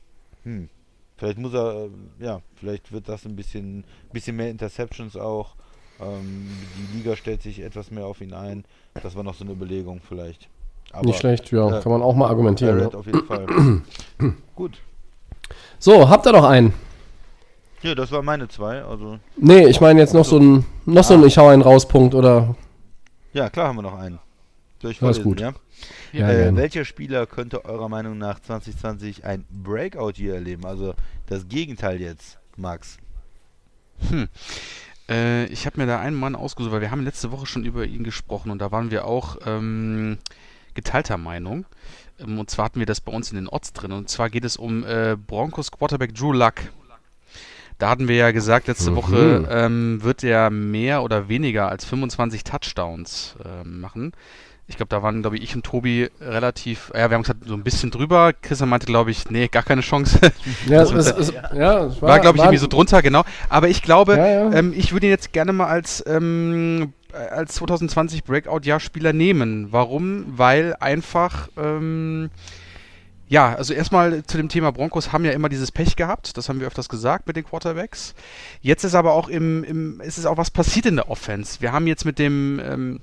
[0.45, 0.69] hm,
[1.17, 1.91] vielleicht muss er, äh,
[2.25, 5.55] ja, vielleicht wird das ein bisschen, bisschen mehr Interceptions auch.
[6.01, 8.65] Ähm, die Liga stellt sich etwas mehr auf ihn ein.
[9.03, 10.49] Das war noch so eine Überlegung vielleicht.
[10.93, 12.81] Aber Nicht schlecht, ja, äh, kann man auch mal argumentieren.
[12.81, 12.89] Ja.
[12.89, 13.47] auf jeden Fall.
[14.57, 14.81] Gut.
[15.79, 16.73] So, habt ihr noch einen?
[17.83, 18.83] Ja, das waren meine zwei.
[18.83, 21.27] Also, Nee, ich meine jetzt noch so ein, noch so ein Ah.
[21.27, 22.55] Ich hau einen rauspunkt oder.
[23.33, 24.19] ja, klar haben wir noch einen.
[24.83, 25.41] Soll ich Das ist vorlesen, gut.
[25.41, 25.53] ja?
[26.13, 30.67] Ja, äh, welcher Spieler könnte eurer Meinung nach 2020 ein Breakout hier erleben?
[30.67, 30.95] Also
[31.27, 32.99] das Gegenteil jetzt, Max.
[35.09, 37.85] Äh, ich habe mir da einen Mann ausgesucht, weil wir haben letzte Woche schon über
[37.85, 40.19] ihn gesprochen und da waren wir auch ähm,
[40.75, 41.65] geteilter Meinung.
[42.21, 43.93] Ähm, und zwar hatten wir das bei uns in den Odds drin.
[43.93, 46.55] Und zwar geht es um äh, Broncos Quarterback Drew Luck.
[47.79, 48.97] Da hatten wir ja gesagt, letzte Mhm.
[48.97, 54.13] Woche ähm, wird er mehr oder weniger als 25 Touchdowns ähm, machen.
[54.71, 57.55] Ich glaube, da waren, glaube ich, ich und Tobi relativ, ja, wir haben gesagt, so
[57.55, 58.33] ein bisschen drüber.
[58.41, 60.19] Christian meinte, glaube ich, nee, gar keine Chance.
[60.67, 63.25] Ja, Das es, es, ja, es War, glaube ich, irgendwie so drunter, genau.
[63.49, 64.53] Aber ich glaube, Ja, ja.
[64.53, 69.69] Ähm, ich würde ihn jetzt gerne mal als, ähm, als 2020 Breakout-Jahr-Spieler nehmen.
[69.73, 70.25] Warum?
[70.29, 72.31] Weil einfach, ähm,
[73.29, 76.61] ja, also erstmal zu dem Thema Broncos haben ja immer dieses Pech gehabt, das haben
[76.61, 78.15] wir öfters gesagt mit den Quarterbacks.
[78.61, 81.61] Jetzt ist aber auch im, im ist es auch was passiert in der Offense.
[81.61, 83.01] Wir haben jetzt mit dem, ähm,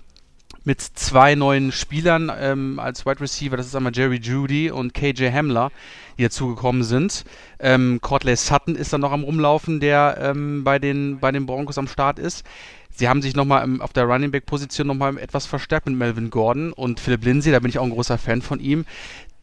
[0.63, 5.31] mit zwei neuen Spielern ähm, als Wide Receiver, das ist einmal Jerry Judy und KJ
[5.31, 5.71] Hamler,
[6.17, 7.23] die dazugekommen sind.
[7.59, 11.77] Ähm, Cortley Sutton ist dann noch am Rumlaufen, der ähm, bei, den, bei den Broncos
[11.77, 12.45] am Start ist.
[12.93, 16.73] Sie haben sich nochmal auf der Running Back Position nochmal etwas verstärkt mit Melvin Gordon
[16.73, 18.85] und Philip Lindsay, da bin ich auch ein großer Fan von ihm.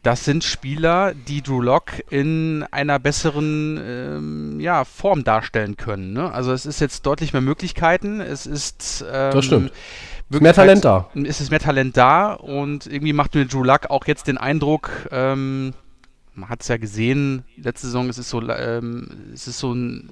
[0.03, 6.13] Das sind Spieler, die Drew Lock in einer besseren ähm, ja, Form darstellen können.
[6.13, 6.31] Ne?
[6.31, 8.21] Also es ist jetzt deutlich mehr Möglichkeiten.
[8.21, 9.71] Es ist ähm, Das stimmt.
[10.29, 11.09] Ist mehr Talent da.
[11.13, 14.89] Ist es mehr Talent da und irgendwie macht mir Drew Luck auch jetzt den Eindruck,
[15.11, 15.73] ähm,
[16.35, 20.09] man hat es ja gesehen, letzte Saison, es ist so, ähm, es ist so ein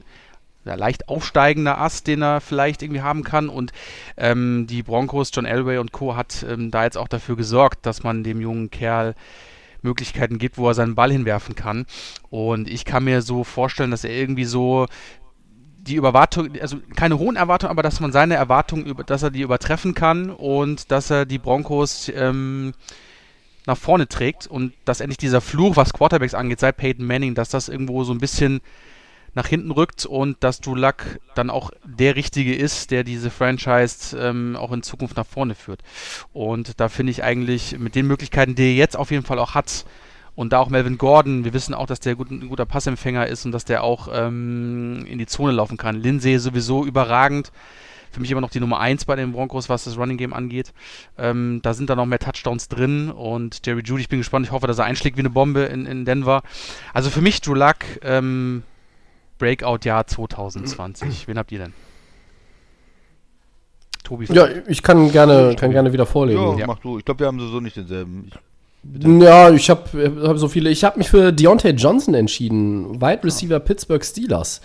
[0.65, 3.49] ja, leicht aufsteigender Ast, den er vielleicht irgendwie haben kann.
[3.49, 3.73] Und
[4.17, 6.15] ähm, die Broncos, John Elway und Co.
[6.15, 9.15] hat ähm, da jetzt auch dafür gesorgt, dass man dem jungen Kerl
[9.81, 11.85] Möglichkeiten gibt, wo er seinen Ball hinwerfen kann.
[12.29, 14.87] Und ich kann mir so vorstellen, dass er irgendwie so
[15.87, 19.93] die Überwartung, also keine hohen Erwartungen, aber dass man seine Erwartungen, dass er die übertreffen
[19.93, 22.73] kann und dass er die Broncos ähm,
[23.65, 27.49] nach vorne trägt und dass endlich dieser Fluch, was Quarterbacks angeht, seit Peyton Manning, dass
[27.49, 28.61] das irgendwo so ein bisschen
[29.35, 34.55] nach hinten rückt und dass Luck dann auch der Richtige ist, der diese Franchise ähm,
[34.55, 35.81] auch in Zukunft nach vorne führt.
[36.33, 39.55] Und da finde ich eigentlich mit den Möglichkeiten, die er jetzt auf jeden Fall auch
[39.55, 39.85] hat,
[40.35, 43.45] und da auch Melvin Gordon, wir wissen auch, dass der gut, ein guter Passempfänger ist
[43.45, 46.01] und dass der auch ähm, in die Zone laufen kann.
[46.01, 47.51] Lindsay sowieso überragend.
[48.11, 50.71] Für mich immer noch die Nummer 1 bei den Broncos, was das Running Game angeht.
[51.17, 54.51] Ähm, da sind dann noch mehr Touchdowns drin und Jerry Judy, ich bin gespannt, ich
[54.51, 56.43] hoffe, dass er einschlägt wie eine Bombe in, in Denver.
[56.93, 58.61] Also für mich Drew Luck, ähm,
[59.39, 61.27] Breakout-Jahr 2020.
[61.27, 61.73] Wen habt ihr denn?
[64.03, 64.25] Tobi.
[64.31, 66.57] Ja, ich kann gerne, kann gerne wieder vorlegen.
[66.57, 66.99] Ja, mach du.
[66.99, 68.25] Ich glaube, wir haben so nicht denselben.
[68.27, 68.33] Ich
[68.83, 69.07] Bitte?
[69.25, 70.69] Ja, ich habe hab so viele.
[70.69, 74.59] Ich habe mich für Deontay Johnson entschieden, Wide Receiver Pittsburgh Steelers.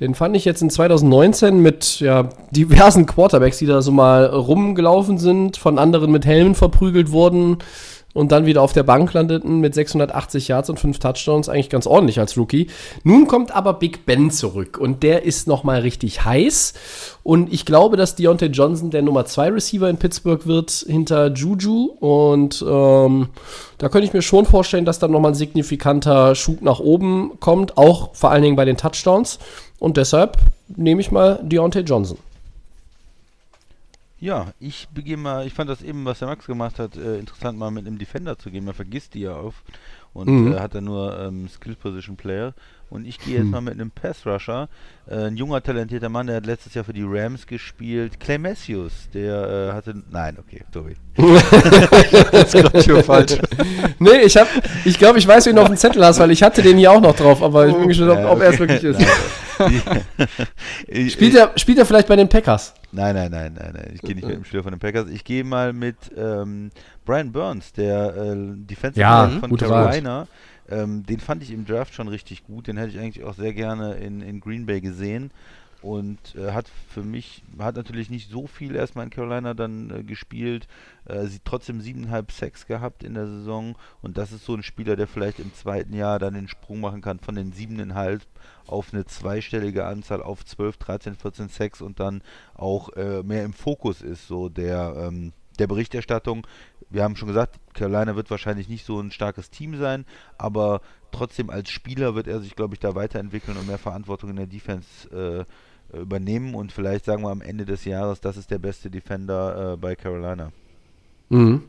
[0.00, 5.18] Den fand ich jetzt in 2019 mit ja, diversen Quarterbacks, die da so mal rumgelaufen
[5.18, 7.58] sind, von anderen mit Helmen verprügelt wurden
[8.12, 11.86] und dann wieder auf der Bank landeten mit 680 Yards und 5 Touchdowns, eigentlich ganz
[11.86, 12.66] ordentlich als Rookie.
[13.04, 16.74] Nun kommt aber Big Ben zurück und der ist nochmal richtig heiß.
[17.22, 21.90] Und ich glaube, dass Deontay Johnson der Nummer 2 Receiver in Pittsburgh wird hinter Juju.
[22.00, 23.28] Und ähm,
[23.78, 27.76] da könnte ich mir schon vorstellen, dass dann nochmal ein signifikanter Schub nach oben kommt,
[27.76, 29.38] auch vor allen Dingen bei den Touchdowns.
[29.78, 30.38] Und deshalb
[30.68, 32.18] nehme ich mal Deontay Johnson.
[34.20, 37.58] Ja, ich beginne mal, ich fand das eben, was der Max gemacht hat, äh, interessant
[37.58, 38.66] mal mit einem Defender zu gehen.
[38.66, 39.62] Man vergisst die ja auf
[40.12, 40.52] und mhm.
[40.52, 42.52] äh, hat dann nur ähm, Skill Position Player.
[42.90, 43.50] Und ich gehe jetzt hm.
[43.52, 44.68] mal mit einem Pass Rusher.
[45.08, 48.18] Äh, ein junger, talentierter Mann, der hat letztes Jahr für die Rams gespielt.
[48.18, 49.94] Clay Matthews, der äh, hatte.
[50.10, 50.96] Nein, okay, sorry.
[52.32, 53.38] das ist schon falsch.
[54.00, 54.48] nee, ich hab,
[54.84, 56.90] ich glaube, ich weiß, wie du noch einen Zettel hast, weil ich hatte den hier
[56.90, 59.00] auch noch drauf, aber ich bin gespannt, ob, ob er es wirklich ist.
[61.12, 62.74] spielt, er, spielt er vielleicht bei den Packers?
[62.92, 63.90] Nein, nein, nein, nein, nein.
[63.94, 65.08] Ich gehe nicht mit dem Spieler von den Packers.
[65.08, 66.70] Ich gehe mal mit ähm,
[67.04, 70.26] Brian Burns, der äh, Defensive ja, von Carolina.
[70.68, 72.66] Ähm, den fand ich im Draft schon richtig gut.
[72.66, 75.30] Den hätte ich eigentlich auch sehr gerne in, in Green Bay gesehen.
[75.82, 80.02] Und äh, hat für mich, hat natürlich nicht so viel erstmal in Carolina dann äh,
[80.02, 80.68] gespielt.
[81.06, 83.76] Äh, sie trotzdem siebeneinhalb Sex gehabt in der Saison.
[84.02, 87.00] Und das ist so ein Spieler, der vielleicht im zweiten Jahr dann den Sprung machen
[87.00, 88.22] kann von den siebeneinhalb
[88.70, 92.22] auf eine zweistellige Anzahl auf 12, 13, 14 Sex und dann
[92.54, 96.46] auch äh, mehr im Fokus ist, so der, ähm, der Berichterstattung.
[96.88, 100.04] Wir haben schon gesagt, Carolina wird wahrscheinlich nicht so ein starkes Team sein,
[100.38, 100.80] aber
[101.12, 104.46] trotzdem als Spieler wird er sich, glaube ich, da weiterentwickeln und mehr Verantwortung in der
[104.46, 105.46] Defense
[105.92, 109.72] äh, übernehmen und vielleicht sagen wir am Ende des Jahres, das ist der beste Defender
[109.72, 110.52] äh, bei Carolina.
[111.28, 111.64] Mhm.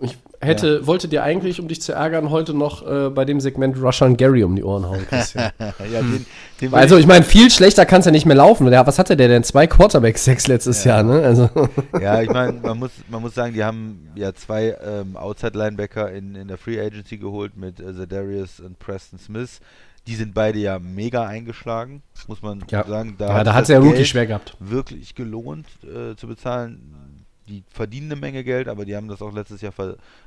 [0.00, 0.86] Ich hätte, ja.
[0.86, 4.44] wollte dir eigentlich, um dich zu ärgern, heute noch äh, bei dem Segment Rushan Gary
[4.44, 5.50] um die Ohren hauen, Christian.
[5.58, 6.24] ja, den,
[6.60, 8.70] den also, ich meine, viel schlechter kann es ja nicht mehr laufen.
[8.72, 9.42] Ja, was hatte der denn?
[9.42, 10.96] Zwei Quarterback-Sex letztes ja.
[10.96, 11.22] Jahr, ne?
[11.22, 11.50] Also.
[12.00, 16.36] Ja, ich meine, man muss, man muss sagen, die haben ja zwei ähm, Outside-Linebacker in,
[16.36, 19.60] in der Free Agency geholt mit äh, Zedarius und Preston Smith.
[20.06, 22.86] Die sind beide ja mega eingeschlagen, muss man ja.
[22.86, 23.16] sagen.
[23.18, 24.56] Da ja, da hat es ja Rookie schwer gehabt.
[24.60, 27.07] Wirklich gelohnt äh, zu bezahlen
[27.48, 29.72] die verdienen eine Menge Geld, aber die haben das auch letztes Jahr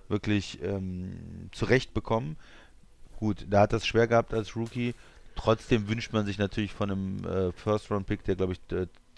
[0.08, 2.38] wirklich ähm, zurecht bekommen.
[3.18, 4.96] Gut, da hat das schwer gehabt als Rookie.
[5.36, 8.60] Trotzdem wünscht man sich natürlich von einem äh, First-Round-Pick, der glaube ich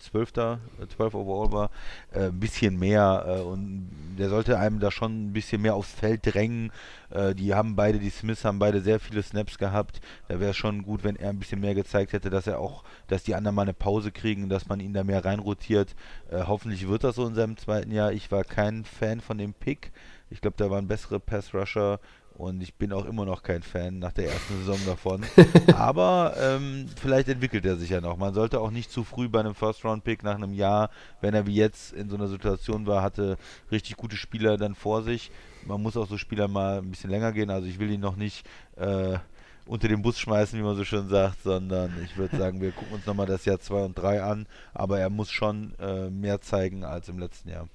[0.04, 0.34] 12.
[0.34, 1.72] 12 äh, overall war,
[2.12, 5.92] äh, ein bisschen mehr äh, und der sollte einem da schon ein bisschen mehr aufs
[5.92, 6.72] Feld drängen.
[7.10, 10.02] Äh, die haben beide, die Smiths haben beide sehr viele Snaps gehabt.
[10.28, 12.84] Da wäre es schon gut, wenn er ein bisschen mehr gezeigt hätte, dass er auch,
[13.08, 15.96] dass die anderen mal eine Pause kriegen, dass man ihn da mehr reinrotiert.
[16.30, 18.12] Äh, hoffentlich wird das so in seinem zweiten Jahr.
[18.12, 19.92] Ich war kein Fan von dem Pick.
[20.30, 22.00] Ich glaube, da waren bessere Pass-Rusher
[22.38, 25.24] und ich bin auch immer noch kein Fan nach der ersten Saison davon.
[25.76, 28.18] Aber ähm, vielleicht entwickelt er sich ja noch.
[28.18, 30.90] Man sollte auch nicht zu früh bei einem First-Round-Pick nach einem Jahr,
[31.22, 33.38] wenn er wie jetzt in so einer Situation war, hatte
[33.72, 35.32] richtig gute Spieler dann vor sich.
[35.66, 37.50] Man muss auch so Spieler mal ein bisschen länger gehen.
[37.50, 39.18] Also ich will ihn noch nicht äh,
[39.66, 42.96] unter den Bus schmeißen, wie man so schön sagt, sondern ich würde sagen, wir gucken
[42.96, 44.48] uns nochmal das Jahr 2 und 3 an.
[44.74, 47.68] Aber er muss schon äh, mehr zeigen als im letzten Jahr.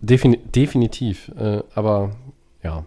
[0.00, 1.28] Defin definitiv.
[1.36, 2.16] Äh, aber
[2.62, 2.84] ja.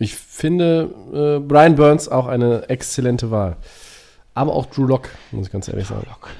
[0.00, 3.58] Ich finde äh, Brian Burns auch eine exzellente Wahl.
[4.32, 6.04] Aber auch Drew Lock, muss ich ganz ehrlich sagen.
[6.04, 6.30] Drew Lock,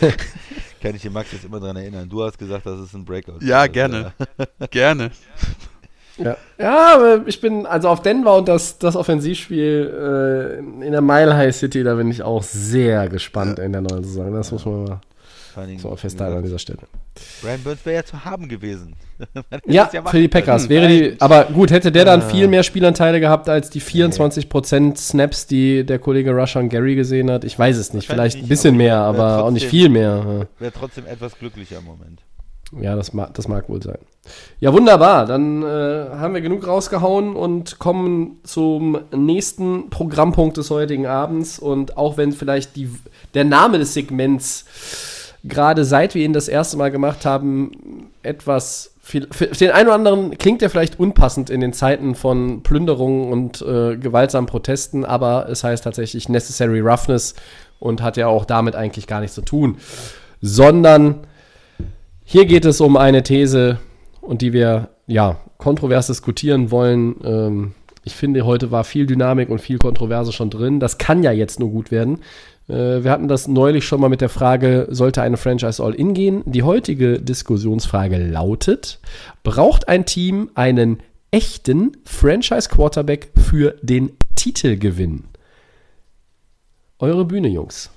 [0.00, 0.14] bitte.
[0.82, 2.08] kann ich den Max jetzt immer daran erinnern.
[2.08, 3.40] Du hast gesagt, das ist ein Breakout.
[3.42, 4.12] Ja, gerne.
[4.70, 5.10] gerne.
[6.18, 6.34] Ja.
[6.58, 11.36] ja, aber ich bin, also auf Denver und das, das Offensivspiel äh, in der Mile
[11.36, 14.32] High City, da bin ich auch sehr gespannt in der neuen Saison.
[14.32, 15.00] Das muss man mal
[15.56, 16.80] Vor allen Dingen, so festhalten an dieser Stelle.
[17.40, 18.94] Brian Burns wäre ja zu haben gewesen.
[19.66, 20.28] Ja, machen für die.
[20.28, 22.28] Packers wäre die, aber gut, hätte der dann Ah.
[22.28, 27.44] viel mehr Spielanteile gehabt als die 24% Snaps, die der Kollege Rushan Gary gesehen hat.
[27.44, 30.46] Ich weiß es nicht, vielleicht ein bisschen mehr, aber auch nicht viel mehr.
[30.58, 32.20] Wäre trotzdem etwas glücklicher im Moment.
[32.78, 33.96] Ja, das mag, das mag wohl sein.
[34.60, 35.24] Ja, wunderbar.
[35.24, 41.58] Dann äh, haben wir genug rausgehauen und kommen zum nächsten Programmpunkt des heutigen Abends.
[41.60, 42.90] Und auch wenn vielleicht die,
[43.34, 44.66] der Name des Segments
[45.48, 49.94] gerade seit wir ihn das erste Mal gemacht haben, etwas viel, für den einen oder
[49.94, 55.48] anderen klingt er vielleicht unpassend in den Zeiten von Plünderungen und äh, gewaltsamen Protesten, aber
[55.48, 57.34] es heißt tatsächlich Necessary Roughness
[57.78, 59.76] und hat ja auch damit eigentlich gar nichts zu tun,
[60.40, 61.26] sondern
[62.24, 63.78] hier geht es um eine These
[64.20, 67.16] und die wir ja kontrovers diskutieren wollen.
[67.24, 70.80] Ähm, ich finde, heute war viel Dynamik und viel Kontroverse schon drin.
[70.80, 72.20] Das kann ja jetzt nur gut werden.
[72.68, 76.42] Äh, wir hatten das neulich schon mal mit der Frage, sollte eine Franchise All-In gehen?
[76.46, 78.98] Die heutige Diskussionsfrage lautet,
[79.44, 85.24] braucht ein Team einen echten Franchise-Quarterback für den Titelgewinn?
[86.98, 87.90] Eure Bühne, Jungs.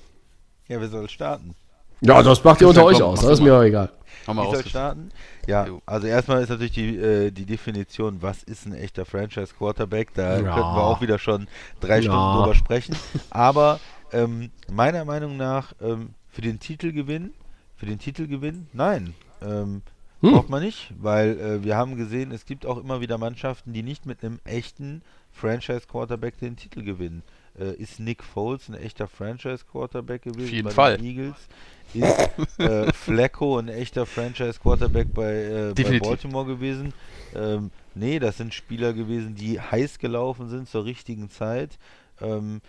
[0.68, 1.54] Ja, wer soll starten?
[2.02, 3.20] Ja, das macht ihr Ja, unter euch aus.
[3.20, 3.90] Das ist mir auch egal.
[4.26, 5.10] Hau mal Ich soll starten?
[5.46, 10.14] Ja, also erstmal ist natürlich die, äh, die Definition, was ist ein echter Franchise-Quarterback?
[10.14, 10.54] Da Ja.
[10.54, 11.48] könnten wir auch wieder schon
[11.80, 12.02] drei Ja.
[12.02, 12.94] Stunden drüber sprechen.
[13.30, 13.80] Aber
[14.12, 17.32] ähm, meiner Meinung nach ähm, für den Titelgewinn,
[17.76, 19.14] für den Titelgewinn, nein.
[19.42, 19.82] Ähm,
[20.20, 20.32] Hm.
[20.32, 23.82] Braucht man nicht, weil äh, wir haben gesehen, es gibt auch immer wieder Mannschaften, die
[23.82, 27.22] nicht mit einem echten Franchise-Quarterback den Titel gewinnen.
[27.58, 30.98] Äh, ist Nick Foles ein echter Franchise-Quarterback gewesen jeden bei Fall.
[30.98, 31.36] den Eagles?
[31.94, 35.98] Ist äh, Flacco ein echter Franchise-Quarterback bei, äh, bei.
[35.98, 36.92] Baltimore gewesen?
[37.34, 41.78] Ähm, nee, das sind Spieler gewesen, die heiß gelaufen sind zur richtigen Zeit.
[42.20, 42.60] Ähm,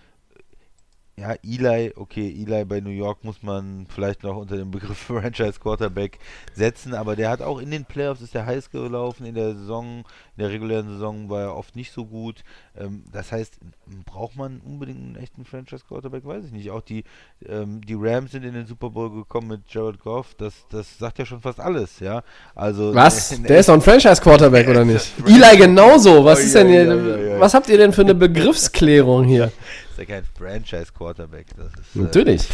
[1.22, 5.60] ja, Eli, okay, Eli bei New York muss man vielleicht noch unter den Begriff Franchise
[5.60, 6.18] Quarterback
[6.54, 10.00] setzen, aber der hat auch in den Playoffs ist er heiß gelaufen, in der Saison,
[10.36, 12.44] in der regulären Saison war er oft nicht so gut.
[12.76, 13.60] Ähm, das heißt,
[14.06, 16.72] braucht man unbedingt einen echten Franchise Quarterback, weiß ich nicht.
[16.72, 17.04] Auch die,
[17.48, 21.20] ähm, die Rams sind in den Super Bowl gekommen mit Jared Goff, das, das sagt
[21.20, 22.24] ja schon fast alles, ja.
[22.56, 23.32] Also Was?
[23.32, 25.14] ein Der ist doch ein Franchise-Quarterback, oder nicht?
[25.28, 26.26] Eli genauso.
[26.26, 29.52] Was ist denn hier, was habt ihr denn für eine Begriffsklärung hier?
[30.02, 32.48] ja kein Franchise Quarterback, das ist äh, Natürlich.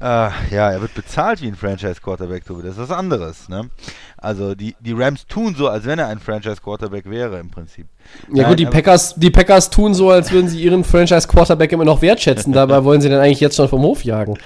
[0.00, 2.62] Ah, ja, er wird bezahlt wie ein Franchise-Quarterback, Tobi.
[2.62, 3.68] Das ist was anderes, ne?
[4.16, 7.86] Also die, die Rams tun so, als wenn er ein Franchise-Quarterback wäre im Prinzip.
[8.28, 11.84] Ja Nein, gut, die Packers, die Packers tun so, als würden sie ihren Franchise-Quarterback immer
[11.84, 12.52] noch wertschätzen.
[12.52, 14.38] Dabei wollen sie den eigentlich jetzt schon vom Hof jagen.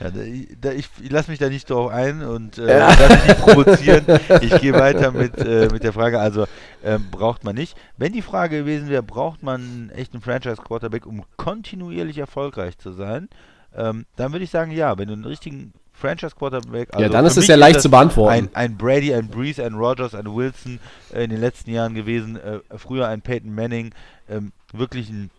[0.00, 0.20] Ja, da,
[0.60, 4.04] da, ich ich lasse mich da nicht drauf ein und äh, lass mich nicht provozieren.
[4.42, 6.46] Ich gehe weiter mit, äh, mit der Frage, also
[6.84, 7.76] ähm, braucht man nicht.
[7.96, 13.28] Wenn die Frage gewesen wäre, braucht man einen echten Franchise-Quarterback, um kontinuierlich erfolgreich zu sein,
[13.74, 17.48] ähm, dann würde ich sagen, ja, wenn du einen richtigen Franchise-Quarterback ja, dann ist es
[17.48, 18.32] ja leicht zu beantworten.
[18.32, 20.78] Ein, ein Brady, ein Breeze, ein Rogers, ein Wilson
[21.12, 23.92] äh, in den letzten Jahren gewesen, äh, früher ein Peyton Manning,
[24.28, 25.30] ähm, wirklich ein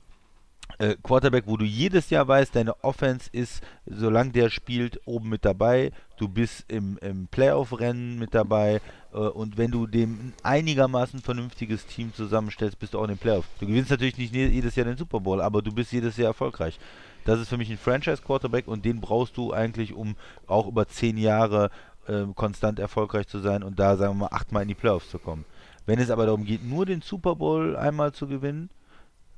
[0.80, 5.46] äh, Quarterback, wo du jedes Jahr weißt, deine Offense ist, solange der spielt, oben mit
[5.46, 5.92] dabei.
[6.18, 8.82] Du bist im, im Playoff-Rennen mit dabei.
[9.14, 13.18] Äh, und wenn du dem ein einigermaßen vernünftiges Team zusammenstellst, bist du auch in den
[13.18, 13.46] Playoff.
[13.60, 16.80] Du gewinnst natürlich nicht jedes Jahr den Super Bowl, aber du bist jedes Jahr erfolgreich.
[17.26, 20.16] Das ist für mich ein Franchise-Quarterback und den brauchst du eigentlich, um
[20.48, 21.70] auch über zehn Jahre
[22.08, 25.20] äh, konstant erfolgreich zu sein und da, sagen wir mal, achtmal in die Playoffs zu
[25.20, 25.46] kommen.
[25.86, 28.70] Wenn es aber darum geht, nur den Super Bowl einmal zu gewinnen,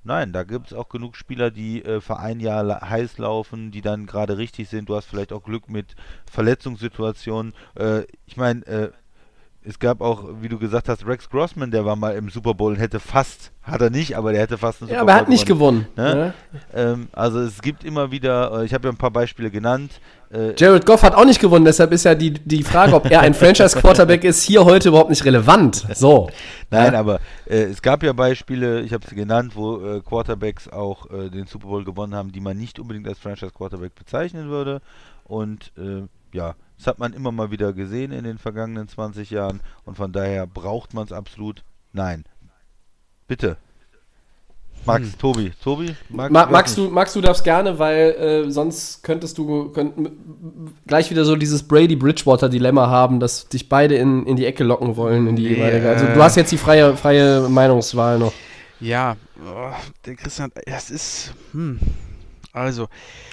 [0.03, 3.69] Nein, da gibt es auch genug Spieler, die äh, für ein Jahr la- heiß laufen,
[3.69, 4.89] die dann gerade richtig sind.
[4.89, 5.95] Du hast vielleicht auch Glück mit
[6.31, 7.53] Verletzungssituationen.
[7.75, 8.89] Äh, ich meine, äh,
[9.63, 12.73] es gab auch, wie du gesagt hast, Rex Grossman, der war mal im Super Bowl
[12.73, 15.15] und hätte fast, hat er nicht, aber der hätte fast einen ja, Super aber er
[15.17, 15.87] Bowl hat nicht gewonnen.
[15.95, 16.15] Ne?
[16.15, 16.33] Ne?
[16.73, 20.01] Ähm, also es gibt immer wieder, äh, ich habe ja ein paar Beispiele genannt.
[20.31, 23.19] Äh, Jared Goff hat auch nicht gewonnen, deshalb ist ja die, die Frage, ob er
[23.21, 25.85] ein Franchise-Quarterback ist, hier heute überhaupt nicht relevant.
[25.93, 26.29] So.
[26.69, 26.99] Nein, Ja.
[26.99, 31.29] aber äh, es gab ja Beispiele, ich habe sie genannt, wo äh, Quarterbacks auch äh,
[31.29, 34.81] den Super Bowl gewonnen haben, die man nicht unbedingt als Franchise-Quarterback bezeichnen würde.
[35.25, 36.03] Und äh,
[36.33, 40.11] ja, das hat man immer mal wieder gesehen in den vergangenen 20 Jahren und von
[40.13, 41.63] daher braucht man es absolut.
[41.93, 42.23] Nein.
[43.27, 43.57] Bitte.
[44.85, 45.51] Max, Tobi.
[45.63, 45.95] Tobi?
[46.09, 49.93] Max, Ma Max, du, Max, du darfst gerne, weil äh, sonst könntest du könnt,
[50.87, 55.27] gleich wieder so dieses Brady-Bridgewater-Dilemma haben, dass dich beide in, in die Ecke locken wollen.
[55.27, 55.89] In die Nee, jeweilige.
[55.89, 58.33] Also äh, du hast jetzt die freie, freie Meinungswahl noch.
[58.79, 59.71] Ja, oh,
[60.05, 61.33] der Christian, das ist.
[61.51, 61.79] Hm.
[62.53, 62.89] Also,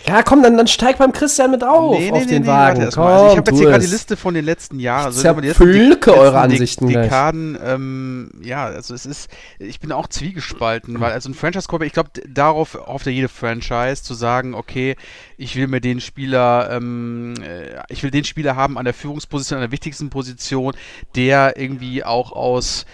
[0.06, 2.46] Ja, komm, dann, dann steig beim Christian mit auf, auf den Wagen.
[2.46, 3.06] warte erst komm.
[3.06, 3.90] Also ich habe jetzt hier gerade die.
[3.90, 5.06] Liste von den letzten Jahren.
[5.06, 6.86] Also zerpflücke eure Ansichten.
[6.86, 9.28] Dekaden, ähm, ja, also es ist,
[9.58, 14.04] ich bin auch zwiegespalten, weil also ein Franchise-Quarterback, ich glaube, darauf hofft ja jede Franchise,
[14.04, 14.94] zu sagen, okay,
[15.36, 19.56] ich will mir den Spieler, ähm, äh, ich will den Spieler haben an der Führungsposition,
[19.56, 20.74] an der wichtigsten Position,
[21.16, 22.86] der irgendwie auch aus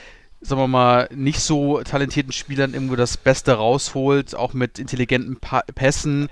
[0.45, 5.63] sagen wir mal, nicht so talentierten Spielern irgendwo das Beste rausholt, auch mit intelligenten pa
[5.75, 6.29] Pässen,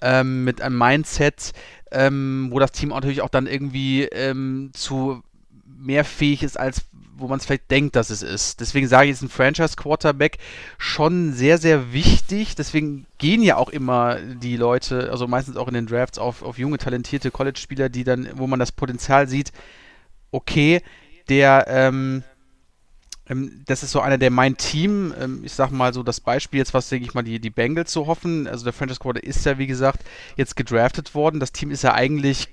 [0.00, 1.52] ähm, mit einem Mindset,
[1.90, 5.22] ähm, wo das Team natürlich auch dann irgendwie ähm, zu
[5.64, 6.82] mehr fähig ist, als
[7.14, 8.60] wo man es vielleicht denkt, dass es ist.
[8.60, 10.38] Deswegen sage ich, ist ein Franchise-Quarterback
[10.76, 12.56] schon sehr, sehr wichtig.
[12.56, 16.58] Deswegen gehen ja auch immer die Leute, also meistens auch in den Drafts, auf, auf
[16.58, 19.52] junge, talentierte College-Spieler, die dann, wo man das Potenzial sieht,
[20.32, 20.82] okay,
[21.28, 22.24] der, ähm,
[23.66, 26.74] das ist so einer, der mein Team, ähm, ich sag mal so das Beispiel jetzt,
[26.74, 28.46] was denke ich mal die, die Bengals so hoffen.
[28.46, 30.00] Also der Franchise Quarter ist ja, wie gesagt,
[30.36, 31.40] jetzt gedraftet worden.
[31.40, 32.48] Das Team ist ja eigentlich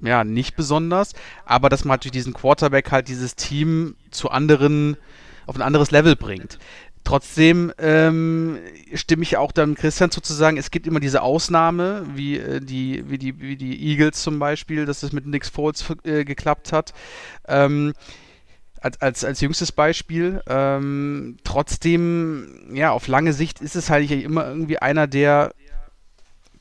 [0.00, 1.12] ja nicht besonders,
[1.44, 4.96] aber dass man halt durch diesen Quarterback halt dieses Team zu anderen,
[5.46, 6.58] auf ein anderes Level bringt.
[7.04, 8.58] Trotzdem ähm,
[8.92, 12.60] stimme ich auch dann Christian zu, zu sagen, es gibt immer diese Ausnahme, wie, äh,
[12.60, 16.72] die, wie, die, wie die Eagles zum Beispiel, dass es mit Nick Foles äh, geklappt
[16.72, 16.92] hat.
[17.46, 17.92] Ähm,
[18.86, 20.40] als, als, als jüngstes Beispiel.
[20.48, 25.52] Ähm, trotzdem, ja, auf lange Sicht ist es halt immer irgendwie einer, der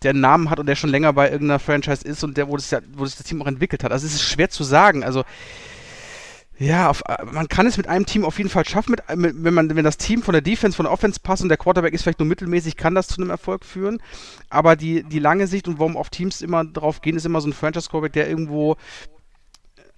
[0.03, 2.57] der einen Namen hat und der schon länger bei irgendeiner Franchise ist und der, wo,
[2.57, 3.91] das, wo sich das Team auch entwickelt hat.
[3.91, 5.03] Also es ist schwer zu sagen.
[5.03, 5.23] Also
[6.57, 9.75] ja, auf, man kann es mit einem Team auf jeden Fall schaffen, mit, wenn, man,
[9.75, 12.19] wenn das Team von der Defense, von der Offense passt und der Quarterback ist vielleicht
[12.19, 14.01] nur mittelmäßig, kann das zu einem Erfolg führen.
[14.49, 17.49] Aber die, die lange Sicht und warum auf Teams immer drauf gehen, ist immer so
[17.49, 18.77] ein Franchise-Quarterback, der irgendwo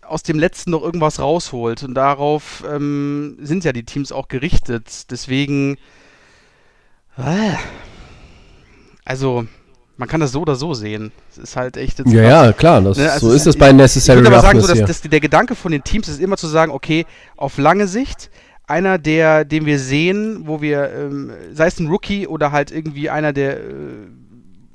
[0.08, 1.84] aus dem letzten noch irgendwas rausholt.
[1.84, 5.12] Und darauf ähm, sind ja die Teams auch gerichtet.
[5.12, 5.78] Deswegen,
[7.18, 7.54] äh,
[9.06, 9.46] also,
[9.98, 11.12] man kann das so oder so sehen.
[11.32, 13.60] Es ist halt echt jetzt Ja, ja, klar, das, Ne, also so ist es ist-
[13.60, 16.20] bei Ich Necessary würde aber sagen, so, dass, dass der Gedanke von den Teams ist
[16.22, 17.06] immer zu sagen, okay,
[17.36, 18.30] auf lange Sicht,
[18.68, 23.10] einer, der, den wir sehen, wo wir, ähm, sei es ein Rookie oder halt irgendwie
[23.10, 23.64] einer, der äh,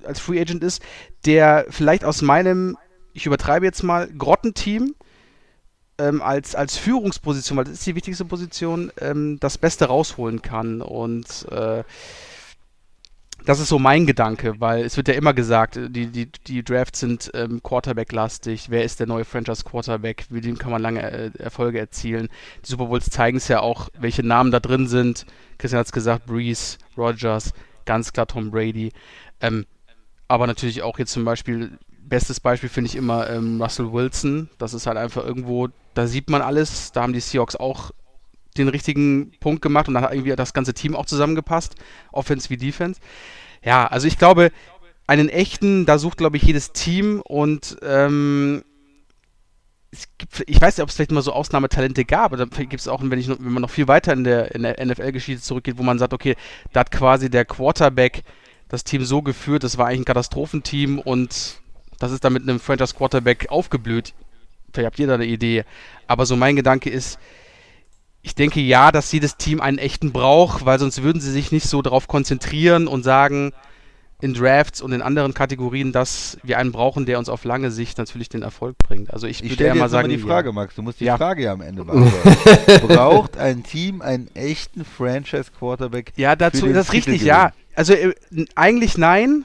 [0.05, 0.83] als Free Agent ist,
[1.27, 2.77] der vielleicht aus meinem,
[3.13, 4.95] ich übertreibe jetzt mal, Grottenteam
[6.03, 10.83] ähm, als, als Führungsposition, weil das ist die wichtigste Position, ähm, das Beste rausholen kann.
[10.83, 11.85] Und äh,
[13.45, 16.63] das ist so mein Gedanke, weil es wird ja immer gesagt, äh, die, die, die
[16.63, 18.71] Drafts sind ähm, Quarterback-lastig.
[18.71, 20.27] Wer ist der neue Franchise-Quarterback?
[20.31, 22.29] Mit dem kann man lange äh, Erfolge erzielen.
[22.65, 25.27] Die Super Bowls zeigen es ja auch, welche Namen da drin sind.
[25.59, 27.53] Christian hat es gesagt, Breeze, Rogers,
[27.85, 28.93] ganz klar Tom Brady.
[29.41, 29.67] Ähm,
[30.29, 34.49] aber natürlich auch jetzt zum Beispiel, bestes Beispiel finde ich immer ähm, Russell Wilson.
[34.59, 36.93] Das ist halt einfach irgendwo, da sieht man alles.
[36.93, 37.93] Da haben die Seahawks auch
[38.57, 41.75] den richtigen Punkt gemacht und dann hat irgendwie das ganze Team auch zusammengepasst,
[42.13, 43.01] Offense wie Defense.
[43.65, 44.51] Ja, also ich glaube,
[45.07, 48.63] einen echten, da sucht, glaube ich, jedes Team und ähm,
[49.91, 52.81] es gibt, ich weiß nicht, ob es vielleicht mal so Ausnahmetalente gab, aber da gibt
[52.81, 55.79] es auch, wenn, ich, wenn man noch viel weiter in der, in der NFL-Geschichte zurückgeht,
[55.79, 56.35] wo man sagt, okay,
[56.73, 58.23] da hat quasi der Quarterback
[58.69, 61.61] das Team so geführt, das war eigentlich ein Katastrophenteam und
[61.99, 64.15] das ist dann mit einem Franchise-Quarterback aufgeblüht.
[64.73, 65.65] Vielleicht habt ihr da eine Idee.
[66.07, 67.19] Aber so mein Gedanke ist,
[68.23, 71.69] ich denke ja, dass jedes Team einen echten braucht, weil sonst würden sie sich nicht
[71.69, 73.53] so darauf konzentrieren und sagen
[74.21, 77.99] in Drafts und in anderen Kategorien, dass wir einen brauchen, der uns auf lange Sicht
[77.99, 79.13] natürlich den Erfolg bringt.
[79.13, 80.53] Also ich, Ich würde dir mal sagen, die Frage, ja.
[80.53, 80.77] Max.
[80.77, 81.17] Du musst die Ja.
[81.17, 82.87] Frage ja am Ende beantworten.
[82.87, 86.13] Braucht ein Team einen echten Franchise-Quarterback?
[86.17, 87.53] Ja, dazu das ist richtig, ja.
[87.75, 88.15] Also äh,
[88.55, 89.45] eigentlich nein.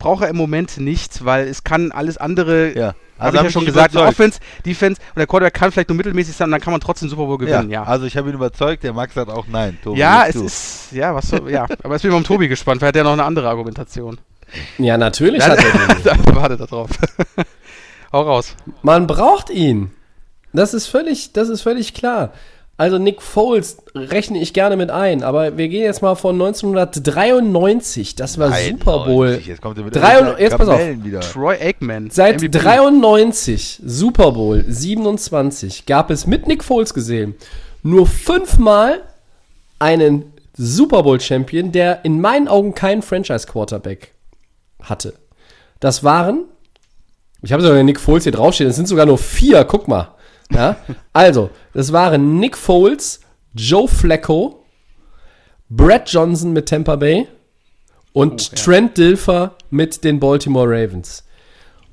[0.00, 2.94] Braucht er im Moment nicht, weil es kann alles andere, Ja.
[3.18, 4.12] habe ich ja schon gesagt, überzeugt.
[4.14, 7.08] Offense, Defense und der Quarterback kann vielleicht nur mittelmäßig sein und dann kann man trotzdem
[7.08, 7.84] Super Bowl gewinnen, ja.
[7.84, 9.78] Also ich habe ihn überzeugt, der Max sagt auch nein.
[9.84, 10.44] Tobi, Ja, es du.
[10.44, 12.88] ist, ja, was so, ja, aber jetzt bin ich mal um Tobi gespannt, weil er
[12.88, 14.18] hat ja noch eine andere Argumentation.
[14.78, 16.02] Ja, natürlich hat er die.
[16.02, 16.90] da, warte da drauf.
[18.12, 18.56] Hau raus.
[18.82, 19.92] Man braucht ihn.
[20.52, 22.32] Das ist völlig, das ist völlig klar.
[22.80, 28.14] Also Nick Foles rechne ich gerne mit ein, aber wir gehen jetzt mal von 1993.
[28.14, 29.26] Das war Super Bowl.
[29.26, 30.80] 91, Jetzt kommt er mit Drei- jetzt pass auf.
[31.04, 31.20] Wieder.
[31.20, 32.08] Troy Aikman.
[32.10, 32.48] Seit MVP.
[32.58, 37.34] 93 Super Bowl 27 gab es mit Nick Foles gesehen
[37.82, 39.02] nur fünfmal
[39.78, 44.12] einen Super Bowl Champion, der in meinen Augen keinen Franchise Quarterback
[44.82, 45.12] hatte.
[45.80, 46.44] Das waren,
[47.42, 50.14] ich habe sogar Nick Foles hier draufstehen, es sind sogar nur vier, guck mal.
[50.50, 50.76] Ja?
[51.12, 53.20] Also, das waren Nick Foles,
[53.54, 54.64] Joe Flacco,
[55.68, 57.28] Brad Johnson mit Tampa Bay
[58.12, 61.24] und Trent Dilfer mit den Baltimore Ravens.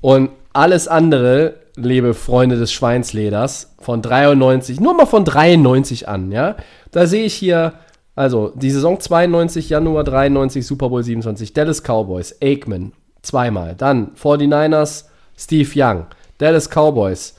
[0.00, 6.56] Und alles andere, liebe Freunde des Schweinsleders, von 93, nur mal von 93 an, ja.
[6.90, 7.74] Da sehe ich hier
[8.18, 12.90] Also, die Saison 92, Januar 93, Super Bowl 27, Dallas Cowboys, Aikman,
[13.22, 13.76] zweimal.
[13.76, 15.04] Dann 49ers,
[15.36, 16.06] Steve Young,
[16.38, 17.36] Dallas Cowboys,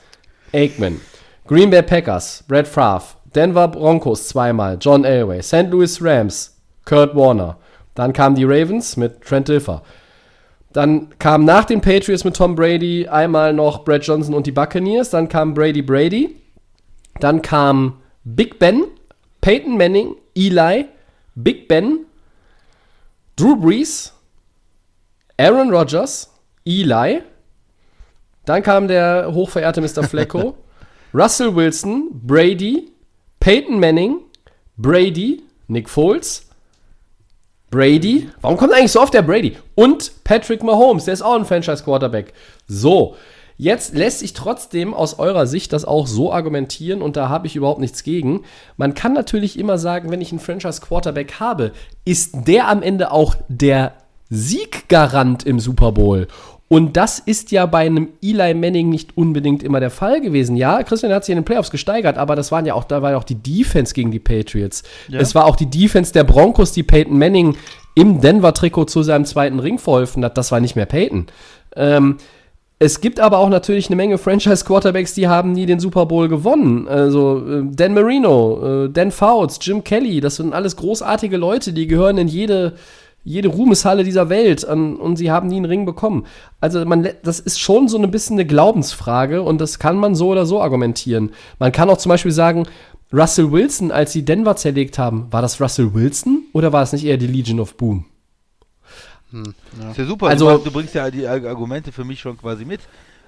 [0.52, 1.00] Aikman,
[1.46, 5.70] Green Bay Packers, Brett Favre, Denver Broncos zweimal, John Elway, St.
[5.70, 7.56] Louis Rams, Kurt Warner.
[7.94, 9.82] Dann kamen die Ravens mit Trent Dilfer.
[10.72, 15.10] Dann kam nach den Patriots mit Tom Brady einmal noch Brad Johnson und die Buccaneers.
[15.10, 16.36] Dann kam Brady Brady.
[17.18, 18.84] Dann kam Big Ben,
[19.40, 20.86] Peyton Manning, Eli,
[21.34, 22.06] Big Ben,
[23.36, 24.12] Drew Brees,
[25.36, 26.30] Aaron Rodgers,
[26.64, 27.22] Eli.
[28.50, 30.02] Dann kam der hochverehrte Mr.
[30.02, 30.56] Flecko,
[31.14, 32.90] Russell Wilson, Brady,
[33.38, 34.16] Peyton Manning,
[34.76, 36.48] Brady, Nick Foles,
[37.70, 38.28] Brady.
[38.40, 39.56] Warum kommt eigentlich so oft der Brady?
[39.76, 42.32] Und Patrick Mahomes, der ist auch ein Franchise-Quarterback.
[42.66, 43.14] So,
[43.56, 47.54] jetzt lässt sich trotzdem aus eurer Sicht das auch so argumentieren und da habe ich
[47.54, 48.42] überhaupt nichts gegen.
[48.76, 51.70] Man kann natürlich immer sagen, wenn ich einen Franchise-Quarterback habe,
[52.04, 53.92] ist der am Ende auch der
[54.28, 56.26] Sieggarant im Super Bowl.
[56.72, 60.54] Und das ist ja bei einem Eli Manning nicht unbedingt immer der Fall gewesen.
[60.54, 63.10] Ja, Christian hat sich in den Playoffs gesteigert, aber das waren ja auch, da war
[63.10, 64.84] ja auch die Defense gegen die Patriots.
[65.08, 65.18] Ja.
[65.18, 67.56] Es war auch die Defense der Broncos, die Peyton Manning
[67.96, 70.38] im Denver-Trikot zu seinem zweiten Ring verholfen hat.
[70.38, 71.26] Das war nicht mehr Peyton.
[71.74, 72.18] Ähm,
[72.78, 76.86] es gibt aber auch natürlich eine Menge Franchise-Quarterbacks, die haben nie den Super Bowl gewonnen.
[76.86, 81.88] Also äh, Dan Marino, äh, Dan Fouts, Jim Kelly, das sind alles großartige Leute, die
[81.88, 82.74] gehören in jede,
[83.22, 86.26] jede Ruhmeshalle dieser Welt an, und sie haben nie einen Ring bekommen.
[86.60, 90.28] Also man, das ist schon so ein bisschen eine Glaubensfrage und das kann man so
[90.28, 91.32] oder so argumentieren.
[91.58, 92.66] Man kann auch zum Beispiel sagen,
[93.12, 97.04] Russell Wilson, als sie Denver zerlegt haben, war das Russell Wilson oder war es nicht
[97.04, 98.04] eher die Legion of Boom?
[99.32, 102.64] Ist ja super, Also- du, du bringst ja die Arg- Argumente für mich schon quasi
[102.64, 102.80] mit.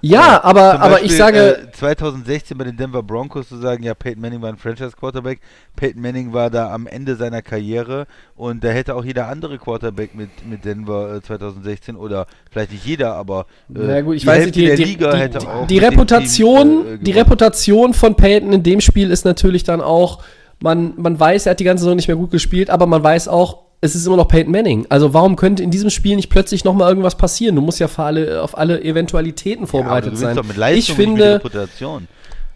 [0.05, 3.83] Ja, Äh, aber, aber Beispiel, ich sage, Äh, 2016 bei den Denver Broncos zu sagen,
[3.83, 5.39] ja, Peyton Manning war ein Franchise-Quarterback.
[5.77, 8.05] Peyton Manning war da am Ende seiner Karriere
[8.35, 12.85] und da hätte auch jeder andere Quarterback mit, mit Denver äh, 2016 oder vielleicht nicht
[12.85, 15.17] jeder, aber äh, Na gut, ich die weiß Hälfte nicht, die, der die, Liga die,
[15.17, 17.11] hätte die, auch die Reputation, Team, äh, die.
[17.11, 20.21] Reputation von Peyton in dem Spiel ist natürlich dann auch,
[20.59, 23.29] man, man weiß, er hat die ganze Saison nicht mehr gut gespielt, aber man weiß
[23.29, 24.85] auch, es ist immer noch Peyton Manning.
[24.87, 27.55] Also warum könnte in diesem Spiel nicht plötzlich noch mal irgendwas passieren?
[27.57, 30.55] Du musst ja alle, auf alle Eventualitäten Ja, vorbereitet gewinnst sein.
[30.55, 31.41] Leistung, ich finde.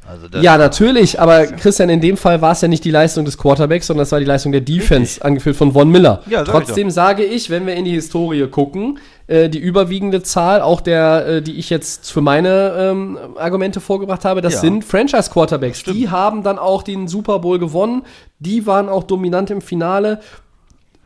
[0.10, 3.38] Also ja, natürlich, aber Christian, in dem Fall war es ja nicht die Leistung des
[3.38, 6.22] Quarterbacks, sondern es war die Leistung der Defense, angeführt von Von Miller.
[6.30, 10.24] Ja, sag ich Trotzdem sage ich, wenn wir in die Historie gucken, äh, die überwiegende
[10.24, 14.60] Zahl, auch der, äh, die ich jetzt für meine ähm, Argumente vorgebracht habe, das Ja.
[14.62, 15.84] sind Franchise-Quarterbacks.
[15.84, 18.04] Die haben dann auch den Super Bowl gewonnen,
[18.40, 20.22] die waren auch dominant im Finale.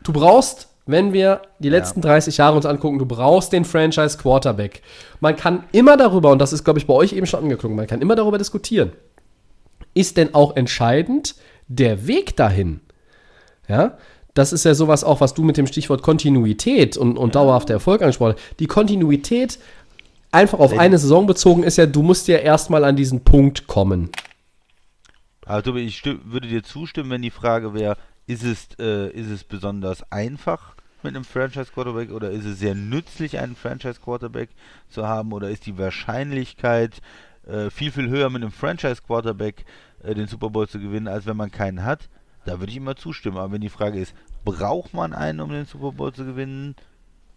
[0.02, 4.82] Du brauchst, wenn wir die letzten 30 Jahre uns angucken, du brauchst den Franchise Quarterback.
[5.20, 7.86] Man kann immer darüber, und das ist, glaube ich, bei euch eben schon angeklungen, man
[7.86, 8.92] kann immer darüber diskutieren.
[9.94, 11.36] Ist denn auch entscheidend
[11.68, 12.80] der Weg dahin?
[13.68, 13.96] Ja,
[14.34, 18.02] das ist ja sowas auch, was du mit dem Stichwort Kontinuität und, und dauerhafter Erfolg
[18.02, 18.60] angesprochen hast.
[18.60, 19.58] Die Kontinuität
[20.32, 24.10] einfach auf eine Saison bezogen ist ja, du musst ja erstmal an diesen Punkt kommen.
[25.46, 27.96] Tobi, ich würde dir zustimmen, wenn die Frage wäre,
[28.26, 33.38] ist es, äh, ist es besonders einfach mit einem Franchise-Quarterback oder ist es sehr nützlich,
[33.38, 34.50] einen Franchise-Quarterback
[34.88, 37.00] zu haben oder ist die Wahrscheinlichkeit
[37.46, 39.64] äh, viel, viel höher mit einem Franchise-Quarterback
[40.02, 42.08] äh, den Super Bowl zu gewinnen, als wenn man keinen hat?
[42.44, 43.38] Da würde ich immer zustimmen.
[43.38, 46.74] Aber wenn die Frage ist, braucht man einen, um den Super Bowl zu gewinnen?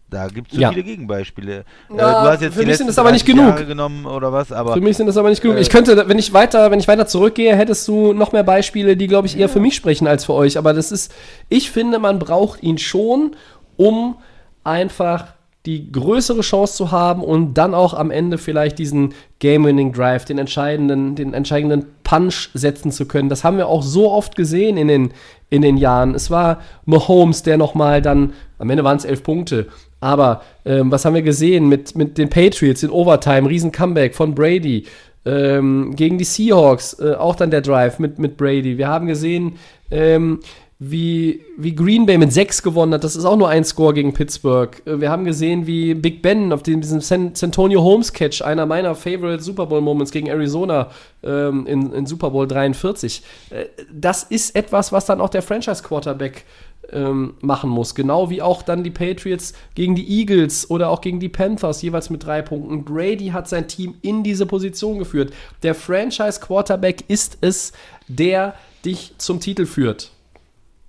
[0.10, 0.70] Da gibt es so Ja.
[0.70, 1.66] viele Gegenbeispiele.
[1.90, 3.50] Na, für mich sind es aber nicht 30 genug.
[3.50, 5.58] Jahre genommen oder was, aber Für mich sind das aber nicht genug.
[5.58, 8.96] Äh, ich könnte, wenn ich weiter, wenn ich weiter zurückgehe, hättest du noch mehr Beispiele,
[8.96, 10.58] die, glaube ich, eher für mich sprechen als für euch.
[10.60, 11.12] Aber das ist,
[11.50, 13.36] ich finde, man braucht ihn schon,
[13.78, 14.18] um
[14.64, 15.34] einfach
[15.66, 20.38] die größere Chance zu haben und dann auch am Ende vielleicht diesen Game-Winning Drive, den
[20.38, 23.30] entscheidenden, den entscheidenden Punch setzen zu können.
[23.30, 25.12] Das haben wir auch so oft gesehen in den,
[25.50, 26.14] in den Jahren.
[26.14, 29.68] Es war Mahomes, der nochmal dann, am Ende waren es elf Punkte,
[30.06, 34.36] aber ähm, was haben wir gesehen mit, mit den Patriots in Overtime, riesen Comeback von
[34.36, 34.86] Brady
[35.26, 38.78] ähm, gegen die Seahawks, äh, auch dann der Drive mit, mit Brady.
[38.78, 39.58] Wir haben gesehen,
[39.90, 40.42] ähm,
[40.78, 43.04] wie, wie Green Bay mit 6 gewonnen hat.
[43.04, 44.80] Das ist auch nur ein Score gegen Pittsburgh.
[44.86, 48.68] Äh, Wir haben gesehen, wie Big Ben auf dem, diesem San, Santonio Holmes Catch, einer
[48.68, 50.92] meiner Favorite Super Bowl Moments gegen Arizona
[51.24, 53.24] ähm, in, in Super Bowl 43.
[53.50, 56.44] Äh, das ist etwas, was dann auch der Franchise Quarterback
[56.92, 57.96] ähm, machen muss.
[57.96, 62.10] Genau wie auch dann die Patriots gegen die Eagles oder auch gegen die Panthers, jeweils
[62.10, 62.84] mit drei Punkten.
[62.86, 65.34] Brady hat sein Team in diese Position geführt.
[65.64, 67.74] Der Franchise Quarterback ist es,
[68.08, 70.12] der dich zum Titel führt.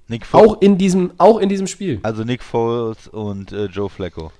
[0.09, 1.99] Nick Foles, Auch in diesem, auch in diesem Spiel.
[2.03, 4.31] also Nick Foles und äh, Joe Flacco.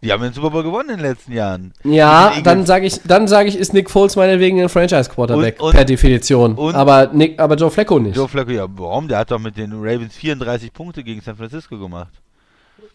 [0.00, 1.72] Die haben den Super Bowl gewonnen in den letzten Jahren.
[1.82, 5.72] Ja, dann sage ich, dann sage ich, ist Nick Foles meinetwegen ein Franchise-Quarterback Und- und-
[5.74, 6.54] per Definition.
[6.54, 8.16] und- aber, Nick, aber Joe Flacco nicht.
[8.16, 9.08] Joe Flacco, ja, warum?
[9.08, 12.12] Der hat doch mit den Ravens 34 Punkte gegen San Francisco gemacht.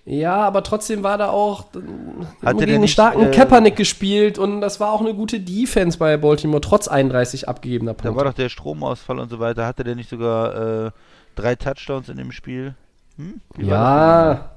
[0.05, 4.59] Ja, aber trotzdem war da auch äh, Hat gegen einen starken äh, Kaepernick gespielt und
[4.61, 8.25] das war auch eine gute Defense bei Baltimore, trotz 31 abgegebener Da war Punkte.
[8.25, 9.65] doch der Stromausfall und so weiter.
[9.65, 10.91] Hatte der nicht sogar äh,
[11.35, 12.75] drei Touchdowns in dem Spiel?
[13.17, 13.39] Hm?
[13.57, 14.51] Ja.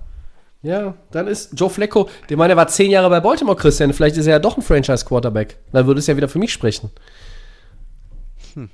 [0.62, 3.92] Ja, dann ist Joe Flacco, der meine, der war zehn Jahre bei Baltimore, Christian.
[3.92, 5.56] Vielleicht ist er ja doch ein Franchise-Quarterback.
[5.72, 6.90] Dann würde es ja wieder für mich sprechen.
[8.56, 8.70] denn?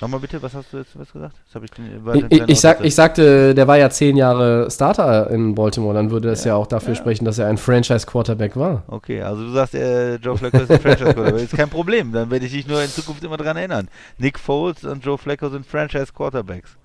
[0.00, 1.36] Nochmal bitte, was hast du jetzt was gesagt?
[1.62, 5.92] Ich, den- Ich, ich, sag, ich sagte, der war ja zehn Jahre Starter in Baltimore.
[5.94, 8.82] Dann würde das ja, auch dafür sprechen, dass er ein Franchise-Quarterback war.
[8.88, 11.42] Okay, also du sagst, äh, Joe Flacco ist ein Franchise-Quarterback.
[11.44, 13.88] Ist kein Problem, dann werde ich dich nur in Zukunft immer dran erinnern.
[14.16, 16.76] Nick Foles und Joe Flacco sind Franchise-Quarterbacks.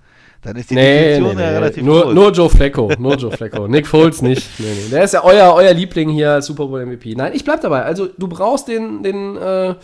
[0.46, 1.56] Dann ist die Nee, nee, Definition ja nee.
[1.58, 2.14] relativ Nur, groß.
[2.14, 2.92] nur Joe Flacco.
[3.00, 3.68] Nur Joe Flacco.
[3.70, 4.48] Nick Foles nicht.
[4.60, 4.90] Nee, nee.
[4.92, 7.16] Der ist ja euer, euer Liebling hier Super Bowl MVP.
[7.16, 7.82] Nein, ich bleib dabei.
[7.84, 9.76] Also, du brauchst den, den, äh,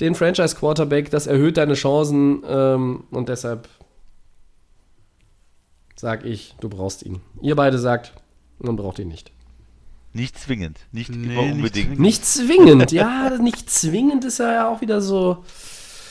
[0.00, 1.10] den Franchise-Quarterback.
[1.10, 2.42] Das erhöht deine Chancen.
[2.48, 3.68] Ähm, und deshalb
[5.96, 7.20] sag ich, du brauchst ihn.
[7.42, 8.12] Ihr beide sagt,
[8.58, 9.32] man braucht ihn nicht.
[10.12, 11.72] Nicht zwingend, nicht Nee, immer nicht unbedingt.
[11.86, 12.00] zwingend.
[12.00, 12.92] Nicht zwingend.
[12.92, 15.38] Ja, nicht zwingend ist ja auch wieder so.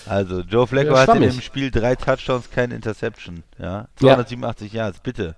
[0.08, 3.44] Also, Joe Flacco Ja, hatte dem Spiel drei Touchdowns, keine Interception.
[3.58, 5.36] Ja, 287 Yards, bitte.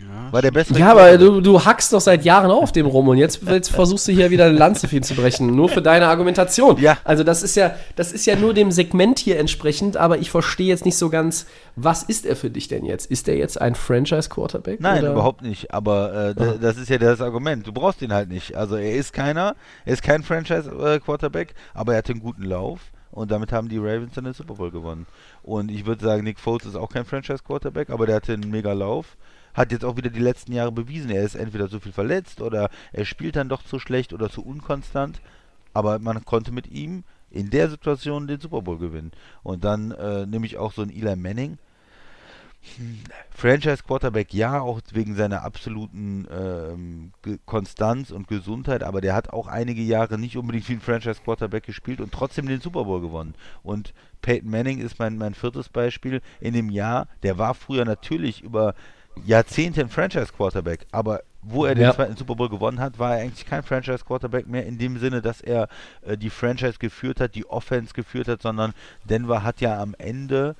[0.00, 0.78] Ja, War der beste.
[0.78, 4.08] Ja, aber du, du hackst doch seit Jahren auf dem rum und jetzt, jetzt versuchst
[4.08, 6.78] du hier wieder eine Lanze für ihn zu brechen, nur für deine Argumentation.
[6.78, 6.98] Ja.
[7.04, 10.68] Also das ist ja, das ist ja nur dem Segment hier entsprechend, aber ich verstehe
[10.68, 11.46] jetzt nicht so ganz,
[11.76, 13.10] was ist er für dich denn jetzt?
[13.10, 14.80] Ist er jetzt ein Franchise-Quarterback?
[14.80, 15.12] Nein, oder?
[15.12, 15.72] überhaupt nicht.
[15.74, 16.54] Aber äh, Ah.
[16.60, 17.66] das ist ja das Argument.
[17.66, 18.54] Du brauchst ihn halt nicht.
[18.56, 19.54] Also er ist keiner,
[19.84, 24.12] er ist kein Franchise-Quarterback, aber er hatte einen guten Lauf und damit haben die Ravens
[24.14, 25.06] dann den Super Bowl gewonnen.
[25.42, 28.72] Und ich würde sagen, Nick Foles ist auch kein Franchise-Quarterback, aber der hatte einen mega
[28.72, 29.16] Lauf.
[29.54, 32.70] Hat jetzt auch wieder die letzten Jahre bewiesen, er ist entweder so viel verletzt oder
[32.92, 35.20] er spielt dann doch zu schlecht oder zu unkonstant.
[35.72, 39.12] Aber man konnte mit ihm in der Situation den Super Bowl gewinnen.
[39.42, 41.58] Und dann äh, nehme ich auch so einen Eli Manning.
[43.30, 47.12] Franchise Quarterback ja, auch wegen seiner absoluten ähm,
[47.46, 51.64] Konstanz und Gesundheit, aber der hat auch einige Jahre nicht unbedingt wie ein Franchise Quarterback
[51.64, 53.34] gespielt und trotzdem den Super Bowl gewonnen.
[53.62, 56.20] Und Peyton Manning ist mein, mein viertes Beispiel.
[56.40, 58.74] In dem Jahr, der war früher natürlich über
[59.26, 61.94] Jahrzehnte ein Franchise Quarterback, aber wo er den Ja.
[61.94, 65.22] zweiten Super Bowl gewonnen hat, war er eigentlich kein Franchise Quarterback mehr in dem Sinne,
[65.22, 65.68] dass er
[66.02, 68.74] äh, die Franchise geführt hat, die Offense geführt hat, sondern
[69.04, 70.54] Denver hat ja am Ende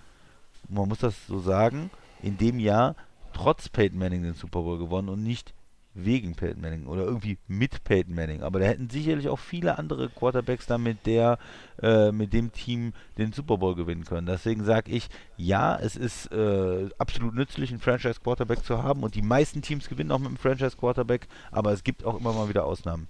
[0.69, 1.91] man muss das so sagen,
[2.23, 2.95] in dem Jahr
[3.33, 5.53] trotz Peyton Manning den Super Bowl gewonnen und nicht
[5.95, 8.43] wegen Peyton Manning oder irgendwie mit Peyton Manning.
[8.43, 11.39] Aber da hätten sicherlich auch viele andere Quarterbacks dann mit der,
[11.83, 14.27] äh, mit dem Team den Super Bowl gewinnen können.
[14.27, 19.15] Deswegen sage ich, ja, es ist äh, absolut nützlich, einen Franchise Quarterback zu haben und
[19.15, 22.49] die meisten Teams gewinnen auch mit einem Franchise Quarterback, aber es gibt auch immer mal
[22.49, 23.09] wieder Ausnahmen.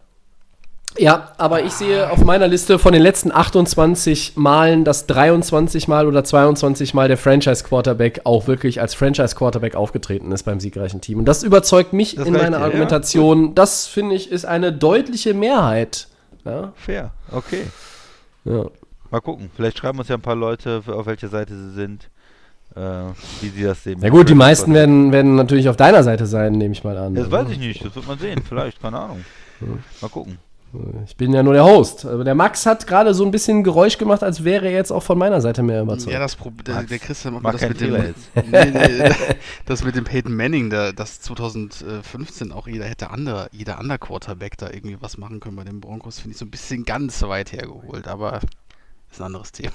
[0.99, 6.07] Ja, aber ich sehe auf meiner Liste von den letzten 28 Malen, dass 23 Mal
[6.07, 11.21] oder 22 Mal der Franchise-Quarterback auch wirklich als Franchise-Quarterback aufgetreten ist beim siegreichen Team.
[11.21, 12.65] Und das überzeugt mich Das in meiner ja?
[12.65, 13.55] Argumentation.
[13.55, 16.09] das, finde ich, ist eine deutliche Mehrheit.
[16.45, 17.63] Ja, Fair, okay.
[18.45, 18.65] ja.
[19.11, 19.51] Mal gucken.
[19.55, 22.09] Vielleicht schreiben uns ja ein paar Leute, auf welcher Seite sie sind,
[22.77, 22.81] äh,
[23.41, 23.99] wie sie das sehen.
[24.01, 27.15] Na gut, die meisten werden, werden natürlich auf deiner Seite sein, nehme ich mal an.
[27.15, 28.43] Das weiß ich nicht, das wird man sehen.
[28.49, 29.25] Vielleicht, keine Ahnung.
[30.01, 30.39] Mal gucken.
[31.05, 32.05] Ich bin ja nur der Host.
[32.05, 35.03] Aber der Max hat gerade so ein bisschen Geräusch gemacht, als wäre er jetzt auch
[35.03, 36.13] von meiner Seite mehr überzeugt.
[36.13, 37.93] Ja, das Problem, der, der Christian macht mach das mit dem,
[38.51, 39.11] nee, nee,
[39.67, 44.59] das mit dem Peyton Manning, der, das 2015 auch jeder hätte andere, jeder andere Quarterback
[44.59, 47.53] da irgendwie was machen können bei den Broncos, finde ich so ein bisschen ganz weit
[47.53, 48.41] hergeholt, aber
[49.11, 49.75] ist ein anderes Thema.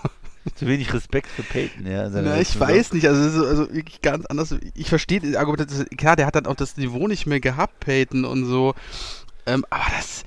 [0.55, 2.07] Zu wenig Respekt für Peyton, ja.
[2.07, 4.55] Na, ich weiß nicht, also, es ist also wirklich ganz anders.
[4.75, 8.23] Ich verstehe die Argumentation, klar, der hat dann auch das Niveau nicht mehr gehabt, Peyton
[8.23, 8.75] und so,
[9.45, 10.23] ähm, aber das,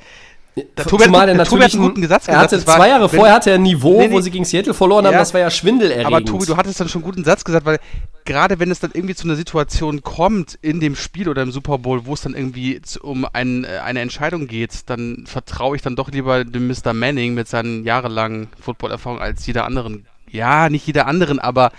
[0.76, 2.66] Der Tobi hat- Zumal er der Tobi hat einen guten Satz Er gesagt, hatte das
[2.66, 4.12] war- zwei Jahre vorher hatte er ein Niveau, Nee, nee.
[4.14, 5.12] wo sie gegen Seattle verloren haben.
[5.12, 5.18] Ja.
[5.20, 6.06] Das war ja schwindelerregend.
[6.06, 7.78] Aber Tobi, du hattest dann schon einen guten Satz gesagt, weil
[8.24, 11.78] gerade wenn es dann irgendwie zu einer Situation kommt in dem Spiel oder im Super
[11.78, 15.97] Bowl, wo es dann irgendwie um ein, äh, eine Entscheidung geht, dann vertraue ich dann
[15.97, 16.93] doch lieber dem Mr.
[16.93, 20.06] Manning mit seinen jahrelangen Footballerfahrung als jeder anderen.
[20.30, 21.72] Ja, nicht jeder anderen, aber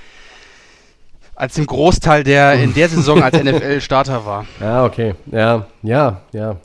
[1.36, 4.46] als dem Großteil, der in der Saison als NFL-Starter war.
[4.60, 5.14] Ja, okay.
[5.32, 6.58] Ja, ja, ja.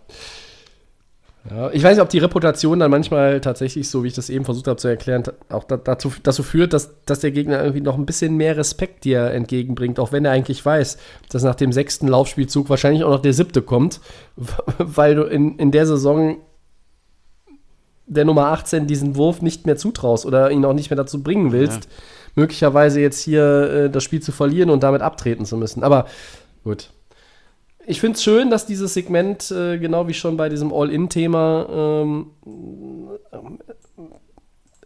[1.51, 4.47] Ja, ich weiß nicht, ob die Reputation dann manchmal tatsächlich, so wie ich das eben
[4.47, 7.99] versucht habe zu erklären, auch da, dazu, dazu führt, dass, dass der Gegner irgendwie noch
[7.99, 10.97] ein bisschen mehr Respekt dir entgegenbringt, auch wenn er eigentlich weiß,
[11.29, 14.01] dass nach dem sechsten Laufspielzug wahrscheinlich auch noch der siebte kommt,
[14.79, 16.39] weil du in, in der Saison
[18.07, 21.53] der Nummer 18 diesen Wurf nicht mehr zutraust oder ihn auch nicht mehr dazu bringen
[21.53, 21.89] willst,
[22.35, 25.83] möglicherweise jetzt hier äh, das Spiel zu verlieren und damit abtreten zu müssen.
[25.83, 26.07] Aber
[26.65, 26.91] gut.
[27.86, 32.31] Ich finde es schön, dass dieses Segment, äh, genau wie schon bei diesem All-In-Thema, ähm,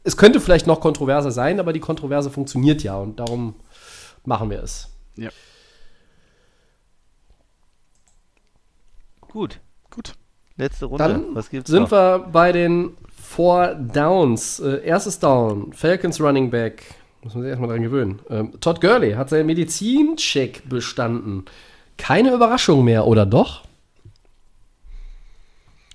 [0.05, 3.55] es könnte vielleicht noch kontroverser sein, aber die Kontroverse funktioniert ja und darum
[4.25, 4.89] machen wir es.
[5.17, 5.31] Ja.
[9.21, 9.61] Gut.
[9.91, 10.15] Gut.
[10.57, 11.05] Letzte Runde.
[11.05, 11.93] Dann Was gibt's sind noch?
[11.93, 14.61] wir bei den Four Downs.
[14.61, 16.95] Äh, erstes Down, Falcons Running Back.
[17.23, 18.21] Muss man sich erstmal dran gewöhnen.
[18.31, 21.45] Ähm, Todd Gurley hat seinen Medizincheck bestanden.
[21.99, 23.65] Keine Überraschung mehr, oder doch?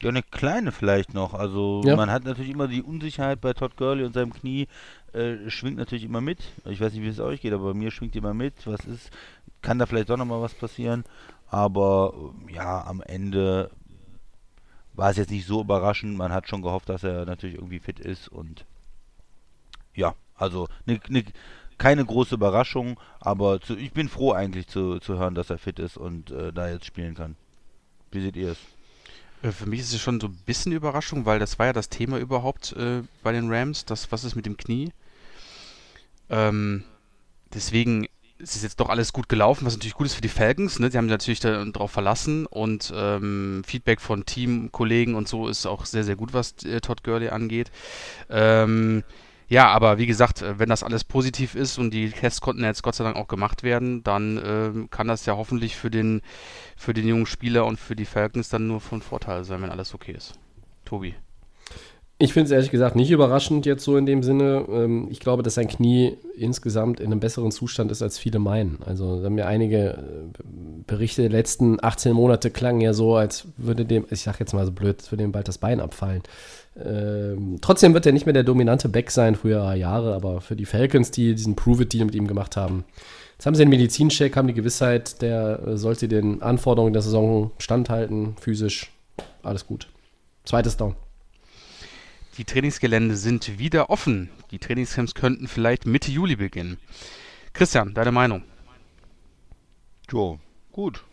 [0.01, 1.33] Ja, eine kleine vielleicht noch.
[1.33, 1.95] Also Ja.
[1.95, 4.67] man hat natürlich immer die Unsicherheit bei Todd Gurley und seinem Knie,
[5.13, 6.39] äh, schwingt natürlich immer mit.
[6.65, 8.53] Ich weiß nicht, wie es euch geht, aber bei mir schwingt immer mit.
[8.67, 9.11] Was ist,
[9.61, 11.05] kann da vielleicht doch nochmal was passieren.
[11.47, 12.13] Aber
[12.51, 13.71] ja, am Ende
[14.93, 16.17] war es jetzt nicht so überraschend.
[16.17, 18.65] Man hat schon gehofft, dass er natürlich irgendwie fit ist und
[19.95, 21.23] ja, also ne, ne,
[21.83, 25.79] keine große Überraschung, aber zu, ich bin froh eigentlich zu, zu hören, dass er fit
[25.79, 27.35] ist und äh, da jetzt spielen kann.
[28.09, 28.57] Wie seht ihr es?
[29.41, 31.89] Äh, Für mich ist es schon so ein bisschen Überraschung, weil das war ja das
[31.89, 34.93] Thema überhaupt äh, bei den Rams, das, was ist mit dem Knie.
[36.29, 36.85] Ähm,
[37.53, 38.07] deswegen
[38.37, 40.79] ist es jetzt doch alles gut gelaufen, was natürlich gut ist für die Falcons.
[40.79, 40.89] Ne?
[40.89, 45.65] Die haben sich natürlich darauf verlassen und ähm, Feedback von Team, Kollegen und so ist
[45.65, 47.71] auch sehr, sehr gut, was äh, Todd Gurley angeht.
[48.29, 49.03] Ähm,
[49.53, 52.81] ja, aber wie gesagt, äh, wenn das alles positiv ist und die Tests konnten jetzt
[52.81, 56.21] Gott sei Dank auch gemacht werden, dann ähm, kann das ja hoffentlich für den,
[56.75, 59.93] für den jungen Spieler und für die Falcons dann nur von Vorteil sein, wenn alles
[59.93, 60.33] okay ist.
[60.85, 61.13] Tobi.
[62.17, 64.65] Ich finde es ehrlich gesagt nicht überraschend jetzt so in dem Sinne.
[64.69, 68.79] Ähm, ich glaube, dass sein Knie insgesamt in einem besseren Zustand ist, als viele meinen.
[68.85, 70.43] Also da haben ja einige äh,
[70.87, 74.65] Berichte der letzten 18 Monate klangen ja so, als würde dem, ich sag jetzt mal
[74.65, 76.23] so blöd, als würde dem bald das Bein abfallen.
[76.75, 80.65] Ähm, trotzdem wird er nicht mehr der dominante Back sein, früherer Jahre, aber für die
[80.65, 82.83] Falcons, die diesen Prove-It-Deal mit ihm gemacht haben,
[83.33, 87.51] jetzt haben sie einen Medizincheck, haben die Gewissheit, der äh, sollte den Anforderungen der Saison
[87.59, 88.91] standhalten, physisch,
[89.43, 89.87] alles gut.
[90.45, 90.95] Zweites Down.
[92.37, 94.29] Die Trainingsgelände sind wieder offen.
[94.49, 96.77] Die Trainingscamps könnten vielleicht Mitte Juli beginnen.
[97.53, 98.43] Christian, deine Meinung?
[100.11, 100.39] Jo,
[100.71, 101.03] gut.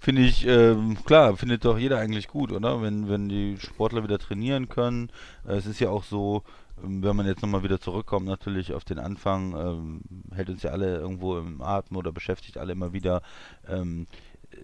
[0.00, 2.80] Finde ich, ähm, klar, findet doch jeder eigentlich gut, oder?
[2.82, 5.10] Wenn, wenn die Sportler wieder trainieren können.
[5.46, 6.44] Äh, es ist ja auch so,
[6.82, 10.00] ähm, wenn man jetzt nochmal wieder zurückkommt, natürlich auf den Anfang, ähm,
[10.34, 13.22] hält uns ja alle irgendwo im Atem oder beschäftigt alle immer wieder.
[13.68, 14.06] Ähm,
[14.50, 14.56] äh,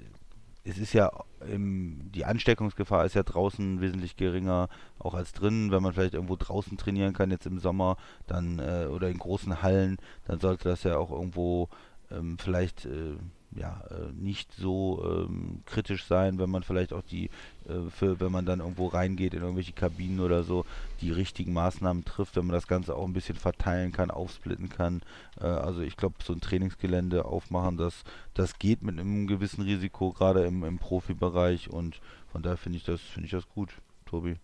[0.65, 1.11] es ist ja,
[1.51, 4.69] im, die Ansteckungsgefahr ist ja draußen wesentlich geringer,
[5.01, 5.73] auch als drinnen.
[5.73, 7.97] Wenn man vielleicht irgendwo draußen trainieren kann, jetzt im Sommer,
[8.29, 11.69] dann, äh, oder in großen Hallen, dann sollte das ja auch irgendwo
[12.13, 13.17] ähm, vielleicht äh,
[13.55, 17.27] ja, äh, nicht so ähm, kritisch sein, wenn man vielleicht auch die,
[17.69, 20.65] äh, für, wenn man dann irgendwo reingeht in irgendwelche Kabinen oder so,
[21.01, 25.03] die richtigen Maßnahmen trifft, wenn man das Ganze auch ein bisschen verteilen kann, aufsplitten kann.
[25.41, 28.05] Äh, also ich glaube, so ein Trainingsgelände aufmachen, das,
[28.35, 32.01] das geht mit einem gewissen Risiko, gerade im, im Profibereich und
[32.31, 33.71] von daher finde ich das, finde ich das gut,
[34.07, 34.37] Tobi.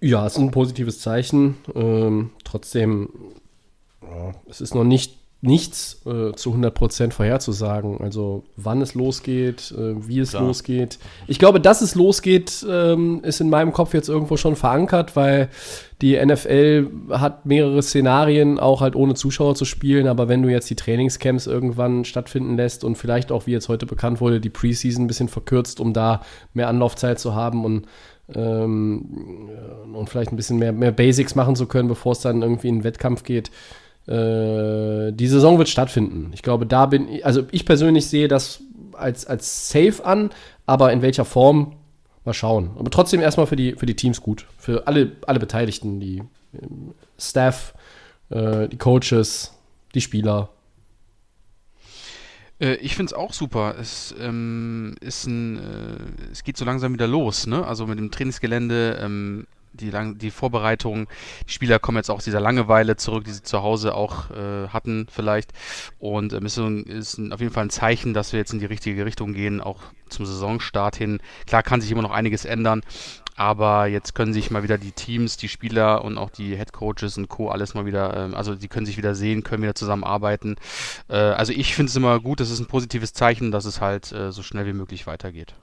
[0.00, 1.56] Ja, es ist ein positives Zeichen.
[1.74, 3.08] Ähm, trotzdem,
[4.02, 8.00] ja, es ist noch nicht nichts äh, zu 100% vorherzusagen.
[8.00, 10.44] Also wann es losgeht, äh, wie es Klar.
[10.44, 11.00] losgeht.
[11.26, 15.48] Ich glaube, dass es losgeht, ähm, ist in meinem Kopf jetzt irgendwo schon verankert, weil
[16.00, 20.06] die NFL hat mehrere Szenarien, auch halt ohne Zuschauer zu spielen.
[20.06, 23.84] Aber wenn du jetzt die Trainingscamps irgendwann stattfinden lässt und vielleicht auch, wie jetzt heute
[23.84, 26.22] bekannt wurde, die Preseason ein bisschen verkürzt, um da
[26.54, 27.86] mehr Anlaufzeit zu haben und
[28.34, 29.48] ähm,
[29.92, 32.76] und vielleicht ein bisschen mehr, mehr Basics machen zu können, bevor es dann irgendwie in
[32.76, 33.50] den Wettkampf geht.
[34.06, 36.30] Äh, die Saison wird stattfinden.
[36.34, 38.62] Ich glaube, da bin ich, also ich persönlich sehe das
[38.92, 40.30] als, als safe an,
[40.66, 41.76] aber in welcher Form,
[42.24, 42.70] mal schauen.
[42.78, 44.46] Aber trotzdem erstmal für die, für die Teams gut.
[44.58, 46.22] Für alle, alle Beteiligten, die
[46.54, 47.74] ähm, Staff,
[48.30, 49.52] äh, die Coaches,
[49.94, 50.50] die Spieler.
[52.60, 53.74] Äh, ich finde es auch super.
[53.78, 57.66] Es ähm, ist ein, äh, es geht so langsam wieder los, ne?
[57.66, 61.08] Also mit dem Trainingsgelände, ähm, die, lang, die Vorbereitung,
[61.48, 64.68] die Spieler kommen jetzt auch aus dieser Langeweile zurück, die sie zu Hause auch äh,
[64.68, 65.52] hatten vielleicht.
[65.98, 69.04] Und ähm, ist, ist auf jeden Fall ein Zeichen, dass wir jetzt in die richtige
[69.04, 71.20] Richtung gehen, auch zum Saisonstart hin.
[71.46, 72.82] Klar kann sich immer noch einiges ändern,
[73.36, 77.16] aber jetzt können sich mal wieder die Teams, die Spieler und auch die Head Coaches
[77.16, 77.48] und Co.
[77.48, 80.56] alles mal wieder, ähm, also die können sich wieder sehen, können wieder zusammenarbeiten.
[81.08, 84.12] Äh, also ich finde es immer gut, das ist ein positives Zeichen, dass es halt
[84.12, 85.54] äh, so schnell wie möglich weitergeht.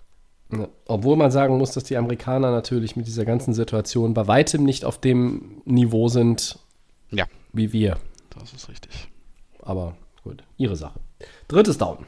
[0.52, 0.68] Ja.
[0.88, 4.84] Obwohl man sagen muss, dass die Amerikaner natürlich mit dieser ganzen Situation bei weitem nicht
[4.86, 6.58] auf dem Niveau sind
[7.12, 7.26] Ja.
[7.54, 7.98] wie wir.
[8.38, 9.10] Das ist richtig.
[9.62, 11.00] Aber gut, ihre Sache.
[11.48, 12.06] Drittes Down.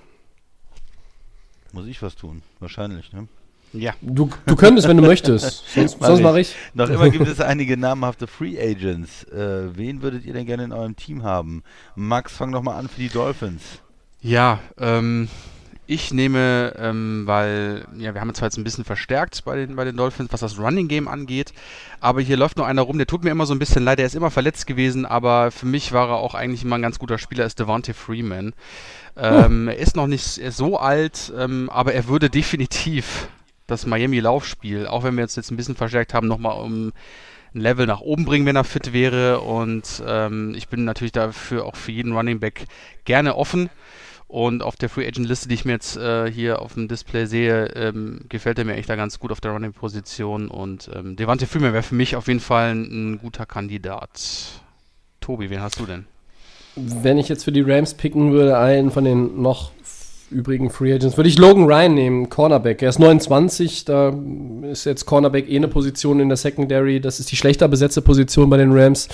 [1.73, 2.41] Muss ich was tun?
[2.59, 3.27] Wahrscheinlich, ne?
[3.73, 3.93] Ja.
[4.01, 5.63] Du, du könntest, wenn du möchtest.
[5.73, 6.23] Sonst, Mach sonst ich.
[6.25, 6.55] mache ich.
[6.73, 9.23] Noch immer gibt es einige namhafte Free Agents.
[9.25, 11.63] Äh, wen würdet ihr denn gerne in eurem Team haben?
[11.95, 13.61] Max, fang doch mal an für die Dolphins.
[14.19, 15.29] Ja, ähm,
[15.87, 19.75] Ich nehme, ähm, weil, ja, wir haben uns zwar jetzt ein bisschen verstärkt bei den,
[19.75, 21.51] bei den Dolphins, was das Running Game angeht,
[21.99, 24.05] aber hier läuft noch einer rum, der tut mir immer so ein bisschen leid, der
[24.05, 27.17] ist immer verletzt gewesen, aber für mich war er auch eigentlich immer ein ganz guter
[27.17, 28.53] Spieler, ist Devontae Freeman.
[29.17, 33.27] Ähm, Er ist noch nicht so alt, ähm, aber er würde definitiv
[33.67, 36.93] das Miami-Laufspiel, auch wenn wir uns jetzt ein bisschen verstärkt haben, nochmal um
[37.53, 39.41] ein Level nach oben bringen, wenn er fit wäre.
[39.41, 42.65] Und ähm, ich bin natürlich dafür auch für jeden Running Back
[43.03, 43.69] gerne offen.
[44.31, 47.25] Und auf der Free Agent Liste, die ich mir jetzt äh, hier auf dem Display
[47.25, 50.47] sehe, ähm, gefällt er mir echt da ganz gut auf der Running Position.
[50.47, 54.61] Und ähm, Devante Freeman wäre für mich auf jeden Fall ein, ein guter Kandidat.
[55.19, 56.05] Tobi, wen hast du denn?
[56.77, 59.71] Wenn ich jetzt für die Rams picken würde, einen von den noch
[60.29, 62.81] übrigen Free Agents, würde ich Logan Ryan nehmen, Cornerback.
[62.81, 64.13] Er ist 29, da
[64.63, 67.01] ist jetzt Cornerback eh eine Position in der Secondary.
[67.01, 69.09] Das ist die schlechter besetzte Position bei den Rams.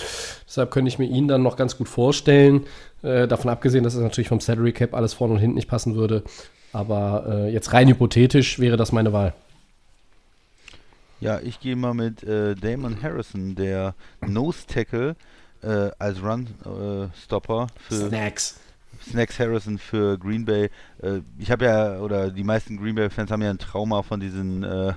[0.47, 2.65] Deshalb könnte ich mir ihn dann noch ganz gut vorstellen.
[3.03, 5.95] Äh, davon abgesehen, dass es natürlich vom Salary Cap alles vorne und hinten nicht passen
[5.95, 6.23] würde.
[6.73, 9.33] Aber äh, jetzt rein hypothetisch wäre das meine Wahl.
[11.19, 13.95] Ja, ich gehe mal mit äh, Damon Harrison, der
[14.25, 15.15] Nose Tackle
[15.63, 18.59] äh, als Run-Stopper für Snacks.
[19.09, 20.69] Snacks Harrison für Green Bay.
[21.01, 24.63] Äh, ich habe ja, oder die meisten Green Bay-Fans haben ja ein Trauma von diesen
[24.63, 24.93] äh,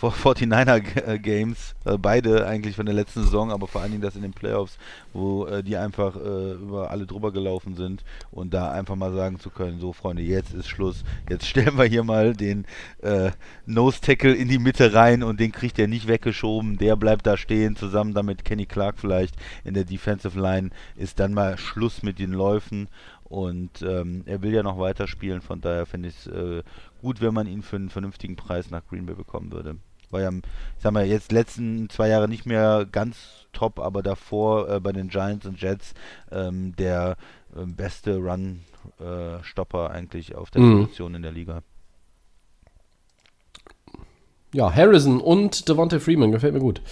[0.00, 4.22] 49er Games, äh, beide eigentlich von der letzten Saison, aber vor allen Dingen das in
[4.22, 4.78] den Playoffs,
[5.12, 8.04] wo äh, die einfach äh, über alle drüber gelaufen sind.
[8.30, 11.84] Und da einfach mal sagen zu können, so Freunde, jetzt ist Schluss, jetzt stellen wir
[11.84, 12.64] hier mal den
[13.02, 13.30] äh,
[13.66, 17.36] Nose Tackle in die Mitte rein und den kriegt er nicht weggeschoben, der bleibt da
[17.36, 22.18] stehen, zusammen damit Kenny Clark vielleicht in der Defensive Line, ist dann mal Schluss mit
[22.18, 22.88] den Läufen
[23.32, 26.62] und ähm, er will ja noch weiterspielen, von daher finde ich es äh,
[27.00, 29.76] gut, wenn man ihn für einen vernünftigen Preis nach Green Bay bekommen würde.
[30.10, 30.42] War ja, ich
[30.82, 35.08] sag mal, jetzt letzten zwei Jahre nicht mehr ganz top, aber davor äh, bei den
[35.08, 35.94] Giants und Jets
[36.30, 37.16] ähm, der
[37.56, 40.82] äh, beste Run-Stopper eigentlich auf der Mhm.
[40.82, 41.62] Position in der Liga.
[44.54, 46.82] Ja, Harrison und Devontae Freeman gefällt mir gut.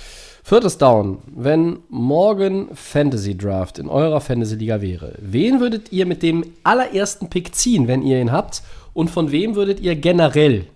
[0.42, 1.18] Viertes Down.
[1.26, 7.28] Wenn morgen Fantasy Draft in eurer Fantasy Liga wäre, wen würdet ihr mit dem allerersten
[7.28, 8.62] Pick ziehen, wenn ihr ihn habt?
[8.94, 10.66] Und von wem würdet ihr generell,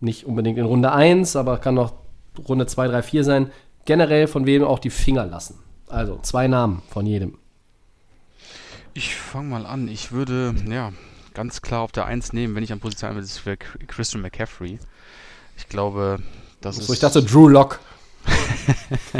[0.00, 1.92] nicht unbedingt in Runde 1, aber kann auch
[2.48, 3.50] Runde 2, 3, 4 sein,
[3.84, 5.58] generell von wem auch die Finger lassen?
[5.88, 7.36] Also zwei Namen von jedem.
[8.94, 9.88] Ich fange mal an.
[9.88, 10.92] Ich würde, ja,
[11.34, 14.78] ganz klar auf der 1 nehmen, wenn ich an Position bin, das wäre Christian McCaffrey.
[15.58, 16.20] Ich glaube,
[16.60, 16.90] das So, ist.
[16.94, 17.80] ich dachte Drew Lock.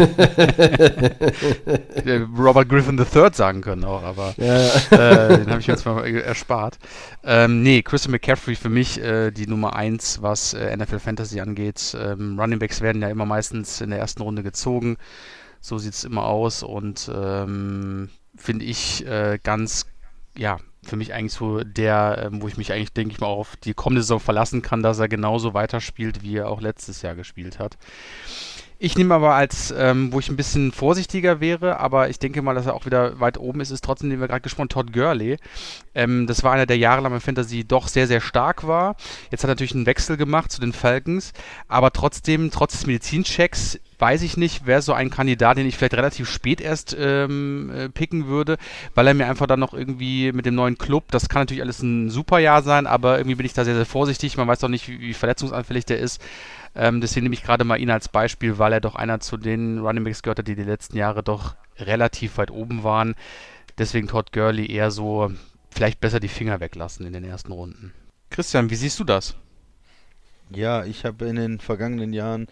[2.37, 5.29] Robert Griffin III sagen können auch, aber Ja, ja.
[5.29, 6.79] äh, den habe ich mir jetzt mal erspart.
[7.25, 11.97] Ähm, nee, Christian McCaffrey für mich äh, die Nummer 1, was äh, NFL Fantasy angeht.
[11.99, 14.97] Ähm, Running Backs werden ja immer meistens in der ersten Runde gezogen.
[15.61, 19.87] So sieht es immer aus und ähm, finde ich äh, ganz,
[20.37, 20.59] ja,
[20.89, 23.75] für mich eigentlich so der, ähm, wo ich mich eigentlich, denke ich mal, auf die
[23.75, 27.77] kommende Saison verlassen kann, dass er genauso weiterspielt, wie er auch letztes Jahr gespielt hat.
[28.81, 32.55] Ich nehme aber als, ähm, wo ich ein bisschen vorsichtiger wäre, aber ich denke mal,
[32.55, 35.37] dass er auch wieder weit oben ist, ist trotzdem, den wir gerade gesprochen Todd Gurley.
[35.97, 38.95] Ähm, das war einer, der jahrelang im Fantasy doch sehr, sehr stark war.
[39.33, 41.33] Jetzt hat er natürlich einen Wechsel gemacht zu den Falcons,
[41.67, 45.95] aber trotzdem, trotz des Medizinchecks, weiß ich nicht, wäre so ein Kandidat, den ich vielleicht
[45.95, 48.57] relativ spät erst ähm, äh, picken würde,
[48.95, 51.83] weil er mir einfach dann noch irgendwie mit dem neuen Club, das kann natürlich alles
[51.83, 54.37] ein super Jahr sein, aber irgendwie bin ich da sehr, sehr vorsichtig.
[54.37, 56.23] Man weiß doch nicht, wie, wie verletzungsanfällig der ist.
[56.75, 59.79] Ähm, deswegen nehme ich gerade mal ihn als Beispiel, weil er doch einer zu den
[59.79, 63.15] Running Backs gehört hat, die die letzten Jahre doch relativ weit oben waren.
[63.79, 65.33] Deswegen Todd Gurley eher so
[65.71, 67.93] vielleicht besser die Finger weglassen in den ersten Runden.
[68.31, 69.35] Christian, wie siehst du das?
[70.51, 72.47] Ja, ich habe in den vergangenen Jahren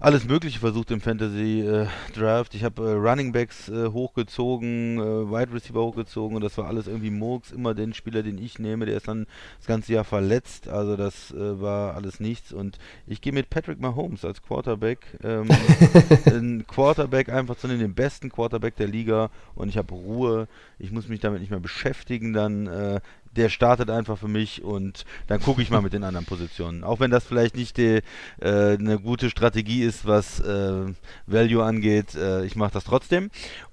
[0.00, 2.54] alles Mögliche versucht im Fantasy äh, Draft.
[2.54, 6.86] Ich habe äh, Running Backs äh, hochgezogen, äh, Wide Receiver hochgezogen und das war alles
[6.86, 7.52] irgendwie Murks.
[7.52, 9.26] Immer den Spieler, den ich nehme, der ist dann
[9.58, 10.68] das ganze Jahr verletzt.
[10.68, 12.50] Also das äh, war alles nichts.
[12.50, 15.18] Und ich gehe mit Patrick Mahomes als Quarterback.
[15.22, 15.48] Ähm,
[16.24, 20.48] ein Quarterback einfach zu nehmen, den besten Quarterback der Liga und ich habe Ruhe.
[20.78, 22.32] Ich muss mich damit nicht mehr beschäftigen.
[22.32, 23.00] Dann äh,
[23.36, 26.84] der startet einfach für mich und dann gucke ich mal mit den anderen Positionen.
[26.84, 28.00] Auch wenn das vielleicht nicht die,
[28.40, 30.92] äh, eine gute Strategie ist, was äh,
[31.26, 33.30] Value angeht, äh, ich mache das trotzdem.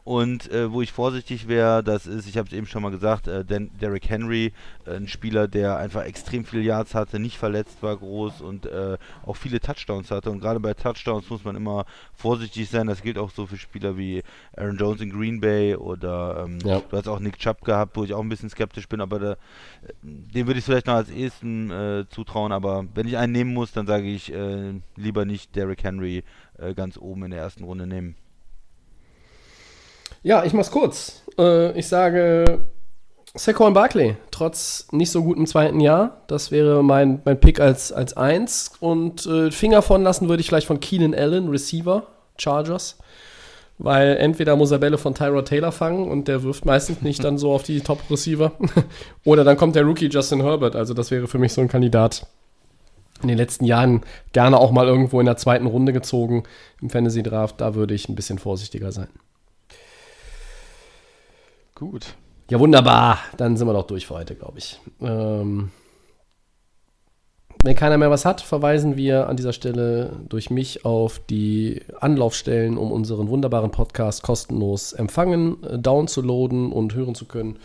[0.08, 3.28] Und äh, wo ich vorsichtig wäre, das ist, ich habe es eben schon mal gesagt,
[3.28, 4.54] äh, Den Derrick Henry,
[4.86, 8.98] äh, ein Spieler, der einfach extrem viele Yards hatte, nicht verletzt war groß und äh,
[9.26, 10.32] auch viele Touchdowns hatte.
[10.32, 11.86] Und gerade bei Touchdowns muss man immer
[12.16, 12.88] vorsichtig sein.
[12.88, 14.24] Das gilt auch so für Spieler wie
[14.56, 16.80] Aaron Jones in Green Bay oder ähm, Ja.
[16.90, 19.36] du hast auch Nick Chubb gehabt, wo ich auch ein bisschen skeptisch bin, aber da,
[20.04, 22.54] den würde ich vielleicht noch als ehesten äh, zutrauen.
[22.54, 26.24] Aber wenn ich einen nehmen muss, dann sage ich äh, lieber nicht Derrick Henry
[26.58, 28.16] äh, ganz oben in der ersten Runde nehmen.
[30.28, 31.22] Ja, ich mach's kurz.
[31.40, 32.66] Äh, ich sage
[33.34, 36.24] Saquon Barkley, trotz nicht so gutem zweiten Jahr.
[36.28, 38.74] Das wäre mein, mein Pick als, als Eins.
[38.82, 42.98] Und äh, Finger von lassen würde ich vielleicht von Keenan Allen, Receiver, Chargers.
[43.78, 47.38] Weil entweder muss er Bälle von Tyrod Taylor fangen und der wirft meistens nicht dann
[47.38, 48.52] so auf die Top-Receiver.
[49.24, 50.76] Oder dann kommt der Rookie Justin Herbert.
[50.76, 52.28] Also das wäre für mich so ein Kandidat.
[53.22, 54.02] In den letzten Jahren
[54.34, 56.44] gerne auch mal irgendwo in der zweiten Runde gezogen
[56.82, 57.62] im Fantasy Draft.
[57.62, 59.08] Da würde ich ein bisschen vorsichtiger sein.
[61.78, 62.16] Gut.
[62.50, 63.20] Ja, wunderbar.
[63.38, 64.80] Dann sind wir doch durch für heute, glaube ich.
[65.00, 65.70] Ähm,
[67.62, 72.80] wenn keiner mehr was hat, verweisen wir an dieser Stelle durch mich auf die Anlaufstellen,
[72.80, 77.60] um unseren wunderbaren Podcast kostenlos empfangen, äh, downzuladen und hören zu können.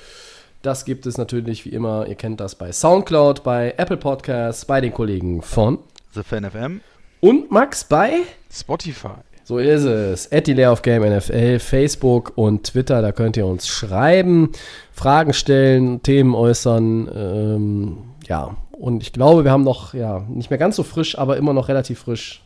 [0.60, 4.82] Das gibt es natürlich wie immer, ihr kennt das bei Soundcloud, bei Apple Podcasts, bei
[4.82, 5.78] den Kollegen von
[6.12, 6.82] The Fan FM.
[7.20, 8.20] und Max bei
[8.50, 9.22] Spotify.
[9.52, 10.32] So ist es.
[10.32, 14.50] At die Layoff Game NFL, Facebook und Twitter, da könnt ihr uns schreiben,
[14.92, 17.10] Fragen stellen, Themen äußern.
[17.14, 21.36] Ähm, ja, und ich glaube, wir haben noch, ja, nicht mehr ganz so frisch, aber
[21.36, 22.42] immer noch relativ frisch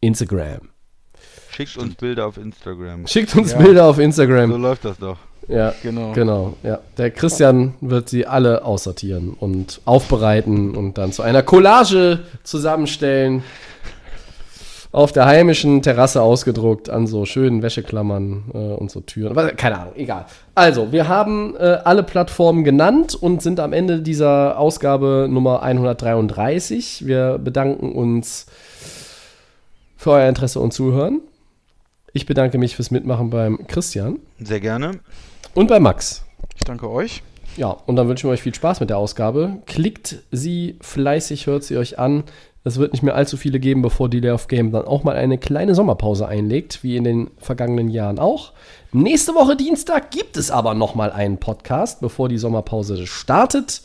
[0.00, 0.68] Instagram.
[1.50, 3.06] Schickt uns Bilder auf Instagram.
[3.06, 3.58] Schickt uns Ja.
[3.58, 4.50] Bilder auf So Instagram.
[4.60, 5.16] läuft das doch.
[5.48, 6.12] Ja, Genau.
[6.12, 6.54] genau.
[6.62, 6.80] Ja.
[6.98, 13.42] Der Christian wird sie alle aussortieren und aufbereiten und dann zu einer Collage zusammenstellen.
[14.94, 19.32] Auf der heimischen Terrasse ausgedruckt an so schönen Wäscheklammern äh, und so Türen.
[19.32, 20.26] Aber, keine Ahnung, egal.
[20.54, 27.08] Also, wir haben äh, alle Plattformen genannt und sind am Ende dieser Ausgabe Nummer 133.
[27.08, 28.46] Wir bedanken uns
[29.96, 31.22] für euer Interesse und Zuhören.
[32.12, 35.00] Ich bedanke mich fürs Mitmachen beim Christian Sehr gerne.
[35.54, 36.24] und bei Max.
[36.54, 37.24] Ich danke euch.
[37.56, 39.56] Ja, und dann wünschen wir euch viel Spaß mit der Ausgabe.
[39.66, 42.22] Klickt sie fleißig, hört sie euch an.
[42.66, 45.36] Es wird nicht mehr allzu viele geben, bevor die Layoff Game dann auch mal eine
[45.36, 48.52] kleine Sommerpause einlegt, wie in den vergangenen Jahren auch.
[48.90, 53.82] Nächste Woche Dienstag gibt es aber noch mal einen Podcast, bevor die Sommerpause startet.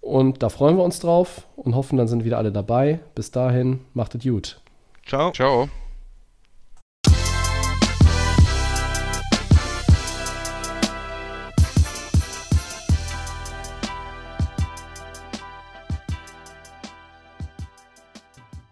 [0.00, 3.00] Und da freuen wir uns drauf und hoffen, dann sind wieder alle dabei.
[3.16, 4.60] Bis dahin, macht es gut.
[5.04, 5.32] Ciao.
[5.32, 5.68] Ciao.